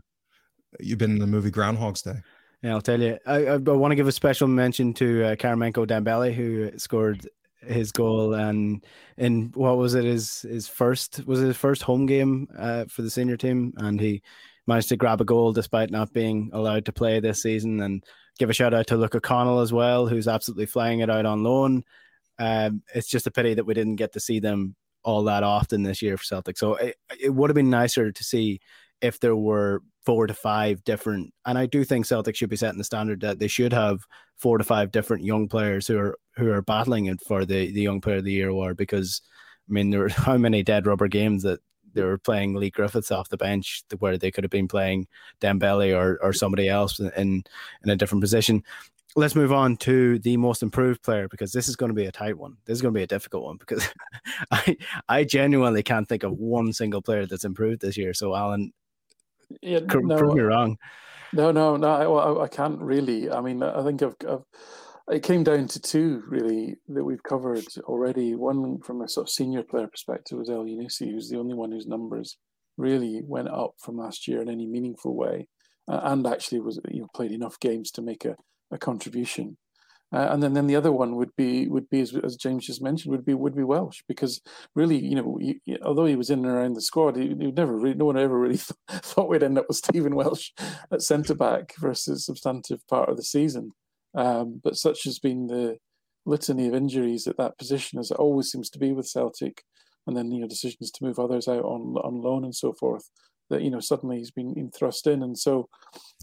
you've 0.80 0.98
been 0.98 1.12
in 1.12 1.18
the 1.18 1.26
movie 1.26 1.50
Groundhog's 1.50 2.02
Day. 2.02 2.22
Yeah, 2.62 2.72
I'll 2.72 2.80
tell 2.80 3.00
you. 3.00 3.18
I, 3.26 3.46
I, 3.46 3.52
I 3.54 3.58
want 3.58 3.92
to 3.92 3.96
give 3.96 4.08
a 4.08 4.12
special 4.12 4.48
mention 4.48 4.94
to 4.94 5.24
uh, 5.24 5.37
Karamoko 5.37 5.87
Dembele, 5.87 6.32
who 6.32 6.78
scored 6.78 7.28
his 7.66 7.92
goal 7.92 8.34
and 8.34 8.84
in 9.16 9.50
what 9.54 9.76
was 9.76 9.94
it 9.94 10.04
his 10.04 10.42
his 10.42 10.68
first 10.68 11.24
was 11.26 11.42
it 11.42 11.46
his 11.46 11.56
first 11.56 11.82
home 11.82 12.06
game 12.06 12.48
uh, 12.58 12.84
for 12.88 13.02
the 13.02 13.10
senior 13.10 13.37
team 13.37 13.72
and 13.78 14.00
he 14.00 14.22
managed 14.66 14.88
to 14.88 14.96
grab 14.96 15.20
a 15.20 15.24
goal 15.24 15.52
despite 15.52 15.90
not 15.90 16.12
being 16.12 16.50
allowed 16.52 16.84
to 16.84 16.92
play 16.92 17.20
this 17.20 17.42
season 17.42 17.80
and 17.80 18.04
give 18.38 18.50
a 18.50 18.52
shout 18.52 18.74
out 18.74 18.87
to 18.87 18.96
Luca 18.96 19.20
Connell 19.20 19.60
as 19.60 19.72
well 19.72 20.06
who's 20.06 20.28
absolutely 20.28 20.66
flying 20.66 21.00
it 21.00 21.10
out 21.10 21.26
on 21.26 21.42
loan 21.42 21.84
um, 22.38 22.82
it's 22.94 23.08
just 23.08 23.26
a 23.26 23.30
pity 23.30 23.54
that 23.54 23.66
we 23.66 23.74
didn't 23.74 23.96
get 23.96 24.12
to 24.12 24.20
see 24.20 24.40
them 24.40 24.74
all 25.02 25.24
that 25.24 25.42
often 25.42 25.82
this 25.82 26.02
year 26.02 26.16
for 26.16 26.24
Celtic 26.24 26.58
so 26.58 26.74
it, 26.74 26.96
it 27.20 27.30
would 27.30 27.50
have 27.50 27.54
been 27.54 27.70
nicer 27.70 28.10
to 28.10 28.24
see 28.24 28.60
if 29.04 29.20
there 29.20 29.36
were 29.36 29.82
four 30.04 30.26
to 30.26 30.34
five 30.34 30.82
different 30.84 31.32
and 31.46 31.58
I 31.58 31.66
do 31.66 31.84
think 31.84 32.06
Celtic 32.06 32.36
should 32.36 32.50
be 32.50 32.56
setting 32.56 32.78
the 32.78 32.84
standard 32.84 33.20
that 33.20 33.38
they 33.38 33.48
should 33.48 33.72
have 33.72 34.00
four 34.36 34.58
to 34.58 34.64
five 34.64 34.90
different 34.90 35.24
young 35.24 35.48
players 35.48 35.86
who 35.86 35.98
are 35.98 36.18
who 36.36 36.50
are 36.50 36.62
battling 36.62 37.06
it 37.06 37.20
for 37.26 37.44
the 37.44 37.70
the 37.72 37.82
young 37.82 38.00
player 38.00 38.16
of 38.16 38.24
the 38.24 38.32
year 38.32 38.48
award 38.48 38.76
because 38.76 39.22
I 39.68 39.72
mean 39.72 39.90
there 39.90 40.00
were 40.00 40.08
how 40.28 40.36
many 40.36 40.62
dead 40.62 40.86
rubber 40.86 41.08
games 41.08 41.42
that 41.42 41.60
they 41.94 42.02
were 42.02 42.18
playing 42.18 42.54
Leigh 42.54 42.70
Griffiths 42.70 43.10
off 43.10 43.28
the 43.28 43.36
bench 43.36 43.82
where 43.98 44.18
they 44.18 44.30
could 44.30 44.44
have 44.44 44.50
been 44.50 44.68
playing 44.68 45.06
Dembele 45.40 45.96
or 45.96 46.18
or 46.22 46.32
somebody 46.32 46.68
else 46.68 46.98
in 46.98 47.44
in 47.84 47.90
a 47.90 47.96
different 47.96 48.22
position. 48.22 48.62
Let's 49.16 49.36
move 49.36 49.52
on 49.52 49.76
to 49.78 50.18
the 50.18 50.36
most 50.36 50.60
improved 50.64 51.02
player 51.04 51.28
because 51.28 51.52
this 51.52 51.68
is 51.68 51.76
going 51.76 51.90
to 51.90 51.94
be 51.94 52.06
a 52.06 52.12
tight 52.12 52.36
one. 52.36 52.56
This 52.64 52.74
is 52.74 52.82
going 52.82 52.92
to 52.92 52.98
be 52.98 53.04
a 53.04 53.06
difficult 53.06 53.44
one 53.44 53.58
because 53.58 53.88
I 54.50 54.76
I 55.08 55.24
genuinely 55.24 55.84
can't 55.84 56.08
think 56.08 56.24
of 56.24 56.32
one 56.32 56.72
single 56.72 57.00
player 57.00 57.26
that's 57.26 57.44
improved 57.44 57.80
this 57.80 57.96
year. 57.96 58.12
So 58.12 58.34
Alan, 58.34 58.72
yeah, 59.62 59.80
no, 59.80 60.16
prove 60.16 60.34
me 60.34 60.42
wrong. 60.42 60.76
No, 61.32 61.50
no, 61.50 61.76
no. 61.76 62.16
I, 62.16 62.44
I, 62.44 62.48
can't 62.48 62.80
really. 62.80 63.30
I 63.30 63.40
mean, 63.40 63.62
I 63.62 63.82
think 63.82 64.02
I've, 64.02 64.14
I've, 64.28 64.44
it 65.08 65.22
came 65.22 65.42
down 65.42 65.66
to 65.68 65.80
two 65.80 66.22
really 66.28 66.76
that 66.88 67.04
we've 67.04 67.22
covered 67.22 67.64
already. 67.82 68.34
One 68.34 68.78
from 68.80 69.02
a 69.02 69.08
sort 69.08 69.26
of 69.26 69.30
senior 69.30 69.62
player 69.62 69.88
perspective 69.88 70.38
was 70.38 70.48
Elyounoussi, 70.48 71.10
who's 71.10 71.28
the 71.28 71.38
only 71.38 71.54
one 71.54 71.72
whose 71.72 71.86
numbers 71.86 72.38
really 72.76 73.22
went 73.24 73.48
up 73.48 73.74
from 73.78 73.96
last 73.96 74.26
year 74.28 74.40
in 74.42 74.48
any 74.48 74.66
meaningful 74.66 75.16
way, 75.16 75.48
uh, 75.88 76.00
and 76.04 76.26
actually 76.26 76.60
was 76.60 76.80
you 76.90 77.00
know 77.00 77.08
played 77.14 77.32
enough 77.32 77.58
games 77.60 77.90
to 77.92 78.02
make 78.02 78.24
a, 78.24 78.36
a 78.70 78.78
contribution. 78.78 79.56
Uh, 80.14 80.29
and 80.31 80.40
then, 80.40 80.53
then 80.53 80.68
the 80.68 80.77
other 80.77 80.92
one 80.92 81.16
would 81.16 81.35
be 81.35 81.66
would 81.66 81.90
be 81.90 82.00
as, 82.00 82.14
as, 82.22 82.37
James 82.37 82.64
just 82.64 82.81
mentioned 82.81 83.11
would 83.11 83.24
be 83.24 83.35
would 83.35 83.57
be 83.57 83.64
Welsh 83.64 84.03
because 84.07 84.40
really 84.77 84.96
you 84.96 85.16
know 85.16 85.38
he, 85.40 85.61
although 85.83 86.05
he 86.05 86.14
was 86.14 86.31
in 86.31 86.38
and 86.38 86.46
around 86.46 86.74
the 86.74 86.83
squad 86.83 87.16
he, 87.16 87.29
he 87.29 87.50
never 87.50 87.77
really, 87.77 87.96
no 87.96 88.05
one 88.05 88.16
ever 88.16 88.38
really 88.38 88.57
th- 88.88 89.00
thought 89.03 89.29
we'd 89.29 89.42
end 89.42 89.59
up 89.59 89.64
with 89.66 89.77
Stephen 89.77 90.14
Welsh 90.14 90.53
at 90.92 91.03
centre 91.03 91.35
back 91.35 91.72
a 91.83 91.94
substantive 91.96 92.87
part 92.87 93.09
of 93.09 93.16
the 93.16 93.24
season. 93.24 93.72
Um, 94.14 94.61
but 94.62 94.77
such 94.77 95.03
has 95.03 95.18
been 95.18 95.48
the 95.48 95.79
litany 96.24 96.68
of 96.68 96.74
injuries 96.74 97.27
at 97.27 97.37
that 97.38 97.59
position 97.59 97.98
as 97.98 98.12
it 98.12 98.16
always 98.16 98.50
seems 98.50 98.70
to 98.70 98.79
be 98.79 98.92
with 98.92 99.09
Celtic, 99.09 99.64
and 100.07 100.16
then 100.16 100.31
you 100.31 100.40
know 100.40 100.46
decisions 100.46 100.92
to 100.92 101.05
move 101.05 101.18
others 101.18 101.48
out 101.48 101.64
on 101.64 101.96
on 102.05 102.22
loan 102.22 102.44
and 102.44 102.55
so 102.55 102.72
forth. 102.72 103.11
That 103.50 103.62
you 103.62 103.70
know 103.70 103.81
suddenly 103.81 104.18
he's 104.18 104.31
been 104.31 104.70
thrust 104.70 105.09
in, 105.09 105.24
and 105.24 105.37
so 105.37 105.68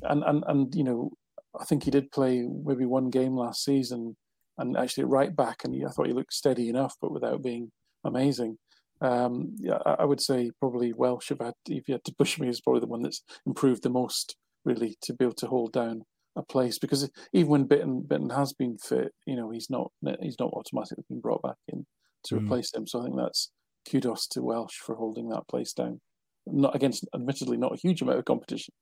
and 0.04 0.24
and 0.24 0.46
and 0.48 0.74
you 0.74 0.86
know 0.86 1.12
I 1.60 1.66
think 1.66 1.84
he 1.84 1.92
did 1.92 2.12
play 2.12 2.48
maybe 2.66 2.86
one 2.86 3.10
game 3.10 3.36
last 3.36 3.64
season, 3.64 4.16
and 4.58 4.78
actually 4.78 5.06
right 5.06 5.36
back, 5.36 5.64
and 5.64 5.74
he, 5.74 5.86
I 5.86 5.90
thought 5.90 6.08
he 6.08 6.14
looked 6.14 6.34
steady 6.34 6.70
enough, 6.70 6.96
but 7.02 7.12
without 7.12 7.44
being 7.44 7.72
amazing. 8.04 8.58
Um, 9.02 9.56
yeah, 9.58 9.80
I, 9.84 10.06
would 10.06 10.22
say 10.22 10.52
probably 10.60 10.94
Welsh. 10.94 11.32
If, 11.32 11.40
had, 11.40 11.54
if 11.68 11.88
you 11.88 11.94
had 11.94 12.04
to 12.04 12.14
push 12.14 12.40
me, 12.40 12.48
is 12.48 12.62
probably 12.62 12.82
the 12.82 12.88
one 12.88 13.02
that's 13.02 13.24
improved 13.48 13.82
the 13.82 13.90
most, 13.90 14.36
really, 14.64 14.96
to 15.02 15.14
be 15.14 15.26
able 15.26 15.34
to 15.36 15.48
hold 15.48 15.74
down 15.74 16.04
a 16.36 16.44
place. 16.44 16.78
Because 16.78 17.10
even 17.34 17.50
when 17.50 17.68
Bitton 17.68 18.06
Bitton 18.06 18.36
has 18.36 18.54
been 18.54 18.78
fit, 18.78 19.12
you 19.26 19.36
know, 19.36 19.50
he's 19.50 19.70
not 19.70 19.92
he's 20.22 20.40
not 20.40 20.54
automatically 20.54 21.04
been 21.10 21.20
brought 21.20 21.42
back 21.42 21.58
in 21.68 21.86
to 22.26 22.36
mm. 22.36 22.44
replace 22.44 22.74
him. 22.74 22.86
So 22.86 23.02
I 23.02 23.06
think 23.06 23.18
that's 23.18 23.50
kudos 23.90 24.28
to 24.28 24.44
Welsh 24.44 24.76
for 24.76 24.96
holding 24.96 25.30
that 25.30 25.48
place 25.48 25.74
down. 25.74 26.00
Not 26.48 26.76
against, 26.76 27.08
admittedly, 27.14 27.58
not 27.58 27.74
a 27.74 27.78
huge 27.78 28.02
amount 28.02 28.20
of 28.20 28.26
competition, 28.26 28.74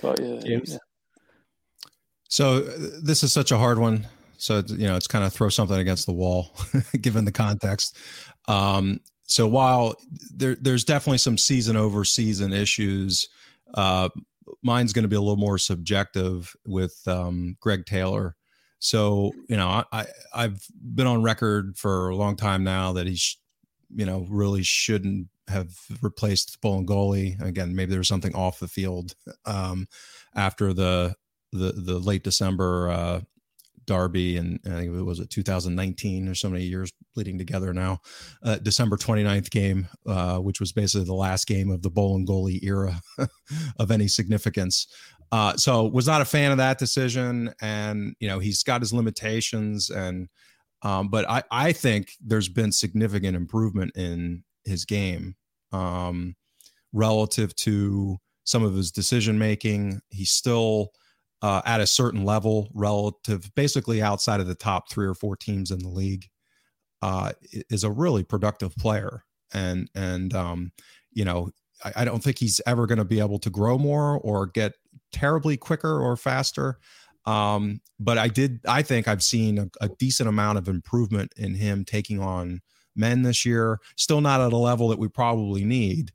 but 0.00 0.20
yeah, 0.20 0.40
yeah. 0.44 0.78
So 2.32 2.64
uh, 2.64 2.88
this 3.02 3.22
is 3.22 3.30
such 3.30 3.52
a 3.52 3.58
hard 3.58 3.78
one. 3.78 4.08
So 4.38 4.62
you 4.66 4.86
know, 4.86 4.96
it's 4.96 5.06
kind 5.06 5.22
of 5.22 5.34
throw 5.34 5.50
something 5.50 5.76
against 5.76 6.06
the 6.06 6.14
wall, 6.14 6.56
given 7.02 7.26
the 7.26 7.30
context. 7.30 7.98
Um, 8.48 9.00
so 9.24 9.46
while 9.46 9.96
there, 10.34 10.56
there's 10.58 10.82
definitely 10.82 11.18
some 11.18 11.36
season 11.36 11.76
over 11.76 12.04
season 12.04 12.54
issues, 12.54 13.28
uh, 13.74 14.08
mine's 14.62 14.94
going 14.94 15.02
to 15.02 15.10
be 15.10 15.16
a 15.16 15.20
little 15.20 15.36
more 15.36 15.58
subjective 15.58 16.56
with 16.66 16.98
um, 17.06 17.58
Greg 17.60 17.84
Taylor. 17.84 18.34
So 18.78 19.32
you 19.50 19.58
know, 19.58 19.84
I, 19.92 20.06
I 20.34 20.42
have 20.42 20.62
been 20.72 21.06
on 21.06 21.22
record 21.22 21.76
for 21.76 22.08
a 22.08 22.16
long 22.16 22.36
time 22.36 22.64
now 22.64 22.94
that 22.94 23.06
he's, 23.06 23.36
you 23.94 24.06
know, 24.06 24.26
really 24.30 24.62
shouldn't 24.62 25.28
have 25.48 25.68
replaced 26.00 26.62
Bolingoli. 26.62 27.38
Again, 27.42 27.76
maybe 27.76 27.92
there's 27.92 28.08
something 28.08 28.34
off 28.34 28.58
the 28.58 28.68
field 28.68 29.16
um, 29.44 29.86
after 30.34 30.72
the 30.72 31.14
the 31.52 31.72
the 31.72 31.98
late 31.98 32.24
December 32.24 32.90
uh, 32.90 33.20
Derby, 33.86 34.36
and 34.36 34.60
I 34.66 34.70
think 34.70 34.94
it 34.94 35.02
was 35.02 35.20
it 35.20 35.30
2019 35.30 36.28
or 36.28 36.34
so 36.34 36.48
many 36.48 36.64
years 36.64 36.92
leading 37.16 37.38
together 37.38 37.72
now. 37.72 38.00
Uh, 38.42 38.56
December 38.56 38.96
29th 38.96 39.50
game, 39.50 39.88
uh, 40.06 40.38
which 40.38 40.60
was 40.60 40.72
basically 40.72 41.04
the 41.04 41.14
last 41.14 41.46
game 41.46 41.70
of 41.70 41.82
the 41.82 41.90
Bolingoli 41.90 42.62
era 42.62 43.00
of 43.78 43.90
any 43.90 44.08
significance. 44.08 44.86
Uh, 45.30 45.56
so 45.56 45.86
was 45.86 46.06
not 46.06 46.20
a 46.20 46.26
fan 46.26 46.50
of 46.52 46.58
that 46.58 46.78
decision, 46.78 47.52
and 47.60 48.14
you 48.20 48.28
know 48.28 48.38
he's 48.38 48.62
got 48.62 48.82
his 48.82 48.92
limitations, 48.92 49.90
and 49.90 50.28
um, 50.82 51.08
but 51.08 51.28
I 51.28 51.42
I 51.50 51.72
think 51.72 52.12
there's 52.20 52.48
been 52.48 52.72
significant 52.72 53.36
improvement 53.36 53.96
in 53.96 54.44
his 54.64 54.84
game 54.84 55.36
um, 55.72 56.36
relative 56.92 57.54
to 57.56 58.18
some 58.44 58.62
of 58.62 58.74
his 58.74 58.90
decision 58.90 59.38
making. 59.38 60.00
He's 60.10 60.30
still 60.30 60.92
uh, 61.42 61.60
at 61.64 61.80
a 61.80 61.86
certain 61.86 62.24
level 62.24 62.70
relative, 62.72 63.52
basically 63.54 64.00
outside 64.00 64.40
of 64.40 64.46
the 64.46 64.54
top 64.54 64.90
three 64.90 65.06
or 65.06 65.14
four 65.14 65.36
teams 65.36 65.70
in 65.70 65.80
the 65.80 65.88
league, 65.88 66.28
uh, 67.02 67.32
is 67.68 67.84
a 67.84 67.90
really 67.90 68.22
productive 68.22 68.74
player. 68.76 69.24
And 69.52 69.90
and 69.94 70.32
um, 70.34 70.72
you 71.12 71.24
know, 71.24 71.50
I, 71.84 71.92
I 71.96 72.04
don't 72.04 72.22
think 72.22 72.38
he's 72.38 72.60
ever 72.66 72.86
going 72.86 72.98
to 72.98 73.04
be 73.04 73.20
able 73.20 73.38
to 73.40 73.50
grow 73.50 73.76
more 73.76 74.18
or 74.18 74.46
get 74.46 74.74
terribly 75.12 75.56
quicker 75.56 76.00
or 76.00 76.16
faster. 76.16 76.78
Um, 77.26 77.80
but 78.00 78.18
I 78.18 78.28
did. 78.28 78.60
I 78.66 78.82
think 78.82 79.08
I've 79.08 79.22
seen 79.22 79.58
a, 79.58 79.68
a 79.80 79.88
decent 79.88 80.28
amount 80.28 80.58
of 80.58 80.68
improvement 80.68 81.32
in 81.36 81.54
him 81.54 81.84
taking 81.84 82.20
on 82.20 82.60
men 82.96 83.22
this 83.22 83.44
year. 83.44 83.78
Still 83.96 84.20
not 84.20 84.40
at 84.40 84.52
a 84.52 84.56
level 84.56 84.88
that 84.88 84.98
we 84.98 85.08
probably 85.08 85.64
need, 85.64 86.12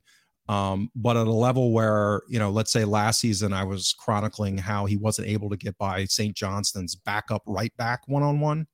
um, 0.48 0.90
but 0.94 1.16
at 1.16 1.26
a 1.26 1.32
level 1.32 1.72
where, 1.72 2.22
you 2.26 2.38
know, 2.38 2.50
let's 2.50 2.72
say 2.72 2.84
last 2.84 3.20
season 3.20 3.52
I 3.52 3.64
was 3.64 3.94
chronicling 3.98 4.56
how 4.56 4.86
he 4.86 4.96
wasn't 4.96 5.28
able 5.28 5.50
to 5.50 5.56
get 5.56 5.76
by 5.76 6.04
St. 6.06 6.34
Johnstone's 6.34 6.94
backup 6.94 7.42
right 7.46 7.76
back 7.76 8.00
one 8.06 8.22
on 8.22 8.40
one. 8.40 8.66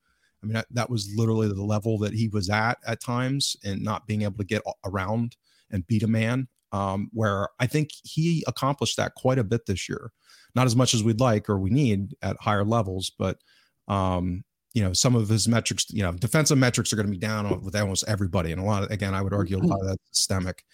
I 0.42 0.46
mean, 0.46 0.54
that, 0.54 0.66
that, 0.70 0.90
was 0.90 1.12
literally 1.16 1.48
the 1.48 1.64
level 1.64 1.98
that 1.98 2.12
he 2.12 2.28
was 2.28 2.50
at 2.50 2.78
at 2.86 3.00
times 3.00 3.56
and 3.64 3.82
not 3.82 4.06
being 4.06 4.22
able 4.22 4.36
to 4.38 4.44
get 4.44 4.62
around 4.84 5.36
and 5.70 5.86
beat 5.86 6.02
a 6.02 6.08
man. 6.08 6.48
Um, 6.70 7.08
where 7.12 7.48
I 7.60 7.68
think 7.68 7.90
he 8.02 8.44
accomplished 8.48 8.96
that 8.96 9.14
quite 9.14 9.38
a 9.38 9.44
bit 9.44 9.66
this 9.66 9.88
year. 9.88 10.10
Not 10.56 10.66
as 10.66 10.74
much 10.74 10.92
as 10.92 11.04
we'd 11.04 11.20
like 11.20 11.48
or 11.48 11.58
we 11.58 11.70
need 11.70 12.14
at 12.20 12.36
higher 12.40 12.64
levels, 12.64 13.12
but 13.16 13.38
um, 13.86 14.44
you 14.74 14.82
know, 14.82 14.92
some 14.92 15.14
of 15.14 15.28
his 15.28 15.46
metrics, 15.46 15.86
you 15.90 16.02
know, 16.02 16.12
defensive 16.12 16.58
metrics 16.58 16.92
are 16.92 16.96
going 16.96 17.06
to 17.06 17.12
be 17.12 17.18
down 17.18 17.62
with 17.62 17.76
almost 17.76 18.04
everybody. 18.08 18.50
And 18.50 18.60
a 18.60 18.64
lot 18.64 18.82
of, 18.82 18.90
again, 18.90 19.14
I 19.14 19.22
would 19.22 19.32
argue 19.32 19.56
a 19.56 19.58
lot 19.58 19.80
of 19.80 19.86
that 19.86 20.00
systemic. 20.10 20.64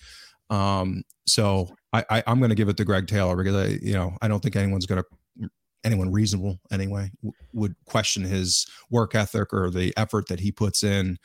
Um, 0.51 1.03
so 1.27 1.71
I, 1.93 2.05
I 2.11 2.23
am 2.27 2.39
going 2.39 2.51
to 2.51 2.57
give 2.57 2.69
it 2.69 2.77
to 2.77 2.85
Greg 2.85 3.07
Taylor 3.07 3.37
because 3.37 3.55
I, 3.55 3.79
you 3.83 3.95
know, 3.95 4.17
I 4.21 4.29
don't 4.29 4.41
think 4.41 4.57
anyone's 4.57 4.87
going 4.87 5.03
to 5.03 5.49
anyone 5.83 6.13
reasonable 6.13 6.61
anyway 6.71 7.11
w- 7.23 7.33
would 7.55 7.75
question 7.87 8.23
his 8.23 8.67
work 8.91 9.15
ethic 9.15 9.53
or 9.53 9.71
the 9.71 9.95
effort 9.97 10.29
that 10.29 10.41
he 10.41 10.53
puts 10.53 10.83
in. 10.83 11.19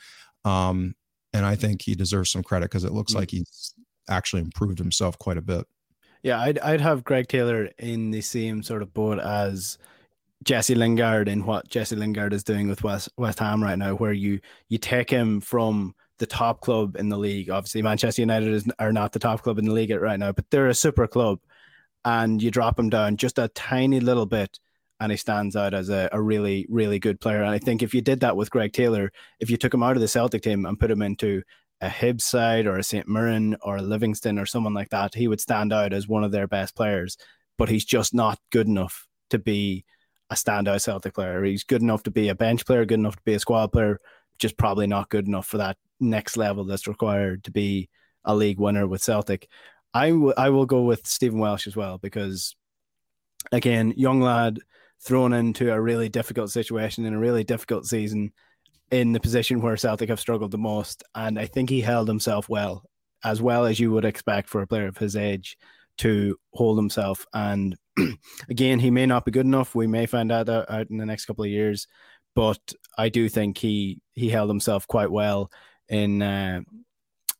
Um, 0.44 0.94
and 1.32 1.44
I 1.44 1.56
think 1.56 1.82
he 1.82 1.94
deserves 1.94 2.30
some 2.30 2.42
credit 2.42 2.70
because 2.70 2.84
it 2.84 2.92
looks 2.92 3.12
mm-hmm. 3.12 3.20
like 3.20 3.30
he's 3.30 3.74
actually 4.08 4.42
improved 4.42 4.78
himself 4.78 5.18
quite 5.18 5.36
a 5.36 5.42
bit. 5.42 5.66
Yeah, 6.22 6.40
I'd 6.40 6.58
I'd 6.60 6.80
have 6.80 7.04
Greg 7.04 7.28
Taylor 7.28 7.68
in 7.78 8.10
the 8.10 8.20
same 8.20 8.62
sort 8.62 8.82
of 8.82 8.94
boat 8.94 9.18
as 9.18 9.78
Jesse 10.44 10.74
Lingard 10.74 11.28
in 11.28 11.44
what 11.44 11.68
Jesse 11.68 11.96
Lingard 11.96 12.32
is 12.32 12.42
doing 12.42 12.68
with 12.68 12.82
West 12.82 13.10
West 13.16 13.38
Ham 13.38 13.62
right 13.62 13.78
now, 13.78 13.94
where 13.94 14.12
you 14.12 14.40
you 14.68 14.78
take 14.78 15.10
him 15.10 15.40
from 15.40 15.94
the 16.18 16.26
top 16.26 16.60
club 16.60 16.96
in 16.96 17.08
the 17.08 17.18
league. 17.18 17.50
Obviously, 17.50 17.82
Manchester 17.82 18.22
United 18.22 18.52
is, 18.52 18.64
are 18.78 18.92
not 18.92 19.12
the 19.12 19.18
top 19.18 19.42
club 19.42 19.58
in 19.58 19.64
the 19.64 19.72
league 19.72 19.90
right 19.90 20.18
now, 20.18 20.32
but 20.32 20.50
they're 20.50 20.68
a 20.68 20.74
super 20.74 21.06
club. 21.06 21.40
And 22.04 22.42
you 22.42 22.50
drop 22.50 22.78
him 22.78 22.88
down 22.88 23.16
just 23.16 23.38
a 23.38 23.48
tiny 23.48 24.00
little 24.00 24.26
bit, 24.26 24.58
and 25.00 25.10
he 25.10 25.18
stands 25.18 25.56
out 25.56 25.74
as 25.74 25.88
a, 25.88 26.08
a 26.12 26.22
really, 26.22 26.66
really 26.68 26.98
good 26.98 27.20
player. 27.20 27.42
And 27.42 27.50
I 27.50 27.58
think 27.58 27.82
if 27.82 27.94
you 27.94 28.00
did 28.00 28.20
that 28.20 28.36
with 28.36 28.50
Greg 28.50 28.72
Taylor, 28.72 29.10
if 29.40 29.50
you 29.50 29.56
took 29.56 29.74
him 29.74 29.82
out 29.82 29.96
of 29.96 30.00
the 30.00 30.08
Celtic 30.08 30.42
team 30.42 30.64
and 30.64 30.78
put 30.78 30.90
him 30.90 31.02
into 31.02 31.42
a 31.80 31.88
Hibs 31.88 32.22
side 32.22 32.66
or 32.66 32.78
a 32.78 32.82
St. 32.82 33.08
Mirren 33.08 33.56
or 33.60 33.76
a 33.76 33.82
Livingston 33.82 34.38
or 34.38 34.46
someone 34.46 34.74
like 34.74 34.90
that, 34.90 35.14
he 35.14 35.28
would 35.28 35.40
stand 35.40 35.72
out 35.72 35.92
as 35.92 36.08
one 36.08 36.24
of 36.24 36.32
their 36.32 36.46
best 36.46 36.74
players. 36.74 37.16
But 37.58 37.68
he's 37.68 37.84
just 37.84 38.14
not 38.14 38.38
good 38.50 38.68
enough 38.68 39.06
to 39.30 39.38
be 39.38 39.84
a 40.30 40.34
standout 40.34 40.80
Celtic 40.80 41.14
player. 41.14 41.42
He's 41.44 41.64
good 41.64 41.82
enough 41.82 42.02
to 42.04 42.10
be 42.10 42.28
a 42.28 42.34
bench 42.34 42.64
player, 42.64 42.84
good 42.84 42.98
enough 42.98 43.16
to 43.16 43.22
be 43.24 43.34
a 43.34 43.40
squad 43.40 43.72
player, 43.72 44.00
just 44.38 44.56
probably 44.56 44.86
not 44.86 45.08
good 45.08 45.26
enough 45.26 45.46
for 45.46 45.58
that 45.58 45.76
next 46.00 46.36
level 46.36 46.64
that's 46.64 46.86
required 46.86 47.44
to 47.44 47.50
be 47.50 47.88
a 48.24 48.34
league 48.34 48.58
winner 48.58 48.86
with 48.86 49.02
Celtic. 49.02 49.48
I, 49.94 50.10
w- 50.10 50.34
I 50.36 50.50
will 50.50 50.66
go 50.66 50.82
with 50.82 51.06
Stephen 51.06 51.38
Welsh 51.38 51.66
as 51.66 51.76
well 51.76 51.98
because, 51.98 52.54
again, 53.52 53.94
young 53.96 54.20
lad 54.20 54.58
thrown 55.00 55.32
into 55.32 55.72
a 55.72 55.80
really 55.80 56.08
difficult 56.08 56.50
situation 56.50 57.04
in 57.04 57.14
a 57.14 57.18
really 57.18 57.44
difficult 57.44 57.86
season 57.86 58.32
in 58.90 59.12
the 59.12 59.20
position 59.20 59.60
where 59.60 59.76
Celtic 59.76 60.08
have 60.08 60.20
struggled 60.20 60.50
the 60.50 60.58
most. 60.58 61.02
And 61.14 61.38
I 61.38 61.46
think 61.46 61.70
he 61.70 61.80
held 61.80 62.08
himself 62.08 62.48
well, 62.48 62.84
as 63.24 63.40
well 63.40 63.64
as 63.64 63.80
you 63.80 63.90
would 63.92 64.04
expect 64.04 64.48
for 64.48 64.62
a 64.62 64.66
player 64.66 64.86
of 64.86 64.98
his 64.98 65.16
age 65.16 65.56
to 65.98 66.36
hold 66.52 66.78
himself. 66.78 67.26
And 67.32 67.76
again, 68.48 68.78
he 68.78 68.90
may 68.90 69.06
not 69.06 69.24
be 69.24 69.32
good 69.32 69.46
enough. 69.46 69.74
We 69.74 69.86
may 69.86 70.06
find 70.06 70.30
out, 70.30 70.48
out 70.48 70.90
in 70.90 70.98
the 70.98 71.06
next 71.06 71.24
couple 71.26 71.44
of 71.44 71.50
years, 71.50 71.86
but 72.34 72.60
I 72.98 73.08
do 73.08 73.28
think 73.28 73.58
he 73.58 73.98
he 74.12 74.28
held 74.28 74.50
himself 74.50 74.86
quite 74.86 75.10
well 75.10 75.50
in 75.88 76.22
uh, 76.22 76.60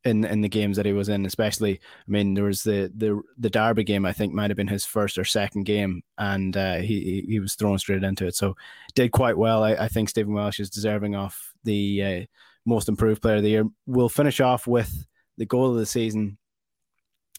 in 0.05 0.25
in 0.25 0.41
the 0.41 0.49
games 0.49 0.77
that 0.77 0.87
he 0.87 0.93
was 0.93 1.09
in. 1.09 1.27
Especially, 1.27 1.75
I 1.75 2.11
mean, 2.11 2.35
there 2.35 2.45
was 2.45 2.63
the 2.63 2.93
the 2.97 3.21
the 3.39 3.51
Derby 3.51 3.85
game. 3.85 4.07
I 4.07 4.13
think 4.13 4.33
might 4.33 4.51
have 4.51 4.57
been 4.57 4.69
his 4.69 4.85
first 4.85 5.19
or 5.19 5.25
second 5.25 5.65
game, 5.65 6.03
and 6.19 6.57
uh, 6.57 6.77
he 6.77 7.25
he 7.29 7.41
was 7.41 7.55
thrown 7.55 7.79
straight 7.79 8.05
into 8.05 8.27
it. 8.27 8.35
So 8.35 8.57
did 8.95 9.13
quite 9.13 9.37
well. 9.37 9.63
I, 9.63 9.73
I 9.73 9.89
think 9.89 10.09
Stephen 10.09 10.35
Welsh 10.35 10.61
is 10.61 10.71
deserving 10.71 11.15
of 11.17 11.37
the 11.65 12.03
uh, 12.03 12.21
most 12.65 12.89
improved 12.89 13.23
player 13.23 13.37
of 13.37 13.43
the 13.43 13.51
year. 13.51 13.65
We'll 13.87 14.09
finish 14.09 14.41
off 14.41 14.67
with 14.67 15.07
the 15.37 15.47
goal 15.47 15.71
of 15.71 15.77
the 15.77 15.87
season. 15.87 16.39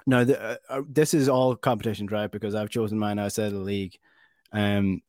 Now, 0.06 0.24
the, 0.24 0.42
uh, 0.42 0.56
uh 0.70 0.82
this 0.88 1.14
is 1.14 1.30
all 1.30 1.56
competition, 1.56 2.08
right? 2.08 2.32
Because 2.32 2.56
I've 2.56 2.70
chosen 2.70 3.00
mine 3.00 3.20
outside 3.20 3.48
of 3.48 3.54
the 3.54 3.60
league. 3.60 3.98
Um, 4.52 5.02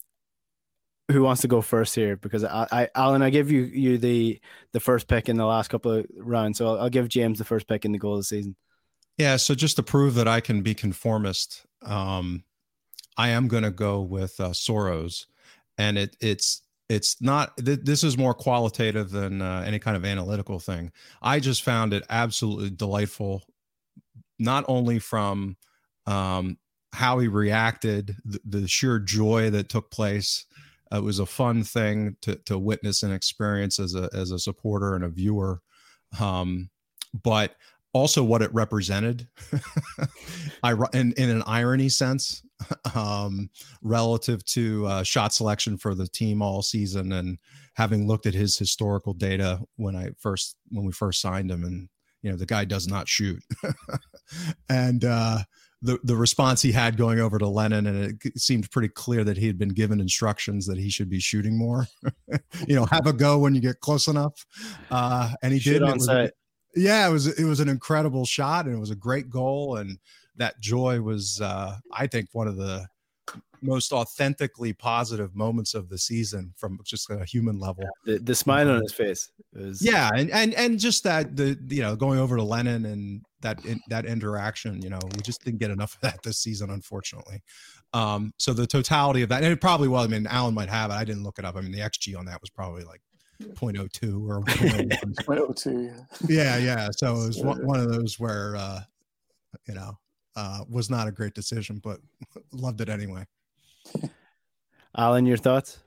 who 1.11 1.23
wants 1.23 1.41
to 1.43 1.49
go 1.49 1.61
first 1.61 1.95
here? 1.95 2.17
Because 2.17 2.45
I, 2.45 2.67
I 2.71 2.89
Alan, 2.95 3.23
I 3.23 3.31
give 3.31 3.51
you 3.51 3.63
you 3.63 3.99
the 3.99 4.41
the 4.73 4.81
first 4.81 5.09
pick 5.09 5.29
in 5.29 5.37
the 5.37 5.47
last 5.47 5.69
couple 5.69 5.93
of 5.93 6.07
rounds, 6.17 6.59
so 6.59 6.67
I'll, 6.67 6.83
I'll 6.83 6.91
give 6.91 7.09
James 7.09 7.39
the 7.39 7.45
first 7.45 7.67
pick 7.67 7.85
in 7.85 7.93
the 7.93 7.99
goal 7.99 8.15
of 8.15 8.21
the 8.21 8.25
season. 8.25 8.57
Yeah, 9.17 9.37
so 9.37 9.55
just 9.55 9.77
to 9.77 9.83
prove 9.83 10.15
that 10.15 10.29
I 10.29 10.41
can 10.41 10.63
be 10.63 10.75
conformist, 10.75 11.67
um, 11.83 12.45
I 13.17 13.31
am 13.31 13.49
going 13.49 13.65
to 13.65 13.71
go 13.71 14.01
with 14.01 14.39
uh, 14.39 14.53
Soro's, 14.53 15.27
and 15.77 15.99
it 15.99 16.17
it's 16.21 16.63
it's 16.89 17.21
not 17.21 17.57
th- 17.57 17.81
this 17.83 18.05
is 18.05 18.19
more 18.19 18.35
qualitative 18.35 19.11
than 19.11 19.43
uh, 19.43 19.65
any 19.67 19.79
kind 19.79 19.97
of 19.97 20.05
analytical 20.05 20.59
thing. 20.59 20.93
I 21.23 21.41
just 21.41 21.63
found 21.63 21.95
it 21.95 22.05
absolutely 22.11 22.71
delightful, 22.71 23.43
not 24.39 24.65
only 24.69 24.99
from 24.99 25.57
um, 26.07 26.59
how 26.93 27.19
he 27.19 27.29
reacted, 27.29 28.17
the, 28.25 28.41
the 28.45 28.69
sheer 28.69 28.99
joy 28.99 29.51
that 29.51 29.69
took 29.69 29.91
place 29.91 30.47
it 30.93 31.03
was 31.03 31.19
a 31.19 31.27
fun 31.27 31.65
thing 31.65 32.17
to 32.23 32.37
to 32.47 32.59
witness 32.59 33.03
and 33.03 33.13
experience 33.13 33.79
as 33.79 33.95
a 33.95 34.09
as 34.13 34.31
a 34.31 34.39
supporter 34.39 34.95
and 34.95 35.05
a 35.05 35.09
viewer, 35.09 35.61
um, 36.21 36.71
but 37.23 37.57
also 37.93 38.23
what 38.23 38.43
it 38.43 38.53
represented, 38.53 39.29
I 40.63 40.73
in 40.93 41.13
in 41.13 41.31
an 41.31 41.43
irony 41.47 41.89
sense, 41.89 42.43
um, 42.95 43.51
relative 43.83 44.45
to 44.47 44.87
uh, 44.87 45.03
shot 45.03 45.35
selection 45.35 45.77
for 45.79 45.95
the 45.95 46.07
team 46.07 46.43
all 46.43 46.63
season, 46.63 47.13
and 47.13 47.39
having 47.75 48.07
looked 48.07 48.27
at 48.27 48.35
his 48.35 48.57
historical 48.57 49.15
data 49.15 49.61
when 49.77 49.97
I 49.97 50.11
first 50.19 50.57
when 50.71 50.85
we 50.85 50.93
first 50.93 51.21
signed 51.21 51.51
him, 51.51 51.65
and 51.65 51.89
you 52.23 52.31
know 52.31 52.37
the 52.37 52.47
guy 52.47 52.65
does 52.65 52.87
not 52.87 53.09
shoot, 53.09 53.43
and 54.69 55.05
uh, 55.05 55.39
the 55.81 55.99
the 56.03 56.17
response 56.17 56.61
he 56.61 56.73
had 56.73 56.97
going 56.97 57.21
over 57.21 57.39
to 57.39 57.47
Lennon, 57.47 57.87
and 57.87 58.21
it 58.25 58.39
seemed 58.39 58.71
pretty 58.71 58.89
clear 58.89 59.25
that 59.25 59.37
he 59.37 59.47
had 59.47 59.59
been 59.59 59.69
given 59.69 60.01
instructions 60.01 60.67
that 60.67 60.79
he 60.79 60.91
should 60.91 61.09
be 61.09 61.21
shooting 61.21 61.57
more. 61.57 61.87
you 62.67 62.75
know, 62.75 62.85
have 62.87 63.07
a 63.07 63.13
go 63.13 63.39
when 63.39 63.55
you 63.55 63.61
get 63.61 63.81
close 63.81 64.09
enough, 64.09 64.45
uh, 64.91 65.33
and 65.43 65.53
he 65.53 65.59
Shoot 65.59 65.81
did. 65.81 65.83
On 65.83 66.17
it 66.19 66.35
yeah, 66.75 67.09
it 67.09 67.13
was 67.13 67.27
it 67.27 67.45
was 67.45 67.61
an 67.61 67.69
incredible 67.69 68.25
shot, 68.25 68.67
and 68.67 68.75
it 68.75 68.79
was 68.79 68.91
a 68.91 68.97
great 68.97 69.31
goal, 69.31 69.77
and 69.77 69.99
that 70.37 70.61
joy 70.61 71.01
was, 71.01 71.41
uh, 71.41 71.77
I 71.93 72.07
think, 72.07 72.29
one 72.33 72.47
of 72.47 72.57
the 72.57 72.87
most 73.61 73.93
authentically 73.93 74.73
positive 74.73 75.35
moments 75.35 75.75
of 75.75 75.89
the 75.89 75.99
season 75.99 76.53
from 76.57 76.79
just 76.85 77.11
a 77.11 77.25
human 77.25 77.59
level. 77.59 77.85
The, 78.05 78.19
the 78.19 78.35
smile 78.35 78.71
on 78.71 78.81
his 78.81 78.93
face. 78.93 79.33
Was... 79.53 79.83
Yeah, 79.83 80.11
and 80.15 80.31
and 80.31 80.55
and 80.55 80.79
just 80.79 81.05
that 81.05 81.37
the 81.37 81.59
you 81.69 81.83
know 81.83 81.97
going 81.97 82.19
over 82.19 82.37
to 82.37 82.43
Lennon 82.43 82.87
and 82.87 83.25
that 83.41 83.65
in, 83.65 83.81
that 83.89 84.05
interaction. 84.05 84.81
You 84.83 84.91
know, 84.91 85.01
we 85.15 85.23
just 85.23 85.45
didn't 85.45 85.61
get 85.61 85.71
enough 85.71 85.95
of 85.95 86.01
that 86.01 86.23
this 86.23 86.39
season, 86.39 86.71
unfortunately. 86.71 87.43
Um, 87.95 88.33
so 88.39 88.53
the 88.53 88.67
totality 88.67 89.23
of 89.23 89.29
that, 89.31 89.43
and 89.43 89.53
it 89.53 89.61
probably 89.61 89.89
was. 89.89 90.07
I 90.07 90.11
mean, 90.11 90.27
Alan 90.27 90.55
might 90.55 90.69
have 90.69 90.91
it. 90.91 90.95
I 90.95 91.05
didn't 91.05 91.23
look 91.23 91.39
it 91.39 91.45
up. 91.45 91.57
I 91.57 91.61
mean, 91.61 91.73
the 91.73 91.81
XG 91.81 92.19
on 92.19 92.27
that 92.27 92.41
was 92.41 92.51
probably 92.51 92.85
like 92.85 93.01
0.02 93.41 94.29
or 94.29 94.41
0.02. 94.45 95.95
yeah. 96.29 96.57
yeah, 96.57 96.57
yeah. 96.59 96.89
So 96.91 97.15
it 97.17 97.27
was 97.29 97.43
one, 97.43 97.67
one 97.67 97.81
of 97.81 97.91
those 97.91 98.19
where 98.19 98.57
uh, 98.57 98.81
you 99.67 99.75
know 99.75 99.99
uh, 100.37 100.65
was 100.69 100.91
not 100.91 101.09
a 101.09 101.13
great 101.13 101.35
decision, 101.35 101.81
but 101.83 101.99
loved 102.53 102.81
it 102.81 102.89
anyway. 102.89 103.27
Alan, 104.97 105.27
your 105.27 105.37
thoughts? 105.37 105.79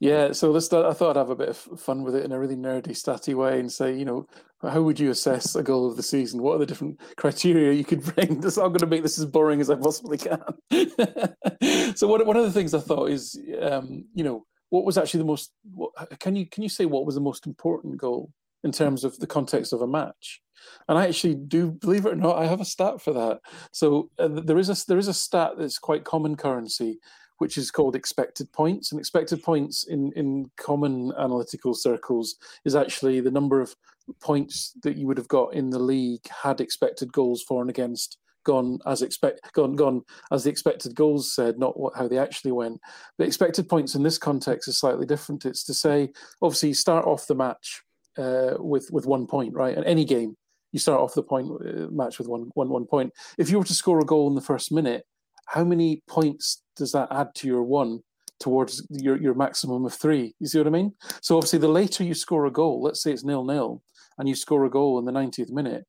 Yeah, 0.00 0.32
so 0.32 0.50
let's. 0.50 0.72
I 0.72 0.92
thought 0.92 1.16
I'd 1.16 1.20
have 1.20 1.30
a 1.30 1.36
bit 1.36 1.48
of 1.48 1.56
fun 1.56 2.02
with 2.02 2.16
it 2.16 2.24
in 2.24 2.32
a 2.32 2.38
really 2.38 2.56
nerdy, 2.56 2.88
statty 2.88 3.34
way, 3.34 3.60
and 3.60 3.70
say, 3.70 3.96
you 3.96 4.04
know, 4.04 4.26
how 4.62 4.82
would 4.82 5.00
you 5.00 5.10
assess 5.10 5.54
a 5.54 5.62
goal 5.62 5.88
of 5.88 5.96
the 5.96 6.02
season? 6.02 6.42
What 6.42 6.56
are 6.56 6.58
the 6.58 6.66
different 6.66 7.00
criteria 7.16 7.72
you 7.72 7.84
could 7.84 8.02
bring? 8.14 8.40
This, 8.40 8.58
I'm 8.58 8.68
going 8.68 8.80
to 8.80 8.86
make 8.86 9.02
this 9.02 9.18
as 9.18 9.26
boring 9.26 9.60
as 9.60 9.70
I 9.70 9.76
possibly 9.76 10.18
can. 10.18 10.42
so, 11.96 12.06
one 12.06 12.26
one 12.26 12.36
of 12.36 12.44
the 12.44 12.52
things 12.52 12.74
I 12.74 12.80
thought 12.80 13.10
is, 13.10 13.38
um, 13.60 14.04
you 14.14 14.24
know, 14.24 14.44
what 14.68 14.84
was 14.84 14.98
actually 14.98 15.18
the 15.18 15.26
most? 15.26 15.52
What, 15.72 15.92
can 16.18 16.36
you 16.36 16.46
can 16.46 16.62
you 16.62 16.68
say 16.68 16.84
what 16.84 17.06
was 17.06 17.14
the 17.14 17.20
most 17.20 17.46
important 17.46 17.96
goal 17.96 18.32
in 18.62 18.72
terms 18.72 19.04
of 19.04 19.18
the 19.18 19.26
context 19.26 19.72
of 19.72 19.80
a 19.80 19.86
match? 19.86 20.40
And 20.88 20.98
I 20.98 21.06
actually 21.06 21.36
do, 21.36 21.70
believe 21.70 22.04
it 22.04 22.12
or 22.12 22.16
not, 22.16 22.36
I 22.36 22.46
have 22.46 22.60
a 22.60 22.66
stat 22.66 23.00
for 23.00 23.14
that. 23.14 23.40
So 23.72 24.10
uh, 24.18 24.28
there 24.28 24.58
is 24.58 24.68
a 24.68 24.86
there 24.86 24.98
is 24.98 25.08
a 25.08 25.14
stat 25.14 25.52
that's 25.58 25.78
quite 25.78 26.04
common 26.04 26.36
currency 26.36 26.98
which 27.40 27.56
is 27.56 27.70
called 27.70 27.96
expected 27.96 28.52
points. 28.52 28.92
And 28.92 29.00
expected 29.00 29.42
points 29.42 29.84
in, 29.84 30.12
in 30.12 30.50
common 30.58 31.10
analytical 31.18 31.72
circles 31.72 32.36
is 32.66 32.76
actually 32.76 33.20
the 33.20 33.30
number 33.30 33.62
of 33.62 33.74
points 34.20 34.72
that 34.82 34.98
you 34.98 35.06
would 35.06 35.16
have 35.16 35.28
got 35.28 35.54
in 35.54 35.70
the 35.70 35.78
league 35.78 36.26
had 36.28 36.60
expected 36.60 37.10
goals 37.12 37.42
for 37.42 37.62
and 37.62 37.70
against 37.70 38.18
gone 38.44 38.78
as 38.86 39.02
expect 39.02 39.52
gone 39.52 39.74
gone 39.74 40.02
as 40.32 40.44
the 40.44 40.50
expected 40.50 40.94
goals 40.94 41.34
said, 41.34 41.58
not 41.58 41.80
what 41.80 41.96
how 41.96 42.06
they 42.06 42.18
actually 42.18 42.52
went. 42.52 42.78
The 43.16 43.24
expected 43.24 43.70
points 43.70 43.94
in 43.94 44.02
this 44.02 44.18
context 44.18 44.68
is 44.68 44.78
slightly 44.78 45.06
different. 45.06 45.46
It's 45.46 45.64
to 45.64 45.74
say, 45.74 46.10
obviously, 46.42 46.70
you 46.70 46.74
start 46.74 47.06
off 47.06 47.26
the 47.26 47.34
match 47.34 47.82
uh, 48.18 48.54
with 48.58 48.90
with 48.92 49.06
one 49.06 49.26
point, 49.26 49.54
right? 49.54 49.76
In 49.76 49.84
any 49.84 50.04
game, 50.04 50.36
you 50.72 50.78
start 50.78 51.00
off 51.00 51.14
the 51.14 51.22
point 51.22 51.48
uh, 51.48 51.90
match 51.90 52.18
with 52.18 52.28
one 52.28 52.50
one 52.52 52.68
one 52.68 52.86
point. 52.86 53.12
If 53.38 53.48
you 53.48 53.58
were 53.58 53.64
to 53.64 53.74
score 53.74 54.00
a 54.00 54.04
goal 54.04 54.28
in 54.28 54.34
the 54.34 54.40
first 54.42 54.70
minute, 54.70 55.06
how 55.50 55.64
many 55.64 56.00
points 56.06 56.62
does 56.76 56.92
that 56.92 57.08
add 57.10 57.34
to 57.34 57.48
your 57.48 57.64
one 57.64 58.00
towards 58.38 58.86
your, 58.88 59.20
your 59.20 59.34
maximum 59.34 59.84
of 59.84 59.92
three? 59.92 60.32
You 60.38 60.46
see 60.46 60.58
what 60.58 60.68
I 60.68 60.70
mean? 60.70 60.94
So 61.22 61.36
obviously, 61.36 61.58
the 61.58 61.68
later 61.68 62.04
you 62.04 62.14
score 62.14 62.46
a 62.46 62.52
goal, 62.52 62.82
let's 62.82 63.02
say 63.02 63.12
it's 63.12 63.24
nil 63.24 63.44
nil, 63.44 63.82
and 64.18 64.28
you 64.28 64.36
score 64.36 64.64
a 64.64 64.70
goal 64.70 64.98
in 65.00 65.04
the 65.04 65.12
90th 65.12 65.50
minute, 65.50 65.86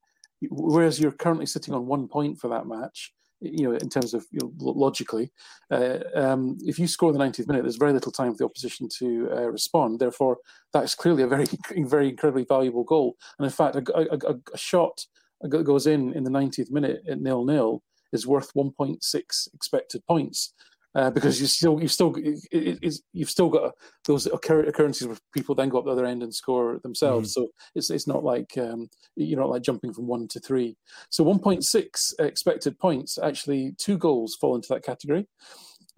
whereas 0.50 0.98
you're 0.98 1.12
currently 1.12 1.46
sitting 1.46 1.74
on 1.74 1.86
one 1.86 2.08
point 2.08 2.40
for 2.40 2.48
that 2.48 2.66
match, 2.66 3.12
you 3.40 3.62
know, 3.62 3.76
in 3.76 3.88
terms 3.88 4.14
of 4.14 4.26
you 4.32 4.40
know, 4.42 4.52
logically, 4.58 5.30
uh, 5.70 5.98
um, 6.16 6.58
if 6.62 6.76
you 6.76 6.88
score 6.88 7.12
the 7.12 7.18
90th 7.20 7.46
minute, 7.46 7.62
there's 7.62 7.76
very 7.76 7.92
little 7.92 8.12
time 8.12 8.32
for 8.32 8.38
the 8.38 8.44
opposition 8.44 8.88
to 8.98 9.28
uh, 9.32 9.48
respond. 9.48 10.00
Therefore, 10.00 10.38
that's 10.72 10.96
clearly 10.96 11.22
a 11.22 11.28
very, 11.28 11.46
very 11.86 12.08
incredibly 12.08 12.44
valuable 12.44 12.82
goal. 12.82 13.16
And 13.38 13.46
in 13.46 13.52
fact, 13.52 13.76
a, 13.76 14.28
a, 14.28 14.34
a 14.52 14.58
shot 14.58 15.06
goes 15.48 15.86
in 15.86 16.12
in 16.14 16.24
the 16.24 16.30
90th 16.30 16.72
minute 16.72 17.02
at 17.08 17.20
nil 17.20 17.44
nil 17.44 17.82
is 18.12 18.26
worth 18.26 18.52
1.6 18.54 19.54
expected 19.54 20.06
points. 20.06 20.54
Uh, 20.94 21.10
because 21.10 21.40
you 21.40 21.46
still 21.46 21.80
you 21.80 21.88
still 21.88 22.14
it, 22.18 23.00
you've 23.14 23.30
still 23.30 23.48
got 23.48 23.72
those 24.04 24.26
occurrences 24.26 25.06
where 25.06 25.16
people 25.32 25.54
then 25.54 25.70
go 25.70 25.78
up 25.78 25.86
the 25.86 25.90
other 25.90 26.04
end 26.04 26.22
and 26.22 26.34
score 26.34 26.80
themselves. 26.82 27.30
Mm. 27.30 27.32
So 27.32 27.48
it's 27.74 27.88
it's 27.88 28.06
not 28.06 28.22
like 28.22 28.58
um, 28.58 28.90
you're 29.16 29.40
not 29.40 29.48
like 29.48 29.62
jumping 29.62 29.94
from 29.94 30.06
one 30.06 30.28
to 30.28 30.40
three. 30.40 30.76
So 31.08 31.24
1.6 31.24 32.12
expected 32.18 32.78
points 32.78 33.16
actually 33.16 33.72
two 33.78 33.96
goals 33.96 34.36
fall 34.38 34.54
into 34.54 34.68
that 34.68 34.84
category. 34.84 35.26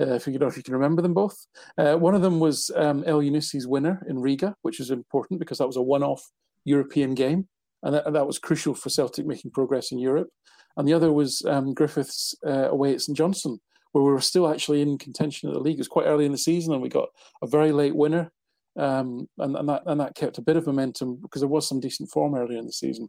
Uh, 0.01 0.15
if 0.15 0.29
you 0.29 0.39
know 0.39 0.47
if 0.47 0.57
you 0.57 0.63
can 0.63 0.75
remember 0.75 1.03
them 1.03 1.15
both, 1.15 1.45
uh, 1.77 1.97
one 1.97 2.15
of 2.15 2.23
them 2.23 2.39
was 2.39 2.71
um, 2.77 3.03
Elyounoussi's 3.03 3.67
winner 3.67 4.01
in 4.09 4.21
Riga, 4.21 4.55
which 4.63 4.79
is 4.79 4.93
important 4.93 5.41
because 5.41 5.59
that 5.59 5.67
was 5.67 5.77
a 5.77 5.83
one-off 5.83 6.23
European 6.65 7.15
game, 7.15 7.49
and 7.83 7.95
that, 7.95 8.13
that 8.13 8.27
was 8.29 8.39
crucial 8.39 8.75
for 8.75 8.91
Celtic 8.91 9.27
making 9.27 9.51
progress 9.51 9.91
in 9.91 9.99
Europe 9.99 10.29
and 10.77 10.89
the 10.89 10.93
other 10.93 11.13
was 11.13 11.43
um, 11.47 11.75
Griffiths 11.75 12.35
uh, 12.47 12.69
away 12.71 12.95
at 12.95 13.01
St 13.01 13.17
Johnstone, 13.17 13.59
where 13.93 14.05
we 14.05 14.13
were 14.13 14.21
still 14.21 14.51
actually 14.51 14.83
in 14.83 14.99
contention 14.99 15.49
of 15.49 15.55
the 15.55 15.61
league. 15.61 15.77
It 15.77 15.81
was 15.81 15.89
quite 15.89 16.07
early 16.07 16.27
in 16.27 16.33
the 16.33 16.39
season, 16.39 16.73
and 16.73 16.83
we 16.83 16.89
got 16.89 17.09
a 17.43 17.47
very 17.47 17.73
late 17.73 17.95
winner, 17.95 18.31
um, 18.77 19.29
and, 19.39 19.57
and 19.57 19.69
that 19.69 19.83
and 19.87 20.01
that 20.01 20.17
kept 20.17 20.39
a 20.39 20.43
bit 20.43 20.57
of 20.57 20.67
momentum 20.67 21.19
because 21.23 21.41
there 21.41 21.49
was 21.49 21.69
some 21.69 21.81
decent 21.81 22.11
form 22.11 22.35
earlier 22.35 22.59
in 22.59 22.67
the 22.67 22.73
season. 22.73 23.09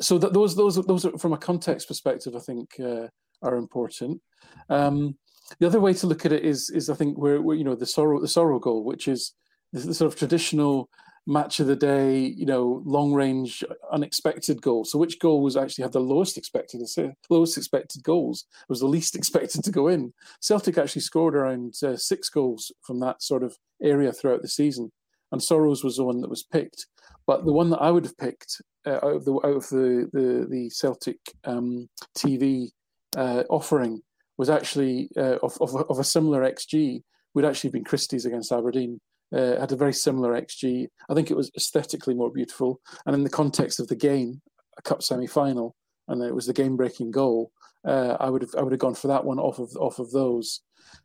So 0.00 0.18
that 0.18 0.32
those 0.32 0.56
those 0.56 0.76
those 0.86 1.04
are, 1.04 1.18
from 1.18 1.32
a 1.32 1.38
context 1.38 1.88
perspective, 1.88 2.34
I 2.36 2.40
think 2.40 2.68
uh, 2.80 3.08
are 3.42 3.56
important. 3.56 4.20
Um, 4.68 5.16
the 5.58 5.66
other 5.66 5.80
way 5.80 5.92
to 5.94 6.06
look 6.06 6.24
at 6.24 6.32
it 6.32 6.44
is 6.44 6.70
is 6.70 6.88
I 6.88 6.94
think 6.94 7.18
we're 7.18 7.54
you 7.54 7.64
know 7.64 7.74
the 7.74 7.84
Soro 7.84 8.20
the 8.20 8.26
Soro 8.26 8.60
goal, 8.60 8.84
which 8.84 9.08
is 9.08 9.34
the, 9.72 9.80
the 9.80 9.94
sort 9.94 10.12
of 10.12 10.18
traditional 10.18 10.88
match 11.26 11.60
of 11.60 11.66
the 11.66 11.76
day, 11.76 12.18
you 12.18 12.46
know, 12.46 12.82
long 12.84 13.12
range, 13.12 13.62
unexpected 13.92 14.60
goal. 14.62 14.84
So 14.84 14.98
which 14.98 15.18
goal 15.18 15.42
was 15.42 15.56
actually 15.56 15.82
had 15.82 15.92
the 15.92 16.00
lowest 16.00 16.36
expected 16.36 16.80
lowest 17.28 17.56
expected 17.56 18.02
goals? 18.02 18.46
It 18.62 18.68
was 18.68 18.80
the 18.80 18.86
least 18.86 19.14
expected 19.16 19.64
to 19.64 19.70
go 19.70 19.88
in. 19.88 20.12
Celtic 20.40 20.78
actually 20.78 21.02
scored 21.02 21.34
around 21.34 21.74
uh, 21.82 21.96
six 21.96 22.28
goals 22.28 22.72
from 22.82 23.00
that 23.00 23.22
sort 23.22 23.42
of 23.42 23.56
area 23.82 24.12
throughout 24.12 24.42
the 24.42 24.48
season, 24.48 24.92
and 25.32 25.42
Soro's 25.42 25.84
was 25.84 25.96
the 25.96 26.04
one 26.04 26.20
that 26.20 26.30
was 26.30 26.42
picked. 26.42 26.86
But 27.26 27.44
the 27.44 27.52
one 27.52 27.70
that 27.70 27.82
I 27.82 27.90
would 27.90 28.04
have 28.04 28.18
picked 28.18 28.60
uh, 28.86 28.96
out 29.02 29.16
of 29.16 29.24
the 29.24 29.34
out 29.34 29.56
of 29.56 29.68
the 29.68 30.08
the, 30.12 30.46
the 30.50 30.70
Celtic 30.70 31.18
um, 31.44 31.88
TV 32.16 32.70
uh, 33.16 33.44
offering 33.48 34.02
was 34.38 34.48
actually 34.48 35.10
uh, 35.16 35.36
of, 35.42 35.58
of, 35.60 35.76
of 35.90 35.98
a 35.98 36.04
similar 36.04 36.50
xG 36.50 37.02
would 37.34 37.44
actually 37.44 37.70
been 37.70 37.84
Christie's 37.84 38.24
against 38.24 38.52
Aberdeen 38.52 39.00
uh, 39.34 39.60
had 39.60 39.72
a 39.72 39.76
very 39.76 39.92
similar 39.92 40.40
XG. 40.40 40.88
I 41.08 41.14
think 41.14 41.30
it 41.30 41.36
was 41.36 41.50
aesthetically 41.56 42.14
more 42.14 42.30
beautiful, 42.30 42.80
and 43.06 43.14
in 43.14 43.24
the 43.24 43.30
context 43.30 43.80
of 43.80 43.88
the 43.88 43.96
game, 43.96 44.40
a 44.78 44.82
cup 44.82 45.02
semi-final, 45.02 45.74
and 46.08 46.22
it 46.22 46.34
was 46.34 46.46
the 46.46 46.52
game-breaking 46.52 47.10
goal. 47.10 47.52
Uh, 47.86 48.16
I 48.20 48.28
would 48.28 48.42
have 48.42 48.54
I 48.58 48.62
would 48.62 48.72
have 48.72 48.80
gone 48.80 48.94
for 48.94 49.08
that 49.08 49.24
one 49.24 49.38
off 49.38 49.58
of 49.58 49.74
off 49.76 49.98
of 49.98 50.10
those. 50.10 50.60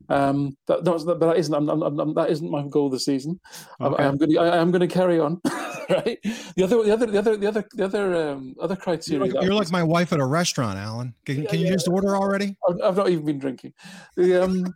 Um, 0.09 0.57
that, 0.67 0.84
that, 0.84 1.19
that 1.19 1.38
isn't 1.38 1.53
I'm, 1.53 1.69
I'm, 1.69 1.99
I'm, 1.99 2.13
that 2.15 2.30
isn't 2.30 2.49
my 2.49 2.67
goal 2.67 2.89
this 2.89 3.05
season. 3.05 3.39
Okay. 3.80 4.03
I, 4.03 4.07
am 4.07 4.17
going 4.17 4.32
to 4.32 4.38
I, 4.39 4.57
am 4.57 4.71
going 4.71 4.88
to 4.88 4.93
carry 4.93 5.19
on. 5.19 5.39
right. 5.89 6.17
The 6.55 6.63
other 6.63 6.84
the 6.84 6.93
other 6.93 7.05
the 7.05 7.17
other 7.19 7.38
the 7.38 7.47
other 7.47 7.65
the 7.73 7.86
other 7.86 8.30
um, 8.30 8.55
other 8.59 8.76
criteria. 8.76 9.26
You're 9.26 9.34
like, 9.34 9.45
you're 9.45 9.53
like 9.53 9.71
my 9.71 9.84
wife 9.84 10.11
at 10.13 10.19
a 10.19 10.26
restaurant, 10.26 10.78
Alan. 10.78 11.13
Can, 11.26 11.43
yeah, 11.43 11.49
can 11.49 11.59
you 11.59 11.67
yeah. 11.67 11.73
just 11.73 11.88
order 11.88 12.15
already? 12.15 12.57
I've, 12.67 12.82
I've, 12.84 12.97
not 12.97 13.09
even 13.09 13.26
been 13.26 13.39
drinking. 13.39 13.73
The 14.15 14.43
um 14.43 14.73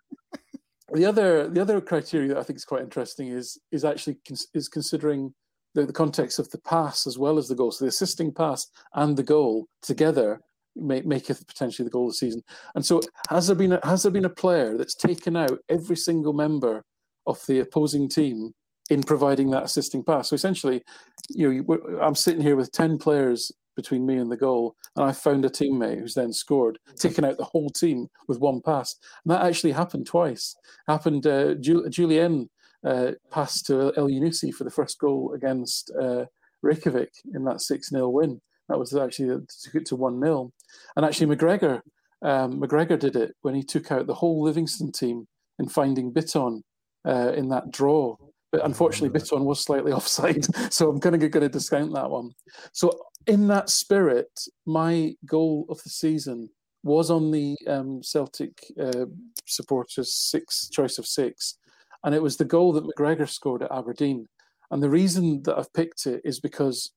the 0.94 1.06
other 1.06 1.50
the 1.50 1.62
other 1.62 1.82
criteria 1.82 2.30
that 2.30 2.38
I 2.38 2.44
think 2.44 2.58
is 2.58 2.66
quite 2.66 2.84
interesting 2.84 3.28
is 3.28 3.58
is 3.72 3.84
actually 3.86 4.18
cons- 4.28 4.48
is 4.54 4.68
considering 4.68 5.34
the, 5.76 5.86
the 5.86 5.94
context 5.94 6.40
of 6.40 6.50
the 6.50 6.60
pass 6.60 7.08
as 7.08 7.18
well 7.18 7.38
as 7.38 7.48
the 7.48 7.56
goal. 7.56 7.72
So 7.72 7.86
the 7.86 7.90
assisting 7.90 8.34
pass 8.34 8.68
and 8.94 9.16
the 9.16 9.24
goal 9.24 9.68
together 9.82 10.42
make 10.76 11.06
maketh 11.06 11.46
potentially 11.48 11.84
the 11.84 11.92
goal 11.92 12.08
of 12.08 12.12
the 12.12 12.16
season. 12.16 12.44
And 12.76 12.86
so 12.86 13.02
has 13.30 13.48
there 13.48 13.56
been 13.56 13.74
a, 13.74 13.80
has 13.84 14.04
there 14.04 14.12
been 14.12 14.26
a 14.26 14.30
player 14.30 14.78
that's 14.78 14.96
taken 14.96 15.36
out 15.36 15.60
every 15.70 15.98
single 15.98 16.34
member 16.34 16.84
of 17.26 17.44
the 17.48 17.60
opposing 17.60 18.10
team 18.10 18.54
in 18.90 19.04
providing 19.04 19.52
that 19.52 19.64
assisting 19.64 20.04
pass? 20.04 20.30
So 20.30 20.36
essentially, 20.36 20.82
you 21.30 21.64
know, 21.64 22.00
I'm 22.02 22.16
sitting 22.16 22.42
here 22.42 22.56
with 22.56 22.72
ten 22.72 22.98
players 22.98 23.52
between 23.76 24.05
me 24.05 24.17
and 24.17 24.32
the 24.32 24.38
goal, 24.38 24.76
and 24.95 25.05
I 25.05 25.11
found 25.11 25.45
a 25.45 25.49
teammate 25.49 25.99
who's 25.99 26.13
then 26.13 26.34
scored, 26.34 26.80
taking 26.95 27.26
out 27.26 27.38
the 27.38 27.45
whole 27.45 27.70
team 27.70 28.07
with 28.28 28.39
one 28.39 28.61
pass. 28.61 28.95
And 29.24 29.32
that 29.32 29.45
actually 29.45 29.72
happened 29.72 30.05
twice. 30.05 30.55
Happened. 30.88 31.26
Uh, 31.26 31.55
Jullien 31.55 32.47
uh, 32.86 33.11
passed 33.32 33.65
to 33.67 33.93
Elyounoussi 33.97 34.53
for 34.53 34.63
the 34.63 34.72
first 34.72 34.99
goal 34.99 35.34
against 35.34 35.91
uh, 35.99 36.26
Reykjavik 36.61 37.11
in 37.34 37.43
that 37.45 37.61
six 37.61 37.89
0 37.89 38.09
win. 38.09 38.41
That 38.67 38.80
was 38.80 38.95
actually 38.95 39.45
to, 39.72 39.80
to 39.82 39.95
one 39.95 40.20
0 40.20 40.51
and 40.95 41.05
actually 41.05 41.36
McGregor. 41.36 41.82
Um, 42.22 42.59
McGregor 42.59 42.99
did 42.99 43.15
it 43.15 43.34
when 43.41 43.55
he 43.55 43.63
took 43.63 43.91
out 43.91 44.07
the 44.07 44.15
whole 44.15 44.43
Livingston 44.43 44.91
team 44.91 45.28
in 45.57 45.70
finding 45.70 46.13
Bitton 46.13 46.61
uh, 47.07 47.32
in 47.34 47.49
that 47.49 47.72
draw 47.72 48.15
but 48.51 48.65
unfortunately 48.65 49.17
Bitton 49.17 49.45
was 49.45 49.59
slightly 49.59 49.91
offside, 49.93 50.45
so 50.74 50.89
I'm 50.89 50.99
kind 50.99 51.15
of 51.15 51.22
going 51.22 51.43
to 51.43 51.49
discount 51.49 51.93
that 51.93 52.09
one. 52.09 52.32
So 52.74 52.91
in 53.30 53.47
that 53.47 53.69
spirit, 53.69 54.47
my 54.65 55.13
goal 55.23 55.67
of 55.69 55.82
the 55.84 55.89
season 55.89 56.49
was 56.82 57.11
on 57.11 57.30
the 57.30 57.55
um, 57.67 58.01
Celtic 58.01 58.57
uh, 58.82 59.05
supporters' 59.45 60.15
six 60.15 60.67
choice 60.69 60.97
of 60.97 61.05
six, 61.05 61.57
and 62.03 62.15
it 62.15 62.23
was 62.23 62.38
the 62.38 62.45
goal 62.45 62.73
that 62.73 62.86
McGregor 62.86 63.30
scored 63.30 63.61
at 63.61 63.71
Aberdeen. 63.71 64.27
And 64.71 64.82
the 64.82 64.89
reason 64.89 65.43
that 65.43 65.57
I've 65.57 65.71
picked 65.73 66.07
it 66.07 66.21
is 66.23 66.39
because 66.39 66.91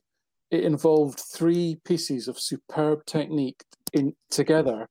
it 0.51 0.65
involved 0.65 1.21
three 1.21 1.79
pieces 1.85 2.29
of 2.29 2.41
superb 2.41 3.05
technique 3.05 3.63
in 3.93 4.15
together, 4.31 4.89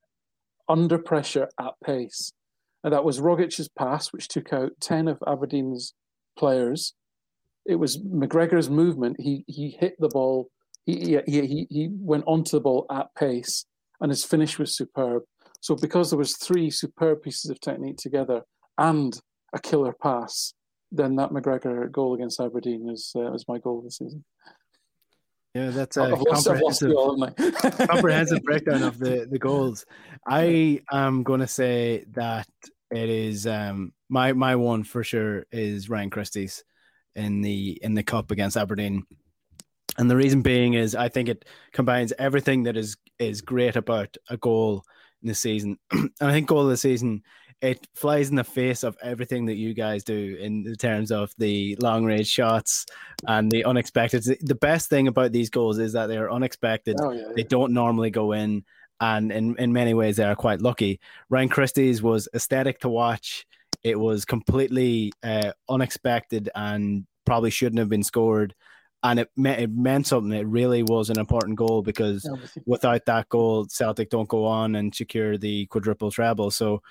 under 0.69 0.99
pressure 0.99 1.49
at 1.59 1.73
pace. 1.83 2.31
And 2.83 2.93
that 2.93 3.03
was 3.03 3.19
Rogic's 3.19 3.67
pass, 3.67 4.13
which 4.13 4.27
took 4.27 4.53
out 4.53 4.73
ten 4.79 5.07
of 5.07 5.23
Aberdeen's 5.25 5.95
players. 6.37 6.93
It 7.65 7.75
was 7.75 7.99
McGregor's 8.03 8.69
movement. 8.69 9.15
He 9.19 9.43
he 9.47 9.75
hit 9.79 9.95
the 9.97 10.09
ball 10.09 10.49
he, 10.85 11.19
he, 11.25 11.41
he, 11.47 11.67
he 11.69 11.89
went 11.91 12.23
onto 12.27 12.51
the 12.51 12.61
ball 12.61 12.85
at 12.91 13.13
pace 13.15 13.65
and 13.99 14.09
his 14.09 14.23
finish 14.23 14.57
was 14.57 14.75
superb. 14.75 15.23
So 15.61 15.75
because 15.75 16.09
there 16.09 16.19
was 16.19 16.35
three 16.37 16.69
superb 16.69 17.21
pieces 17.21 17.51
of 17.51 17.59
technique 17.59 17.97
together 17.97 18.43
and 18.77 19.17
a 19.53 19.59
killer 19.59 19.93
pass, 19.93 20.53
then 20.91 21.15
that 21.17 21.29
McGregor 21.29 21.89
goal 21.91 22.15
against 22.15 22.39
Aberdeen 22.41 22.83
was 22.83 23.11
uh, 23.15 23.31
was 23.31 23.47
my 23.47 23.59
goal 23.59 23.79
of 23.79 23.85
the 23.85 23.91
season. 23.91 24.25
Yeah, 25.53 25.69
that's 25.69 25.97
a 25.97 26.11
comprehensive, 26.11 26.91
comprehensive 27.89 28.41
breakdown 28.43 28.83
of 28.83 28.97
the, 28.99 29.27
the 29.29 29.39
goals. 29.39 29.85
I 30.25 30.79
am 30.91 31.23
going 31.23 31.41
to 31.41 31.47
say 31.47 32.05
that 32.11 32.47
it 32.89 33.09
is 33.09 33.45
um, 33.45 33.91
my 34.09 34.31
my 34.33 34.55
one 34.55 34.83
for 34.83 35.03
sure 35.03 35.45
is 35.51 35.89
Ryan 35.89 36.09
Christie's 36.09 36.63
in 37.15 37.41
the 37.41 37.77
in 37.81 37.95
the 37.95 38.03
cup 38.03 38.31
against 38.31 38.55
Aberdeen. 38.55 39.03
And 39.97 40.09
the 40.09 40.15
reason 40.15 40.41
being 40.41 40.73
is 40.73 40.95
I 40.95 41.09
think 41.09 41.29
it 41.29 41.45
combines 41.73 42.13
everything 42.17 42.63
that 42.63 42.77
is 42.77 42.97
is 43.19 43.41
great 43.41 43.75
about 43.75 44.15
a 44.29 44.37
goal 44.37 44.83
in 45.21 45.27
the 45.27 45.35
season. 45.35 45.77
and 45.91 46.11
I 46.21 46.31
think 46.31 46.47
goal 46.47 46.63
of 46.63 46.69
the 46.69 46.77
season 46.77 47.23
it 47.61 47.87
flies 47.93 48.29
in 48.29 48.35
the 48.35 48.43
face 48.43 48.83
of 48.83 48.97
everything 49.03 49.45
that 49.45 49.55
you 49.55 49.73
guys 49.73 50.03
do 50.03 50.35
in 50.39 50.75
terms 50.77 51.11
of 51.11 51.31
the 51.37 51.75
long 51.79 52.03
range 52.03 52.27
shots 52.27 52.87
and 53.27 53.51
the 53.51 53.63
unexpected. 53.65 54.23
The 54.41 54.55
best 54.55 54.89
thing 54.89 55.07
about 55.07 55.31
these 55.31 55.51
goals 55.51 55.77
is 55.77 55.93
that 55.93 56.07
they 56.07 56.17
are 56.17 56.31
unexpected. 56.31 56.97
Oh, 56.99 57.11
yeah, 57.11 57.21
yeah. 57.27 57.33
They 57.35 57.43
don't 57.43 57.71
normally 57.71 58.09
go 58.09 58.31
in, 58.31 58.65
and 58.99 59.31
in, 59.31 59.55
in 59.59 59.71
many 59.71 59.93
ways 59.93 60.17
they 60.17 60.23
are 60.23 60.35
quite 60.35 60.61
lucky. 60.61 60.99
Ryan 61.29 61.49
Christie's 61.49 62.01
was 62.01 62.27
aesthetic 62.33 62.79
to 62.79 62.89
watch. 62.89 63.45
It 63.83 63.99
was 63.99 64.25
completely 64.25 65.11
uh, 65.21 65.51
unexpected 65.69 66.49
and 66.55 67.05
probably 67.25 67.51
shouldn't 67.51 67.79
have 67.79 67.89
been 67.89 68.03
scored 68.03 68.55
and 69.03 69.19
it 69.19 69.29
meant 69.35 69.59
it 69.59 69.71
meant 69.71 70.07
something. 70.07 70.31
It 70.37 70.47
really 70.47 70.83
was 70.83 71.09
an 71.09 71.19
important 71.19 71.57
goal 71.57 71.81
because 71.81 72.29
without 72.65 73.05
that 73.05 73.29
goal, 73.29 73.65
Celtic 73.65 74.09
don't 74.09 74.29
go 74.29 74.45
on 74.45 74.75
and 74.75 74.93
secure 74.93 75.37
the 75.37 75.65
quadruple 75.67 76.11
treble. 76.11 76.51
So 76.51 76.81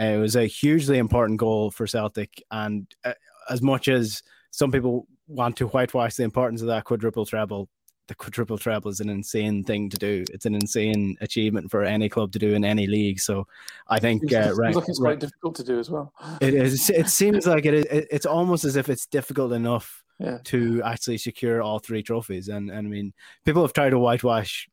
uh, 0.00 0.04
it 0.04 0.18
was 0.18 0.36
a 0.36 0.46
hugely 0.46 0.98
important 0.98 1.38
goal 1.38 1.70
for 1.70 1.86
Celtic. 1.86 2.42
And 2.50 2.86
uh, 3.04 3.14
as 3.48 3.62
much 3.62 3.88
as 3.88 4.22
some 4.50 4.72
people 4.72 5.06
want 5.28 5.56
to 5.58 5.68
whitewash 5.68 6.16
the 6.16 6.24
importance 6.24 6.60
of 6.60 6.68
that 6.68 6.84
quadruple 6.84 7.24
treble, 7.24 7.68
the 8.08 8.16
quadruple 8.16 8.58
treble 8.58 8.90
is 8.90 8.98
an 8.98 9.08
insane 9.08 9.62
thing 9.62 9.88
to 9.90 9.96
do. 9.96 10.24
It's 10.32 10.46
an 10.46 10.56
insane 10.56 11.16
achievement 11.20 11.70
for 11.70 11.84
any 11.84 12.08
club 12.08 12.32
to 12.32 12.40
do 12.40 12.54
in 12.54 12.64
any 12.64 12.88
league. 12.88 13.20
So 13.20 13.46
I 13.86 14.00
think 14.00 14.32
uh, 14.32 14.54
right, 14.56 14.74
like 14.74 14.88
it's 14.88 14.98
quite 14.98 15.10
right, 15.10 15.20
difficult 15.20 15.54
to 15.56 15.64
do 15.64 15.78
as 15.78 15.88
well. 15.88 16.12
It 16.40 16.54
is. 16.54 16.90
It 16.90 17.08
seems 17.20 17.46
like 17.46 17.64
it 17.64 17.74
is. 17.74 17.84
It's 17.88 18.26
almost 18.26 18.64
as 18.64 18.74
if 18.74 18.88
it's 18.88 19.06
difficult 19.06 19.52
enough 19.52 20.02
yeah. 20.20 20.38
to 20.44 20.82
actually 20.84 21.18
secure 21.18 21.62
all 21.62 21.78
three 21.78 22.02
trophies. 22.02 22.48
And, 22.48 22.70
and 22.70 22.86
I 22.86 22.90
mean, 22.90 23.12
people 23.44 23.62
have 23.62 23.72
tried 23.72 23.90
to 23.90 23.98
whitewash 23.98 24.68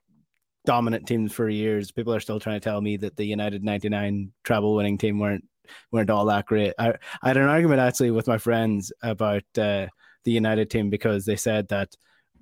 dominant 0.66 1.08
teams 1.08 1.32
for 1.32 1.48
years. 1.48 1.92
People 1.92 2.14
are 2.14 2.20
still 2.20 2.40
trying 2.40 2.60
to 2.60 2.64
tell 2.64 2.82
me 2.82 2.98
that 2.98 3.16
the 3.16 3.26
United 3.26 3.64
99 3.64 4.32
treble 4.44 4.76
winning 4.76 4.98
team 4.98 5.18
weren't 5.20 5.46
weren't 5.92 6.10
all 6.10 6.26
that 6.26 6.46
great. 6.46 6.74
I, 6.78 6.94
I 7.22 7.28
had 7.30 7.38
an 7.38 7.44
argument 7.44 7.80
actually 7.80 8.12
with 8.12 8.28
my 8.28 8.38
friends 8.38 8.92
about 9.02 9.44
uh, 9.58 9.88
the 10.24 10.32
United 10.32 10.70
team 10.70 10.90
because 10.90 11.26
they 11.26 11.36
said 11.36 11.70
that 11.70 11.96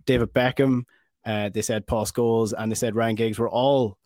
David 0.05 0.33
Beckham, 0.33 0.83
uh, 1.25 1.49
they 1.49 1.61
said 1.61 1.87
Paul 1.87 2.05
Scholes, 2.05 2.53
and 2.57 2.71
they 2.71 2.75
said 2.75 2.95
Ryan 2.95 3.15
Giggs 3.15 3.39
were 3.39 3.49
all 3.49 3.97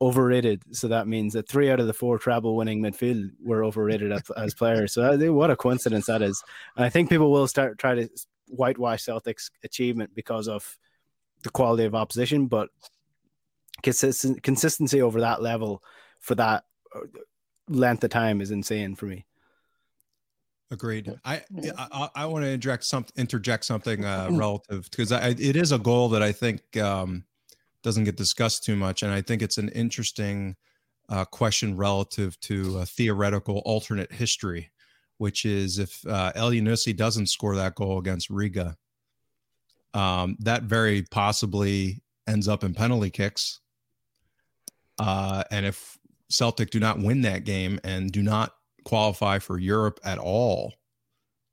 overrated. 0.00 0.62
So 0.72 0.88
that 0.88 1.06
means 1.06 1.34
that 1.34 1.48
three 1.48 1.70
out 1.70 1.80
of 1.80 1.86
the 1.86 1.92
four 1.92 2.18
treble 2.18 2.56
winning 2.56 2.82
midfield 2.82 3.30
were 3.42 3.64
overrated 3.64 4.10
as, 4.10 4.22
as 4.36 4.54
players. 4.54 4.92
So 4.92 5.02
uh, 5.02 5.32
what 5.32 5.50
a 5.50 5.56
coincidence 5.56 6.06
that 6.06 6.22
is. 6.22 6.42
And 6.76 6.84
I 6.84 6.88
think 6.88 7.08
people 7.08 7.30
will 7.30 7.46
start 7.46 7.78
try 7.78 7.94
to 7.94 8.08
whitewash 8.52 9.04
Celtics 9.04 9.50
achievement 9.64 10.14
because 10.14 10.48
of 10.48 10.78
the 11.42 11.50
quality 11.50 11.84
of 11.84 11.94
opposition, 11.94 12.46
but 12.46 12.68
consistent 13.82 14.42
consistency 14.42 15.02
over 15.02 15.20
that 15.20 15.42
level 15.42 15.82
for 16.20 16.34
that 16.36 16.64
uh, 16.94 17.00
length 17.68 18.04
of 18.04 18.10
time 18.10 18.40
is 18.40 18.50
insane 18.50 18.94
for 18.94 19.06
me. 19.06 19.26
Agreed. 20.70 21.12
I 21.24 21.42
I, 21.76 22.08
I 22.14 22.26
want 22.26 22.44
to 22.44 22.48
inject 22.48 22.84
some 22.84 23.04
interject 23.16 23.64
something 23.64 24.04
uh, 24.04 24.28
relative 24.30 24.88
because 24.90 25.12
it 25.12 25.56
is 25.56 25.72
a 25.72 25.78
goal 25.78 26.08
that 26.10 26.22
I 26.22 26.32
think 26.32 26.76
um, 26.78 27.24
doesn't 27.82 28.04
get 28.04 28.16
discussed 28.16 28.64
too 28.64 28.76
much, 28.76 29.02
and 29.02 29.12
I 29.12 29.20
think 29.20 29.42
it's 29.42 29.58
an 29.58 29.68
interesting 29.70 30.56
uh, 31.08 31.24
question 31.24 31.76
relative 31.76 32.38
to 32.40 32.78
a 32.78 32.86
theoretical 32.86 33.58
alternate 33.66 34.12
history 34.12 34.70
which 35.18 35.44
is 35.44 35.78
if 35.78 36.04
uh, 36.06 36.32
Elyounoussi 36.34 36.96
doesn't 36.96 37.28
score 37.28 37.56
that 37.56 37.74
goal 37.74 37.98
against 37.98 38.30
Riga, 38.30 38.76
um, 39.94 40.36
that 40.40 40.64
very 40.64 41.02
possibly 41.02 42.02
ends 42.26 42.48
up 42.48 42.64
in 42.64 42.74
penalty 42.74 43.10
kicks. 43.10 43.60
Uh, 44.98 45.44
and 45.50 45.66
if 45.66 45.98
Celtic 46.28 46.70
do 46.70 46.80
not 46.80 46.98
win 46.98 47.22
that 47.22 47.44
game 47.44 47.80
and 47.84 48.10
do 48.10 48.22
not 48.22 48.54
qualify 48.84 49.38
for 49.38 49.58
Europe 49.58 50.00
at 50.04 50.18
all, 50.18 50.72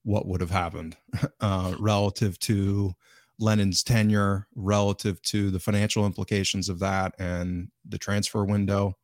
what 0.04 0.26
would 0.26 0.42
have 0.42 0.52
happened 0.52 0.96
uh, 1.42 1.76
relative 1.80 2.40
to 2.40 2.94
Lennon's 3.40 3.84
tenure, 3.84 4.48
relative 4.56 5.22
to 5.24 5.50
the 5.50 5.60
financial 5.60 6.06
implications 6.06 6.70
of 6.70 6.80
that 6.80 7.16
and 7.20 7.70
the 7.88 7.98
transfer 7.98 8.44
window. 8.44 8.98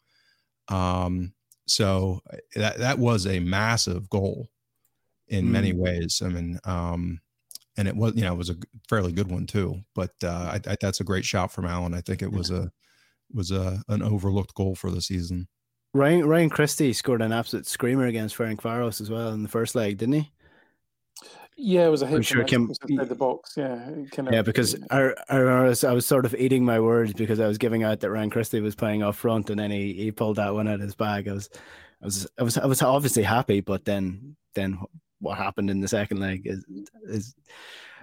Um, 0.68 1.34
so 1.68 2.22
uh, 2.32 2.38
that 2.56 2.78
that 2.80 3.00
was 3.00 3.26
a 3.26 3.40
massive 3.40 4.10
goal 4.10 4.50
in 5.28 5.46
mm. 5.46 5.50
many 5.50 5.74
ways. 5.74 6.22
I 6.24 6.30
mean, 6.30 6.60
um, 6.66 7.20
and 7.78 7.88
it 7.88 7.96
was 7.96 8.16
you 8.16 8.22
know 8.22 8.34
it 8.34 8.38
was 8.38 8.50
a 8.50 8.58
fairly 8.88 9.12
good 9.12 9.32
one 9.32 9.46
too. 9.46 9.82
But 9.94 10.12
uh, 10.24 10.54
I, 10.54 10.72
I, 10.72 10.78
that's 10.80 11.00
a 11.00 11.06
great 11.06 11.26
shot 11.26 11.52
from 11.52 11.66
Alan. 11.66 11.94
I 11.94 12.02
think 12.02 12.22
it 12.22 12.32
was 12.32 12.52
a 12.52 12.72
was 13.34 13.52
a 13.52 13.82
an 13.90 14.02
overlooked 14.02 14.54
goal 14.54 14.76
for 14.76 14.92
the 14.92 15.02
season. 15.02 15.48
Ryan 15.94 16.26
Ryan 16.26 16.50
Christie 16.50 16.94
scored 16.94 17.22
an 17.22 17.32
absolute 17.32 17.68
screamer 17.68 18.06
against 18.06 18.38
Ferencváros 18.38 19.02
as 19.02 19.10
well 19.10 19.30
in 19.30 19.44
the 19.44 19.50
first 19.50 19.76
leg, 19.76 19.98
didn't 19.98 20.16
he? 20.16 20.32
Yeah, 21.58 21.86
it 21.86 21.90
was 21.90 22.02
a 22.02 22.08
hit. 22.08 22.18
I'm 22.18 22.22
Sure 22.22 22.44
came, 22.44 22.68
the 22.68 23.16
box. 23.18 23.54
Yeah, 23.56 23.90
yeah. 24.30 24.42
Because 24.42 24.76
I, 24.90 25.14
I, 25.30 25.64
was 25.64 25.86
I 25.86 25.94
was 25.94 26.06
sort 26.06 26.26
of 26.26 26.36
eating 26.36 26.66
my 26.66 26.80
words 26.82 27.14
because 27.14 27.40
I 27.40 27.48
was 27.48 27.58
giving 27.58 27.84
out 27.84 28.02
that 28.02 28.12
Ryan 28.12 28.30
Christie 28.30 28.60
was 28.60 28.76
playing 28.76 29.04
off 29.04 29.18
front, 29.18 29.50
and 29.50 29.60
then 29.60 29.72
he, 29.72 29.94
he 29.94 30.12
pulled 30.12 30.36
that 30.36 30.54
one 30.54 30.68
out 30.68 30.76
of 30.76 30.82
his 30.82 30.96
bag. 30.96 31.30
I 31.30 31.34
was 31.34 31.50
I 32.02 32.06
was 32.06 32.28
I 32.40 32.44
was 32.44 32.58
I 32.58 32.66
was 32.66 32.82
obviously 32.82 33.24
happy, 33.24 33.62
but 33.62 33.86
then 33.86 34.36
then 34.54 34.80
what 35.20 35.38
happened 35.38 35.70
in 35.70 35.80
the 35.80 35.88
second 35.88 36.20
leg 36.20 36.42
is 36.46 36.66
is 37.06 37.36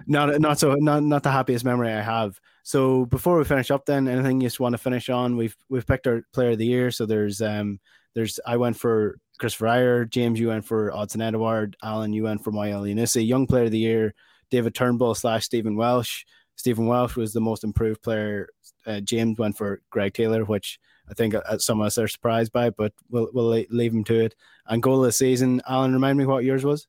not 0.07 0.41
not 0.41 0.57
so 0.59 0.73
not 0.73 1.03
not 1.03 1.21
the 1.21 1.31
happiest 1.31 1.63
memory 1.63 1.91
I 1.91 2.01
have. 2.01 2.39
So 2.63 3.05
before 3.05 3.37
we 3.37 3.43
finish 3.43 3.69
up, 3.69 3.85
then 3.85 4.07
anything 4.07 4.41
you 4.41 4.47
just 4.47 4.59
want 4.59 4.73
to 4.73 4.77
finish 4.77 5.09
on? 5.09 5.37
We've 5.37 5.55
we've 5.69 5.85
picked 5.85 6.07
our 6.07 6.23
player 6.33 6.51
of 6.51 6.57
the 6.57 6.65
year. 6.65 6.89
So 6.89 7.05
there's 7.05 7.41
um 7.41 7.79
there's 8.15 8.39
I 8.45 8.57
went 8.57 8.77
for 8.77 9.19
Kristoffer 9.39 9.67
Ajer, 9.67 10.09
James 10.09 10.41
went 10.41 10.65
for 10.65 10.91
Odsonne 10.91 11.21
Edouard, 11.21 11.75
Alan 11.83 12.21
went 12.21 12.43
for 12.43 12.51
Moya 12.51 12.75
Elyounoussi, 12.75 13.27
young 13.27 13.47
player 13.47 13.65
of 13.65 13.71
the 13.71 13.79
year, 13.79 14.13
David 14.49 14.75
Turnbull 14.75 15.15
slash 15.15 15.45
Stephen 15.45 15.75
Welsh. 15.75 16.25
Stephen 16.55 16.85
Welsh 16.85 17.15
was 17.15 17.33
the 17.33 17.41
most 17.41 17.63
improved 17.63 18.01
player. 18.03 18.49
Uh, 18.85 18.99
James 18.99 19.39
went 19.39 19.57
for 19.57 19.81
Greg 19.89 20.13
Taylor, 20.13 20.45
which 20.45 20.79
I 21.09 21.13
think 21.13 21.35
uh, 21.35 21.57
some 21.57 21.81
of 21.81 21.87
us 21.87 21.97
are 21.97 22.07
surprised 22.07 22.51
by, 22.51 22.69
but 22.69 22.93
we'll 23.09 23.29
we'll 23.33 23.65
leave 23.69 23.93
him 23.93 24.03
to 24.05 24.25
it. 24.25 24.35
And 24.67 24.83
goal 24.83 24.99
of 24.99 25.05
the 25.05 25.11
season, 25.11 25.61
Alan, 25.67 25.93
remind 25.93 26.17
me 26.17 26.25
what 26.25 26.43
yours 26.43 26.63
was. 26.63 26.87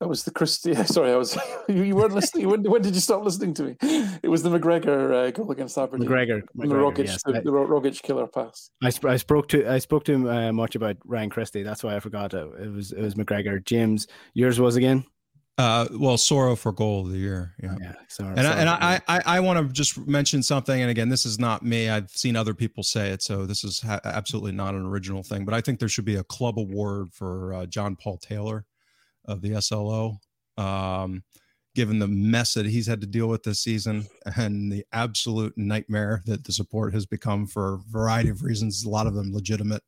That 0.00 0.08
was 0.08 0.24
the 0.24 0.30
Christie. 0.30 0.74
Sorry, 0.84 1.12
I 1.12 1.16
was. 1.16 1.36
You 1.68 1.96
weren't 1.96 2.12
listening. 2.12 2.48
When, 2.48 2.62
when, 2.62 2.80
did 2.80 2.94
you 2.94 3.00
stop 3.00 3.24
listening 3.24 3.52
to 3.54 3.64
me? 3.64 3.76
It 4.22 4.28
was 4.28 4.42
the 4.42 4.50
McGregor 4.50 5.12
uh, 5.12 5.30
goal 5.32 5.50
against 5.50 5.76
Aberdeen. 5.76 6.08
McGregor, 6.08 6.42
McGregor 6.56 6.68
the 6.68 7.02
Rogic, 7.02 7.06
yes. 7.06 7.22
the, 7.24 7.32
the 7.32 7.50
Rogic 7.50 8.00
killer 8.02 8.28
pass. 8.28 8.70
I, 8.82 8.90
sp- 8.94 9.06
I 9.06 9.16
spoke 9.16 9.48
to 9.48 9.68
I 9.68 9.78
spoke 9.78 10.04
to 10.04 10.12
him 10.12 10.26
uh, 10.26 10.52
much 10.52 10.76
about 10.76 10.96
Ryan 11.04 11.30
Christie. 11.30 11.64
That's 11.64 11.82
why 11.82 11.96
I 11.96 12.00
forgot 12.00 12.34
it. 12.34 12.46
It 12.60 12.72
was 12.72 12.92
it 12.92 13.00
was 13.00 13.14
McGregor. 13.14 13.64
James, 13.64 14.06
yours 14.34 14.60
was 14.60 14.76
again. 14.76 15.04
Uh, 15.58 15.88
well, 15.92 16.16
Soro 16.16 16.56
for 16.56 16.70
goal 16.70 17.06
of 17.06 17.12
the 17.12 17.18
year. 17.18 17.54
Yeah, 17.62 17.76
yeah. 17.80 17.92
Sorry, 18.08 18.34
and 18.36 18.46
I, 18.46 18.60
and 18.60 18.68
I, 18.68 19.00
I, 19.08 19.22
I 19.24 19.40
want 19.40 19.66
to 19.66 19.72
just 19.72 19.96
mention 20.06 20.42
something. 20.42 20.82
And 20.82 20.90
again, 20.90 21.08
this 21.08 21.24
is 21.24 21.38
not 21.38 21.62
me. 21.62 21.88
I've 21.88 22.10
seen 22.10 22.36
other 22.36 22.52
people 22.52 22.82
say 22.82 23.08
it, 23.08 23.22
so 23.22 23.46
this 23.46 23.64
is 23.64 23.80
ha- 23.80 24.00
absolutely 24.04 24.52
not 24.52 24.74
an 24.74 24.84
original 24.84 25.22
thing. 25.22 25.46
But 25.46 25.54
I 25.54 25.62
think 25.62 25.78
there 25.78 25.88
should 25.88 26.04
be 26.04 26.16
a 26.16 26.24
club 26.24 26.58
award 26.58 27.08
for 27.12 27.54
uh, 27.54 27.66
John 27.66 27.96
Paul 27.96 28.18
Taylor 28.18 28.66
of 29.26 29.42
the 29.42 29.60
SLO, 29.60 30.18
um, 30.56 31.22
given 31.74 31.98
the 31.98 32.08
mess 32.08 32.54
that 32.54 32.66
he's 32.66 32.86
had 32.86 33.00
to 33.00 33.06
deal 33.06 33.28
with 33.28 33.42
this 33.42 33.60
season 33.60 34.06
and 34.36 34.72
the 34.72 34.84
absolute 34.92 35.52
nightmare 35.56 36.22
that 36.26 36.44
the 36.44 36.52
support 36.52 36.94
has 36.94 37.04
become 37.06 37.46
for 37.46 37.74
a 37.74 37.78
variety 37.90 38.30
of 38.30 38.42
reasons, 38.42 38.84
a 38.84 38.88
lot 38.88 39.06
of 39.06 39.14
them 39.14 39.32
legitimate. 39.32 39.82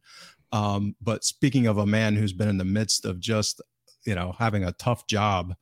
Um, 0.53 0.95
but 1.01 1.25
speaking 1.25 1.67
of 1.67 1.79
a 1.79 1.87
man 1.87 2.17
who's 2.17 2.33
been 2.33 2.49
in 2.49 2.59
the 2.59 2.65
midst 2.65 3.05
of 3.05 3.21
just, 3.21 3.61
you 4.05 4.15
know, 4.15 4.35
having 4.39 4.65
a 4.65 4.73
tough 4.73 5.07
job 5.07 5.55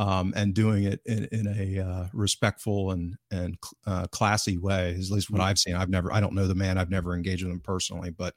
um, 0.00 0.32
and 0.34 0.54
doing 0.54 0.84
it 0.84 1.02
in, 1.04 1.28
in 1.30 1.46
a 1.46 1.84
uh, 1.84 2.06
respectful 2.14 2.92
and 2.92 3.16
and 3.30 3.58
uh, 3.86 4.06
classy 4.06 4.56
way. 4.56 4.92
At 4.92 5.10
least 5.10 5.30
what 5.30 5.42
mm. 5.42 5.44
I've 5.44 5.58
seen. 5.58 5.74
I've 5.74 5.90
never, 5.90 6.10
I 6.10 6.20
don't 6.20 6.32
know 6.32 6.46
the 6.46 6.54
man. 6.54 6.78
I've 6.78 6.90
never 6.90 7.14
engaged 7.14 7.44
with 7.44 7.52
him 7.52 7.60
personally, 7.60 8.10
but 8.10 8.34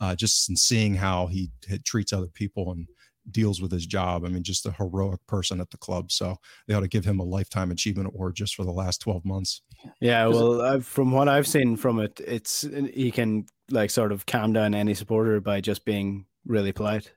uh, 0.00 0.16
just 0.16 0.50
in 0.50 0.56
seeing 0.56 0.92
how 0.92 1.28
he, 1.28 1.50
he 1.68 1.78
treats 1.78 2.12
other 2.12 2.26
people 2.26 2.72
and 2.72 2.88
deals 3.30 3.60
with 3.60 3.72
his 3.72 3.86
job. 3.86 4.24
I 4.24 4.28
mean, 4.28 4.42
just 4.42 4.66
a 4.66 4.72
heroic 4.72 5.20
person 5.26 5.60
at 5.60 5.70
the 5.70 5.78
club. 5.78 6.10
So 6.12 6.36
they 6.66 6.74
ought 6.74 6.80
to 6.80 6.88
give 6.88 7.04
him 7.04 7.20
a 7.20 7.24
lifetime 7.24 7.70
achievement 7.70 8.08
award 8.08 8.34
just 8.36 8.54
for 8.54 8.64
the 8.64 8.72
last 8.72 9.00
12 9.00 9.24
months. 9.24 9.62
Yeah. 10.00 10.26
Well, 10.26 10.62
I've, 10.62 10.86
from 10.86 11.12
what 11.12 11.28
I've 11.28 11.46
seen 11.46 11.76
from 11.76 12.00
it, 12.00 12.20
it's, 12.26 12.62
he 12.92 13.10
can 13.10 13.46
like 13.70 13.90
sort 13.90 14.12
of 14.12 14.26
calm 14.26 14.52
down 14.52 14.74
any 14.74 14.94
supporter 14.94 15.40
by 15.40 15.60
just 15.60 15.84
being 15.84 16.26
really 16.46 16.72
polite. 16.72 17.12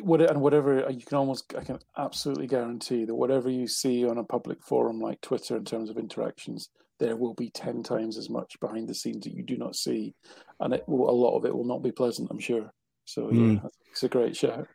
What, 0.00 0.22
and 0.22 0.40
whatever 0.40 0.86
uh, 0.86 0.90
you 0.90 1.04
can 1.04 1.18
almost, 1.18 1.54
I 1.56 1.62
can 1.62 1.78
absolutely 1.96 2.46
guarantee 2.46 3.04
that 3.04 3.14
whatever 3.14 3.50
you 3.50 3.66
see 3.66 4.06
on 4.06 4.18
a 4.18 4.24
public 4.24 4.62
forum 4.62 5.00
like 5.00 5.20
Twitter 5.20 5.56
in 5.56 5.64
terms 5.64 5.90
of 5.90 5.98
interactions, 5.98 6.70
there 6.98 7.16
will 7.16 7.34
be 7.34 7.50
10 7.50 7.82
times 7.82 8.16
as 8.16 8.30
much 8.30 8.58
behind 8.60 8.88
the 8.88 8.94
scenes 8.94 9.24
that 9.24 9.34
you 9.34 9.42
do 9.42 9.56
not 9.56 9.76
see. 9.76 10.14
And 10.60 10.72
it 10.72 10.84
will, 10.86 11.10
a 11.10 11.12
lot 11.12 11.36
of 11.36 11.44
it 11.44 11.54
will 11.54 11.66
not 11.66 11.82
be 11.82 11.92
pleasant, 11.92 12.28
I'm 12.30 12.38
sure. 12.38 12.72
So 13.04 13.30
yeah, 13.30 13.40
mm. 13.40 13.70
it's 13.90 14.02
a 14.02 14.08
great 14.08 14.36
show. 14.36 14.66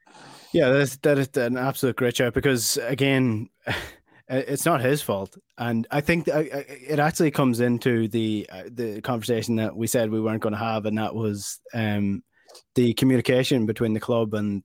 Yeah, 0.54 0.70
that's 0.70 0.98
that 0.98 1.18
is 1.18 1.30
an 1.38 1.58
absolute 1.58 1.96
great 1.96 2.16
show 2.16 2.32
because 2.32 2.78
again, 2.78 3.50
it's 4.30 4.66
not 4.66 4.82
his 4.82 5.02
fault, 5.02 5.38
and 5.58 5.88
I 5.92 6.02
think 6.02 6.28
it 6.28 7.00
actually 7.00 7.32
comes 7.32 7.60
into 7.60 8.08
the 8.08 8.48
uh, 8.52 8.64
the 8.72 9.02
conversation 9.02 9.56
that 9.58 9.76
we 9.76 9.88
said 9.88 10.10
we 10.10 10.22
weren't 10.22 10.42
going 10.42 10.54
to 10.54 10.60
have, 10.60 10.86
and 10.86 10.98
that 10.98 11.14
was 11.14 11.60
um, 11.74 12.24
the 12.76 12.94
communication 12.94 13.66
between 13.66 13.94
the 13.94 14.00
club 14.00 14.34
and 14.34 14.64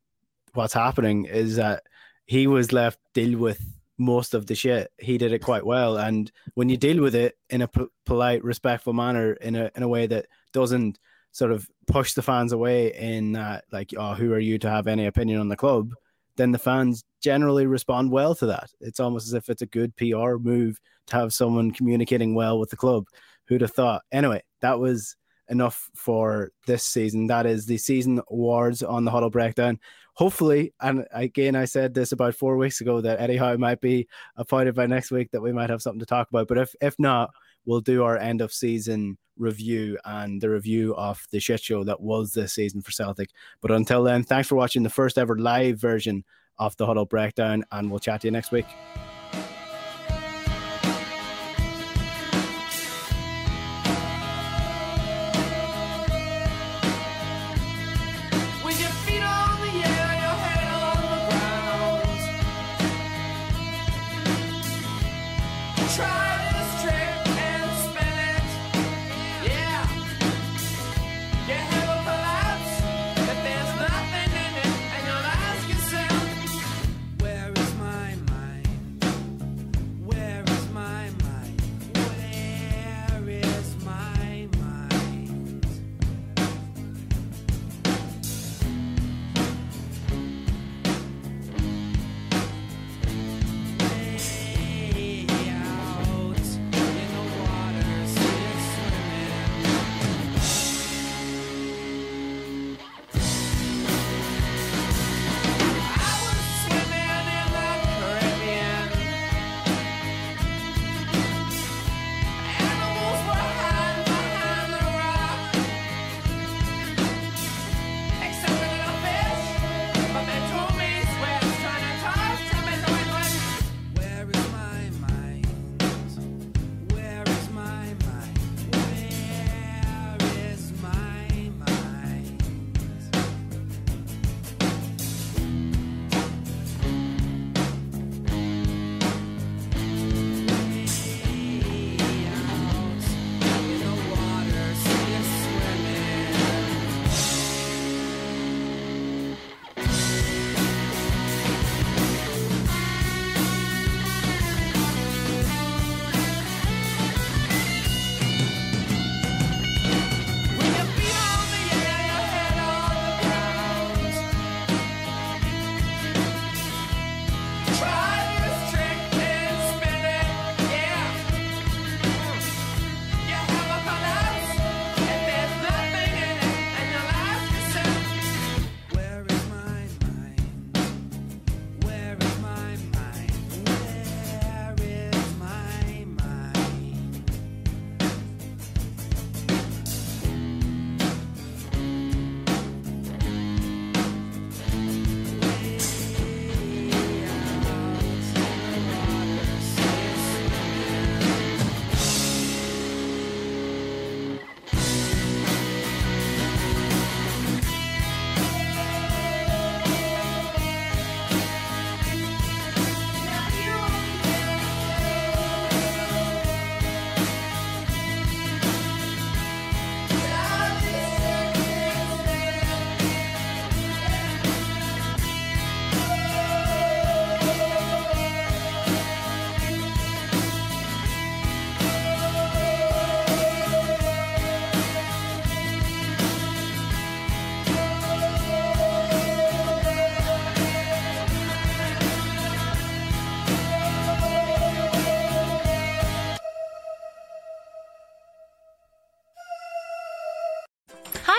what's 0.55 0.75
happening 0.75 1.25
is 1.27 1.57
that 1.57 1.83
he 2.27 2.47
was 2.47 2.73
left 2.73 2.99
deal 3.13 3.39
with 3.39 3.61
most 3.99 4.35
of 4.35 4.47
the 4.47 4.55
shit. 4.55 4.91
He 4.99 5.19
did 5.19 5.33
it 5.33 5.41
quite 5.41 5.67
well, 5.67 5.99
and 5.99 6.31
when 6.55 6.69
you 6.69 6.77
deal 6.77 7.03
with 7.03 7.15
it 7.15 7.37
in 7.51 7.63
a 7.63 7.69
p- 7.69 7.87
polite, 8.07 8.43
respectful 8.43 8.93
manner, 8.93 9.35
in 9.35 9.55
a 9.55 9.71
in 9.75 9.83
a 9.83 9.89
way 9.89 10.07
that 10.07 10.27
doesn't 10.53 10.99
sort 11.35 11.51
of 11.51 11.69
push 11.89 12.15
the 12.15 12.23
fans 12.23 12.53
away 12.53 12.95
in 12.95 13.33
that, 13.33 13.65
like, 13.73 13.93
oh, 13.99 14.15
who 14.15 14.33
are 14.33 14.39
you 14.39 14.57
to 14.57 14.71
have 14.71 14.87
any 14.87 15.05
opinion 15.07 15.41
on 15.41 15.49
the 15.49 15.57
club? 15.57 15.93
Then 16.37 16.53
the 16.53 16.61
fans 16.61 17.03
generally 17.21 17.67
respond 17.67 18.13
well 18.13 18.37
to 18.37 18.47
that. 18.47 18.71
It's 18.81 19.01
almost 19.01 19.27
as 19.27 19.35
if 19.35 19.49
it's 19.49 19.61
a 19.61 19.67
good 19.67 19.97
PR 19.97 20.37
move 20.37 20.79
to 21.09 21.17
have 21.17 21.35
someone 21.35 21.73
communicating 21.73 22.37
well 22.37 22.61
with 22.61 22.71
the 22.71 22.77
club. 22.77 23.07
Who'd 23.49 23.63
have 23.63 23.73
thought? 23.73 24.03
Anyway, 24.13 24.43
that 24.61 24.79
was 24.79 25.17
enough 25.49 25.91
for 25.97 26.53
this 26.69 26.85
season. 26.85 27.27
That 27.27 27.47
is 27.47 27.67
the 27.67 27.79
season 27.79 28.23
awards 28.31 28.85
on 28.85 29.05
the 29.05 29.11
huddle 29.11 29.29
breakdown. 29.31 29.81
Hopefully, 30.15 30.73
and 30.81 31.05
again, 31.13 31.57
I 31.57 31.65
said 31.65 31.95
this 31.95 32.13
about 32.13 32.37
four 32.37 32.57
weeks 32.57 32.81
ago 32.81 33.01
that 33.01 33.21
Eddie 33.21 33.39
Howe 33.39 33.57
might 33.57 33.81
be 33.81 34.07
appointed 34.37 34.77
by 34.77 34.87
next 34.87 35.11
week, 35.11 35.33
that 35.33 35.43
we 35.43 35.53
might 35.53 35.71
have 35.71 35.83
something 35.83 35.99
to 35.99 36.07
talk 36.07 36.29
about. 36.31 36.47
But 36.47 36.59
if 36.59 36.75
if 36.81 36.95
not, 37.01 37.31
we'll 37.67 37.81
do 37.81 38.05
our 38.05 38.17
end 38.19 38.41
of 38.41 38.53
season 38.53 39.19
review 39.37 39.99
and 40.05 40.41
the 40.41 40.51
review 40.51 40.95
of 40.97 41.25
the 41.31 41.41
shit 41.41 41.61
show 41.61 41.85
that 41.85 42.01
was 42.01 42.33
this 42.33 42.53
season 42.53 42.81
for 42.83 42.93
Celtic. 42.93 43.31
But 43.61 43.73
until 43.73 44.03
then, 44.03 44.23
thanks 44.23 44.49
for 44.49 44.55
watching 44.55 44.83
the 44.83 44.91
first 44.91 45.19
ever 45.19 45.37
live 45.37 45.81
version 45.81 46.25
of 46.59 46.77
the 46.77 46.87
Huddle 46.87 47.07
Breakdown, 47.07 47.65
and 47.73 47.91
we'll 47.91 47.99
chat 47.99 48.21
to 48.21 48.29
you 48.29 48.31
next 48.31 48.53
week. 48.53 48.67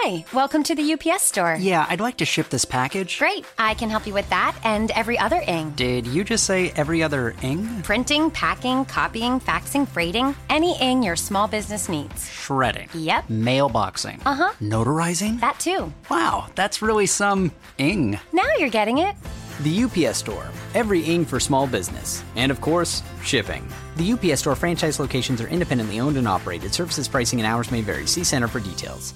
Hi, 0.07 0.23
welcome 0.33 0.61
to 0.61 0.75
the 0.75 0.93
UPS 0.93 1.23
store. 1.23 1.57
Yeah, 1.59 1.83
I'd 1.89 1.99
like 1.99 2.17
to 2.17 2.25
ship 2.25 2.49
this 2.49 2.63
package. 2.63 3.17
Great, 3.17 3.43
I 3.57 3.73
can 3.73 3.89
help 3.89 4.05
you 4.05 4.13
with 4.13 4.29
that 4.29 4.55
and 4.63 4.91
every 4.91 5.17
other 5.17 5.41
ing. 5.47 5.71
Did 5.71 6.05
you 6.05 6.23
just 6.23 6.43
say 6.43 6.69
every 6.75 7.01
other 7.01 7.33
ing? 7.41 7.81
Printing, 7.81 8.29
packing, 8.29 8.85
copying, 8.85 9.39
faxing, 9.39 9.87
freighting, 9.87 10.35
any 10.47 10.79
ing 10.79 11.01
your 11.01 11.15
small 11.15 11.47
business 11.47 11.89
needs. 11.89 12.29
Shredding. 12.29 12.87
Yep. 12.93 13.29
Mailboxing. 13.29 14.21
Uh 14.27 14.35
huh. 14.35 14.51
Notarizing? 14.61 15.39
That 15.39 15.59
too. 15.59 15.91
Wow, 16.07 16.49
that's 16.53 16.83
really 16.83 17.07
some 17.07 17.51
ing. 17.79 18.19
Now 18.31 18.51
you're 18.59 18.69
getting 18.69 18.99
it. 18.99 19.15
The 19.61 19.85
UPS 19.85 20.19
Store. 20.19 20.47
Every 20.75 20.99
ing 21.01 21.25
for 21.25 21.39
small 21.39 21.65
business. 21.65 22.23
And 22.35 22.51
of 22.51 22.61
course, 22.61 23.01
shipping. 23.23 23.67
The 23.95 24.13
UPS 24.13 24.41
Store 24.41 24.55
franchise 24.55 24.99
locations 24.99 25.41
are 25.41 25.47
independently 25.47 25.99
owned 25.99 26.17
and 26.17 26.27
operated. 26.27 26.75
Services, 26.75 27.07
pricing, 27.07 27.39
and 27.39 27.47
hours 27.47 27.71
may 27.71 27.81
vary. 27.81 28.05
See 28.05 28.23
Center 28.23 28.47
for 28.47 28.59
details. 28.59 29.15